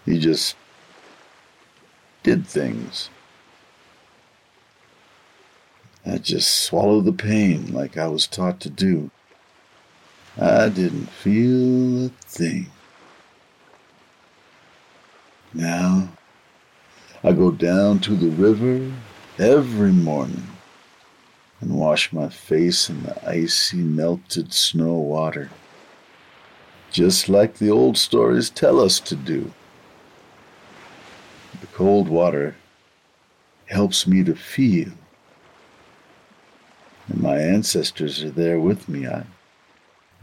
He 0.06 0.20
just 0.20 0.56
did 2.24 2.46
things. 2.46 3.10
I 6.06 6.18
just 6.18 6.66
swallowed 6.66 7.06
the 7.06 7.14
pain 7.14 7.72
like 7.72 7.98
I 7.98 8.08
was 8.08 8.28
taught 8.28 8.60
to 8.62 8.70
do. 8.70 9.12
I 10.40 10.70
didn't 10.70 11.10
feel 11.10 12.08
a 12.08 12.10
thing. 12.10 12.72
Now, 15.54 16.08
I 17.24 17.34
go 17.34 17.52
down 17.52 18.00
to 18.00 18.16
the 18.16 18.30
river 18.30 18.90
every 19.38 19.92
morning 19.92 20.48
and 21.60 21.78
wash 21.78 22.14
my 22.14 22.30
face 22.30 22.90
in 22.90 23.04
the 23.04 23.30
icy, 23.30 23.78
melted 23.78 24.54
snow 24.54 24.94
water, 24.94 25.50
just 26.90 27.28
like 27.28 27.56
the 27.56 27.70
old 27.70 27.98
stories 27.98 28.50
tell 28.50 28.80
us 28.80 29.02
to 29.02 29.16
do. 29.16 29.52
The 31.60 31.68
cold 31.68 32.08
water 32.08 32.56
helps 33.66 34.08
me 34.08 34.24
to 34.24 34.36
feel, 34.36 34.92
and 37.10 37.22
my 37.22 37.38
ancestors 37.38 38.24
are 38.24 38.32
there 38.32 38.60
with 38.60 38.88
me. 38.88 39.06
I, 39.06 39.26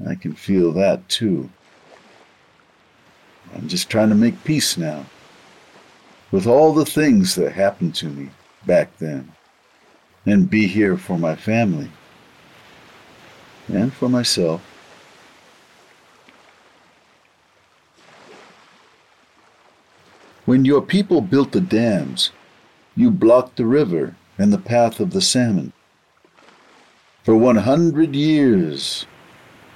I 0.06 0.14
can 0.14 0.32
feel 0.32 0.72
that 0.72 1.06
too. 1.10 1.50
I'm 3.54 3.68
just 3.68 3.90
trying 3.90 4.08
to 4.08 4.14
make 4.14 4.42
peace 4.44 4.78
now 4.78 5.04
with 6.30 6.46
all 6.46 6.74
the 6.74 6.84
things 6.84 7.34
that 7.34 7.52
happened 7.52 7.94
to 7.94 8.06
me 8.06 8.30
back 8.66 8.96
then 8.98 9.32
and 10.26 10.50
be 10.50 10.66
here 10.66 10.96
for 10.96 11.18
my 11.18 11.34
family 11.34 11.90
and 13.68 13.92
for 13.92 14.08
myself. 14.08 14.62
When 20.44 20.64
your 20.64 20.80
people 20.80 21.20
built 21.20 21.52
the 21.52 21.60
dams, 21.60 22.32
you 22.96 23.10
blocked 23.10 23.56
the 23.56 23.66
river 23.66 24.16
and 24.38 24.52
the 24.52 24.58
path 24.58 24.98
of 25.00 25.10
the 25.10 25.20
salmon. 25.20 25.72
For 27.22 27.36
100 27.36 28.14
years, 28.14 29.06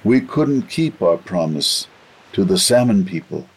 we 0.03 0.19
couldn't 0.19 0.63
keep 0.63 1.01
our 1.01 1.17
promise 1.17 1.87
to 2.33 2.43
the 2.43 2.57
salmon 2.57 3.05
people. 3.05 3.47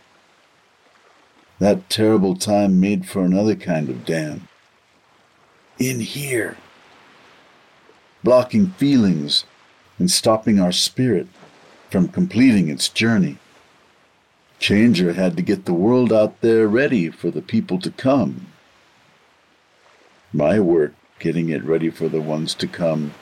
That 1.59 1.89
terrible 1.89 2.37
time 2.37 2.81
made 2.81 3.07
for 3.07 3.25
another 3.25 3.55
kind 3.55 3.89
of 3.89 4.05
dam. 4.05 4.49
In 5.79 6.01
here. 6.01 6.57
Blocking 8.23 8.69
feelings 8.69 9.45
and 9.99 10.11
stopping 10.11 10.61
our 10.61 10.73
spirit 10.73 11.29
from 11.91 12.09
completing 12.09 12.69
its 12.69 12.89
journey. 12.89 13.39
Changer 14.59 15.15
had 15.15 15.37
to 15.37 15.43
get 15.43 15.65
the 15.65 15.75
world 15.75 16.13
out 16.13 16.41
there 16.41 16.67
ready 16.67 17.11
for 17.11 17.31
the 17.31 17.43
people 17.43 17.79
to 17.81 17.91
come. 17.91 18.49
My 20.33 20.61
work 20.61 20.95
getting 21.19 21.49
it 21.49 21.65
ready 21.65 21.89
for 21.89 22.09
the 22.09 22.21
ones 22.21 22.55
to 22.55 22.67
come 22.67 23.15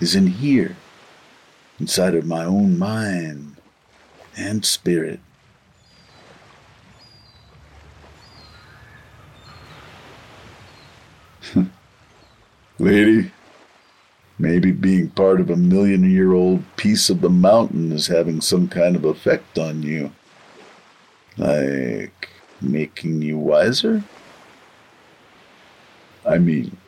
is 0.00 0.14
in 0.14 0.26
here, 0.26 0.76
inside 1.78 2.14
of 2.14 2.26
my 2.26 2.44
own 2.44 2.78
mind 2.78 3.56
and 4.36 4.64
spirit. 4.64 5.20
Lady, 12.80 13.30
maybe 14.38 14.72
being 14.72 15.10
part 15.10 15.38
of 15.38 15.50
a 15.50 15.56
million 15.56 16.10
year 16.10 16.32
old 16.32 16.64
piece 16.76 17.10
of 17.10 17.20
the 17.20 17.28
mountain 17.28 17.92
is 17.92 18.06
having 18.06 18.40
some 18.40 18.68
kind 18.68 18.96
of 18.96 19.04
effect 19.04 19.58
on 19.58 19.82
you. 19.82 20.10
Like 21.36 22.30
making 22.58 23.20
you 23.20 23.36
wiser? 23.36 24.02
I 26.26 26.38
mean, 26.38 26.78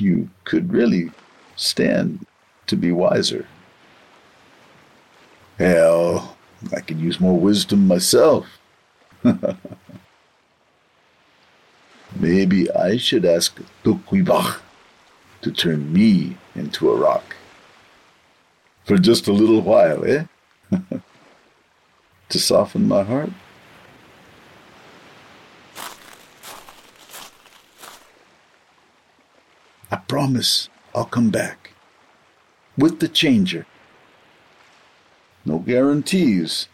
you 0.00 0.28
could 0.42 0.72
really 0.72 1.12
stand 1.54 2.26
to 2.66 2.74
be 2.74 2.90
wiser. 2.90 3.46
Hell, 5.56 6.36
I 6.74 6.80
could 6.80 6.98
use 6.98 7.20
more 7.20 7.38
wisdom 7.38 7.86
myself. 7.86 8.58
Maybe 12.16 12.68
I 12.72 12.96
should 12.96 13.24
ask 13.24 13.56
Dukwibahl 13.84 14.56
to 15.42 15.50
turn 15.50 15.92
me 15.92 16.36
into 16.54 16.90
a 16.90 16.96
rock. 16.96 17.36
For 18.84 18.96
just 18.96 19.28
a 19.28 19.32
little 19.32 19.60
while, 19.60 20.04
eh? 20.04 20.24
to 22.28 22.38
soften 22.38 22.88
my 22.88 23.02
heart? 23.02 23.30
I 29.90 29.96
promise 29.96 30.68
I'll 30.94 31.04
come 31.04 31.30
back. 31.30 31.74
With 32.78 33.00
the 33.00 33.08
changer. 33.08 33.66
No 35.44 35.58
guarantees, 35.58 36.68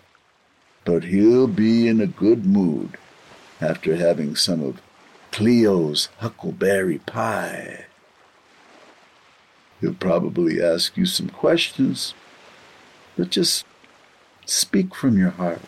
but 0.85 1.05
he'll 1.05 1.49
be 1.49 1.89
in 1.89 2.01
a 2.01 2.07
good 2.07 2.47
mood 2.47 2.97
after 3.61 3.97
having 3.97 4.37
some 4.37 4.63
of 4.63 4.81
Cleo's 5.33 6.09
huckleberry 6.19 6.99
pie. 6.99 7.88
He'll 9.81 9.95
probably 9.95 10.63
ask 10.63 10.97
you 10.97 11.07
some 11.07 11.29
questions, 11.29 12.15
but 13.17 13.31
just 13.31 13.65
speak 14.45 14.95
from 14.95 15.19
your 15.19 15.31
heart. 15.31 15.61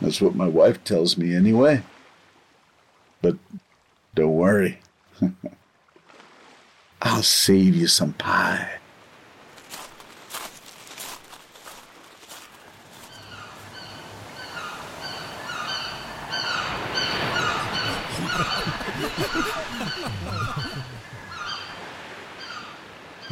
That's 0.00 0.20
what 0.20 0.34
my 0.34 0.48
wife 0.48 0.82
tells 0.82 1.16
me 1.16 1.34
anyway. 1.34 1.82
But 3.22 3.36
don't 4.14 4.34
worry. 4.34 4.80
I'll 7.02 7.22
save 7.22 7.74
you 7.76 7.86
some 7.86 8.14
pie. 8.14 8.78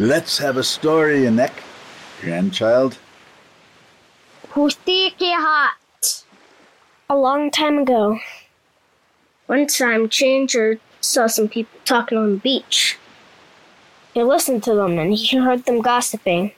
Let's 0.03 0.39
have 0.39 0.57
a 0.57 0.65
story, 0.65 1.21
Anek, 1.21 1.53
grandchild. 2.21 2.99
Hot. 4.51 6.25
A 7.09 7.15
long 7.15 7.53
time 7.53 7.79
ago. 7.79 8.19
One 9.47 9.69
time, 9.69 10.09
Changer 10.09 10.81
saw 11.01 11.29
some 11.29 11.47
people 11.47 11.79
talking 11.85 12.19
on 12.19 12.33
the 12.33 12.39
beach. 12.39 12.99
He 14.13 14.25
listened 14.25 14.65
to 14.65 14.75
them 14.75 14.99
and 14.99 15.15
he 15.15 15.37
heard 15.37 15.67
them 15.67 15.81
gossiping. 15.81 16.51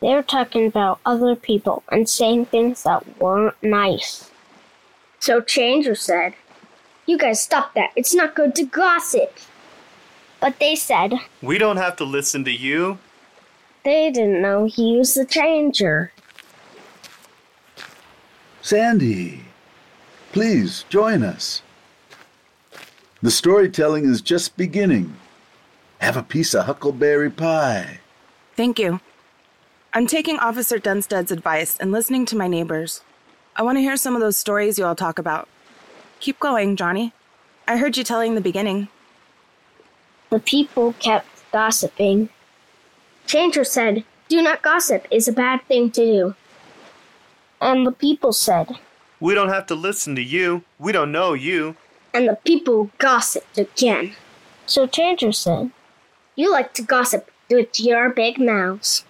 They 0.00 0.14
were 0.14 0.22
talking 0.22 0.64
about 0.64 1.00
other 1.04 1.34
people 1.34 1.82
and 1.90 2.08
saying 2.08 2.46
things 2.46 2.84
that 2.84 3.18
weren't 3.18 3.60
nice. 3.60 4.30
So 5.18 5.40
Changer 5.40 5.96
said, 5.96 6.34
You 7.06 7.18
guys 7.18 7.42
stop 7.42 7.74
that. 7.74 7.90
It's 7.96 8.14
not 8.14 8.36
good 8.36 8.54
to 8.54 8.64
gossip. 8.64 9.36
But 10.42 10.58
they 10.58 10.74
said, 10.74 11.14
We 11.40 11.56
don't 11.56 11.76
have 11.76 11.94
to 11.96 12.04
listen 12.04 12.44
to 12.44 12.50
you. 12.50 12.98
They 13.84 14.10
didn't 14.10 14.42
know 14.42 14.64
he 14.64 14.96
was 14.96 15.14
the 15.14 15.24
Changer. 15.24 16.12
Sandy, 18.60 19.42
please 20.32 20.84
join 20.88 21.22
us. 21.22 21.62
The 23.22 23.30
storytelling 23.30 24.04
is 24.04 24.20
just 24.20 24.56
beginning. 24.56 25.14
Have 26.00 26.16
a 26.16 26.24
piece 26.24 26.54
of 26.54 26.66
huckleberry 26.66 27.30
pie. 27.30 28.00
Thank 28.56 28.80
you. 28.80 28.98
I'm 29.94 30.08
taking 30.08 30.40
Officer 30.40 30.78
Dunstead's 30.78 31.30
advice 31.30 31.76
and 31.78 31.92
listening 31.92 32.26
to 32.26 32.36
my 32.36 32.48
neighbors. 32.48 33.02
I 33.54 33.62
want 33.62 33.78
to 33.78 33.82
hear 33.82 33.96
some 33.96 34.16
of 34.16 34.20
those 34.20 34.36
stories 34.36 34.76
you 34.76 34.86
all 34.86 34.96
talk 34.96 35.20
about. 35.20 35.48
Keep 36.18 36.40
going, 36.40 36.74
Johnny. 36.74 37.12
I 37.68 37.76
heard 37.76 37.96
you 37.96 38.02
telling 38.02 38.34
the 38.34 38.40
beginning. 38.40 38.88
The 40.32 40.38
people 40.40 40.94
kept 40.94 41.28
gossiping. 41.52 42.30
Changer 43.26 43.64
said, 43.64 44.02
Do 44.30 44.40
not 44.40 44.62
gossip 44.62 45.06
is 45.10 45.28
a 45.28 45.32
bad 45.32 45.60
thing 45.68 45.90
to 45.90 46.00
do. 46.00 46.34
And 47.60 47.86
the 47.86 47.92
people 47.92 48.32
said, 48.32 48.78
We 49.20 49.34
don't 49.34 49.50
have 49.50 49.66
to 49.66 49.74
listen 49.74 50.14
to 50.16 50.22
you. 50.22 50.64
We 50.78 50.90
don't 50.90 51.12
know 51.12 51.34
you. 51.34 51.76
and 52.14 52.28
the 52.28 52.36
people 52.44 52.90
gossiped 52.96 53.58
again. 53.58 54.14
So 54.64 54.86
Changer 54.86 55.32
said, 55.32 55.70
You 56.34 56.50
like 56.50 56.72
to 56.74 56.82
gossip 56.82 57.30
with 57.50 57.78
your 57.78 58.08
big 58.08 58.38
mouths. 58.38 59.04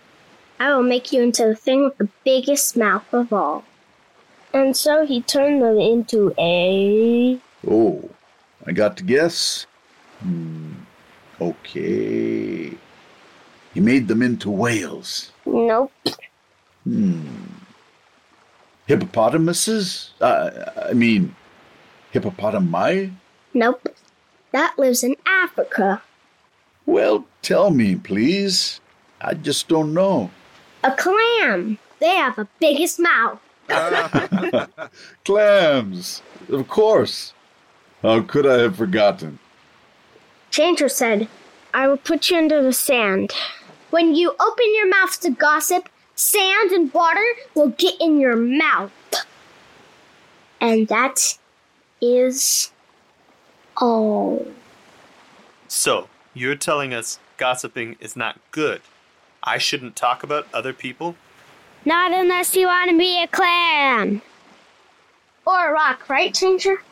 I 0.58 0.74
will 0.74 0.82
make 0.82 1.12
you 1.12 1.22
into 1.22 1.44
the 1.46 1.54
thing 1.54 1.84
with 1.84 1.98
the 1.98 2.08
biggest 2.24 2.76
mouth 2.76 3.06
of 3.14 3.32
all. 3.32 3.62
And 4.52 4.76
so 4.76 5.06
he 5.06 5.22
turned 5.22 5.62
them 5.62 5.78
into 5.78 6.34
a. 6.36 7.38
Oh, 7.66 8.10
I 8.66 8.72
got 8.72 8.96
to 8.96 9.04
guess. 9.04 9.66
Hmm. 10.20 10.81
Okay. 11.42 12.72
He 13.74 13.80
made 13.80 14.06
them 14.06 14.22
into 14.22 14.50
whales. 14.50 15.32
Nope. 15.44 15.92
Hmm. 16.84 17.26
Hippopotamuses? 18.86 20.10
Uh, 20.20 20.50
I 20.88 20.92
mean, 20.92 21.34
hippopotami? 22.12 23.12
Nope. 23.54 23.88
That 24.52 24.78
lives 24.78 25.02
in 25.02 25.16
Africa. 25.26 26.02
Well, 26.86 27.24
tell 27.40 27.70
me, 27.70 27.96
please. 27.96 28.80
I 29.20 29.34
just 29.34 29.68
don't 29.68 29.94
know. 29.94 30.30
A 30.84 30.92
clam. 30.92 31.78
They 32.00 32.14
have 32.16 32.36
the 32.36 32.48
biggest 32.60 33.00
mouth. 33.00 33.40
Clams, 35.24 36.22
of 36.50 36.68
course. 36.68 37.32
How 38.02 38.20
could 38.22 38.46
I 38.46 38.58
have 38.62 38.76
forgotten? 38.76 39.38
Changer 40.52 40.90
said, 40.90 41.28
I 41.72 41.88
will 41.88 41.96
put 41.96 42.30
you 42.30 42.36
under 42.36 42.62
the 42.62 42.74
sand. 42.74 43.32
When 43.88 44.14
you 44.14 44.36
open 44.38 44.66
your 44.74 44.86
mouth 44.86 45.18
to 45.20 45.30
gossip, 45.30 45.88
sand 46.14 46.72
and 46.72 46.92
water 46.92 47.24
will 47.54 47.70
get 47.70 47.98
in 47.98 48.20
your 48.20 48.36
mouth. 48.36 48.92
And 50.60 50.88
that 50.88 51.38
is 52.02 52.70
all. 53.78 54.46
So, 55.68 56.08
you're 56.34 56.54
telling 56.54 56.92
us 56.92 57.18
gossiping 57.38 57.96
is 57.98 58.14
not 58.14 58.38
good. 58.50 58.82
I 59.42 59.56
shouldn't 59.56 59.96
talk 59.96 60.22
about 60.22 60.46
other 60.52 60.74
people? 60.74 61.16
Not 61.86 62.12
unless 62.12 62.54
you 62.54 62.66
want 62.66 62.90
to 62.90 62.98
be 62.98 63.22
a 63.22 63.26
clam. 63.26 64.20
Or 65.46 65.70
a 65.70 65.72
rock, 65.72 66.10
right, 66.10 66.34
Changer? 66.34 66.82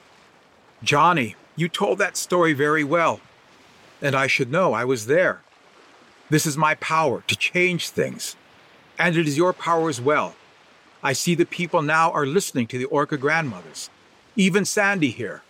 Johnny, 0.83 1.37
you 1.57 1.69
told 1.69 1.99
that 1.99 2.17
story 2.17 2.55
very 2.55 2.85
well. 2.85 3.21
And 4.03 4.15
I 4.15 4.27
should 4.27 4.51
know, 4.51 4.73
I 4.73 4.85
was 4.85 5.07
there. 5.07 5.43
This 6.31 6.47
is 6.47 6.57
my 6.57 6.75
power 6.77 7.23
to 7.27 7.37
change 7.37 7.89
things. 7.89 8.37
And 8.99 9.17
it 9.17 9.27
is 9.27 9.37
your 9.37 9.53
power 9.53 9.89
as 9.89 10.01
well. 10.01 10.35
I 11.03 11.13
see 11.13 11.35
the 11.35 11.47
people 11.47 11.83
now 11.83 12.11
are 12.13 12.27
listening 12.27 12.67
to 12.69 12.79
the 12.79 12.85
Orca 12.85 13.17
grandmothers. 13.17 13.91
Even 14.37 14.65
Sandy 14.65 15.11
here. 15.11 15.43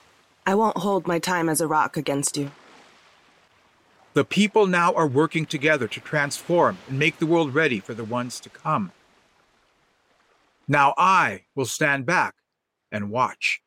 I 0.47 0.55
won't 0.55 0.79
hold 0.79 1.07
my 1.07 1.19
time 1.19 1.49
as 1.49 1.61
a 1.61 1.67
rock 1.67 1.97
against 1.97 2.37
you. 2.37 2.51
The 4.15 4.25
people 4.25 4.67
now 4.67 4.93
are 4.95 5.07
working 5.07 5.47
together 5.47 5.87
to 5.87 6.01
transform 6.01 6.79
and 6.89 6.99
make 6.99 7.19
the 7.19 7.27
world 7.27 7.55
ready 7.55 7.79
for 7.79 7.95
the 7.95 8.05
ones 8.05 8.41
to 8.41 8.49
come. 8.49 8.91
Now 10.67 10.95
I 10.97 11.43
will 11.55 11.67
stand 11.67 12.07
back 12.07 12.35
and 12.91 13.11
watch. 13.11 13.61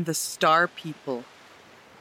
the 0.09 0.15
Star 0.15 0.67
People. 0.67 1.23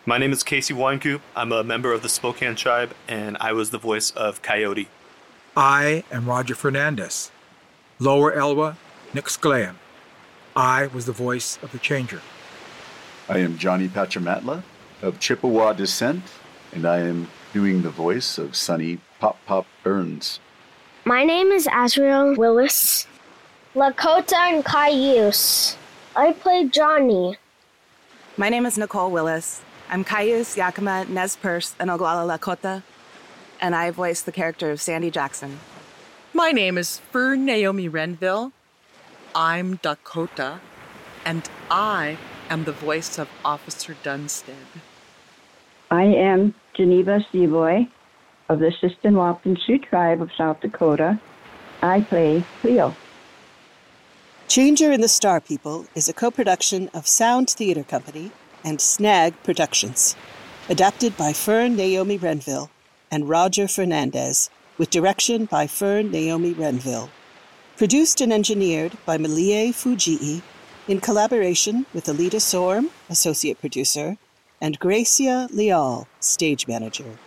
My 0.07 0.17
name 0.17 0.33
is 0.33 0.43
Casey 0.43 0.73
Wynecoop. 0.73 1.21
I'm 1.37 1.53
a 1.53 1.63
member 1.63 1.93
of 1.93 2.01
the 2.01 2.09
Spokane 2.09 2.55
tribe, 2.55 2.95
and 3.07 3.37
I 3.39 3.53
was 3.53 3.69
the 3.69 3.77
voice 3.77 4.13
of 4.13 4.41
Coyote. 4.41 4.89
I 5.55 6.05
am 6.11 6.25
Roger 6.25 6.55
Fernandez. 6.55 7.31
Lower 7.99 8.35
Elwha, 8.35 8.77
Nixclaim. 9.13 9.75
I 10.57 10.87
was 10.87 11.05
the 11.05 11.13
voice 11.13 11.59
of 11.63 11.71
the 11.73 11.79
Changer. 11.79 12.23
I 13.29 13.41
am 13.41 13.59
Johnny 13.59 13.89
Pachamatla 13.89 14.63
of 15.03 15.21
Chippewa 15.21 15.75
descent, 15.75 16.23
and 16.73 16.87
I 16.87 17.01
am 17.01 17.29
doing 17.53 17.83
the 17.83 17.91
voice 17.91 18.39
of 18.39 18.57
Sonny 18.57 19.01
Pop 19.21 19.37
Pop 19.45 19.67
Burns. 19.83 20.41
My 21.05 21.25
name 21.25 21.49
is 21.49 21.69
Azrael 21.71 22.37
Willis. 22.37 23.07
Lakota 23.75 24.33
and 24.33 24.65
Cayuse. 24.65 25.77
I 26.17 26.33
play 26.33 26.67
Johnny. 26.69 27.37
My 28.41 28.51
name 28.51 28.67
is 28.67 28.79
Nicole 28.79 29.11
Willis. 29.11 29.63
I'm 29.91 30.05
Cayuse, 30.05 30.57
Yakima, 30.57 31.07
Nez 31.09 31.35
Perce, 31.35 31.75
and 31.81 31.91
Oglala 31.91 32.39
Lakota, 32.39 32.85
and 33.61 33.75
I 33.75 33.91
voice 33.91 34.23
the 34.23 34.31
character 34.31 34.71
of 34.71 34.81
Sandy 34.81 35.11
Jackson. 35.11 35.59
My 36.33 36.53
name 36.53 36.79
is 36.79 37.01
Fern 37.11 37.45
Naomi 37.45 37.89
Renville. 37.89 38.53
I'm 39.35 39.81
Dakota, 39.83 40.61
and 41.25 41.51
I 41.69 42.17
am 42.49 42.63
the 42.63 42.71
voice 42.71 43.19
of 43.19 43.29
Officer 43.45 43.97
Dunstead. 44.05 44.83
I 45.91 46.05
am 46.05 46.55
Geneva 46.75 47.19
Seaboy 47.33 47.91
of 48.49 48.61
the 48.61 48.71
Sisseton 48.81 49.15
Wahpeton 49.15 49.59
Sioux 49.67 49.81
tribe 49.81 50.23
of 50.23 50.31
South 50.39 50.61
Dakota. 50.61 51.21
I 51.83 52.03
play 52.03 52.45
Cleo. 52.61 52.95
Changer 54.49 54.91
in 54.93 55.03
the 55.03 55.09
Star 55.09 55.43
People 55.43 55.85
is 55.95 56.09
a 56.09 56.15
co 56.15 56.31
production 56.31 56.89
of 56.95 57.07
Sound 57.07 57.51
Theatre 57.51 57.85
Company 57.85 58.31
and 58.65 58.81
Snag 58.81 59.35
Productions, 59.43 60.17
adapted 60.71 61.19
by 61.19 61.35
Fern 61.35 61.77
Naomi 61.77 62.17
Renville 62.17 62.71
and 63.11 63.29
Roger 63.29 63.69
Fernandez, 63.69 64.49
with 64.79 64.89
direction 64.89 65.45
by 65.45 65.67
Fern 65.67 66.11
Naomi 66.11 66.55
Renville. 66.55 67.11
Produced 67.77 68.23
and 68.23 68.33
engineered 68.33 68.97
by 69.05 69.19
Malie 69.19 69.71
Fujii 69.71 70.41
in 70.89 71.01
collaboration 71.01 71.85
with 71.93 72.07
Alita 72.07 72.41
Sorm, 72.41 72.89
associate 73.11 73.61
producer, 73.61 74.17
and 74.63 74.79
Gracia 74.79 75.49
Leal, 75.53 76.09
stage 76.21 76.67
manager. 76.67 77.19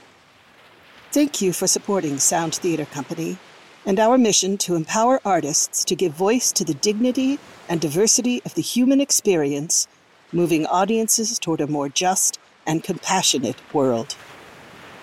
Thank 1.11 1.39
you 1.39 1.53
for 1.53 1.67
supporting 1.67 2.17
Sound 2.17 2.55
Theatre 2.55 2.85
Company 2.85 3.37
and 3.85 3.99
our 3.99 4.17
mission 4.17 4.57
to 4.57 4.75
empower 4.75 5.19
artists 5.25 5.83
to 5.85 5.95
give 5.95 6.13
voice 6.13 6.51
to 6.51 6.63
the 6.63 6.73
dignity 6.73 7.37
and 7.67 7.81
diversity 7.81 8.41
of 8.45 8.55
the 8.55 8.61
human 8.61 9.01
experience, 9.01 9.87
moving 10.31 10.65
audiences 10.67 11.37
toward 11.39 11.59
a 11.61 11.67
more 11.67 11.89
just 11.89 12.39
and 12.65 12.83
compassionate 12.83 13.57
world. 13.73 14.15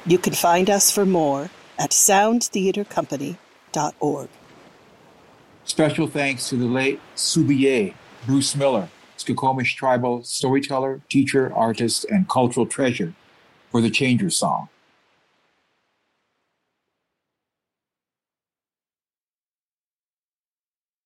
You 0.06 0.18
can 0.18 0.32
find 0.32 0.70
us 0.70 0.90
for 0.90 1.04
more 1.04 1.50
at 1.78 1.90
soundtheatercompany.org. 1.90 4.28
Special 5.64 6.06
thanks 6.06 6.48
to 6.48 6.56
the 6.56 6.64
late 6.64 6.98
Subiyay, 7.14 7.92
Bruce 8.26 8.56
Miller, 8.56 8.88
Skokomish 9.18 9.76
tribal 9.76 10.24
storyteller, 10.24 11.02
teacher, 11.08 11.52
artist, 11.54 12.04
and 12.04 12.28
cultural 12.28 12.66
treasure 12.66 13.14
for 13.70 13.80
the 13.80 13.90
Changer 13.90 14.30
song. 14.30 14.68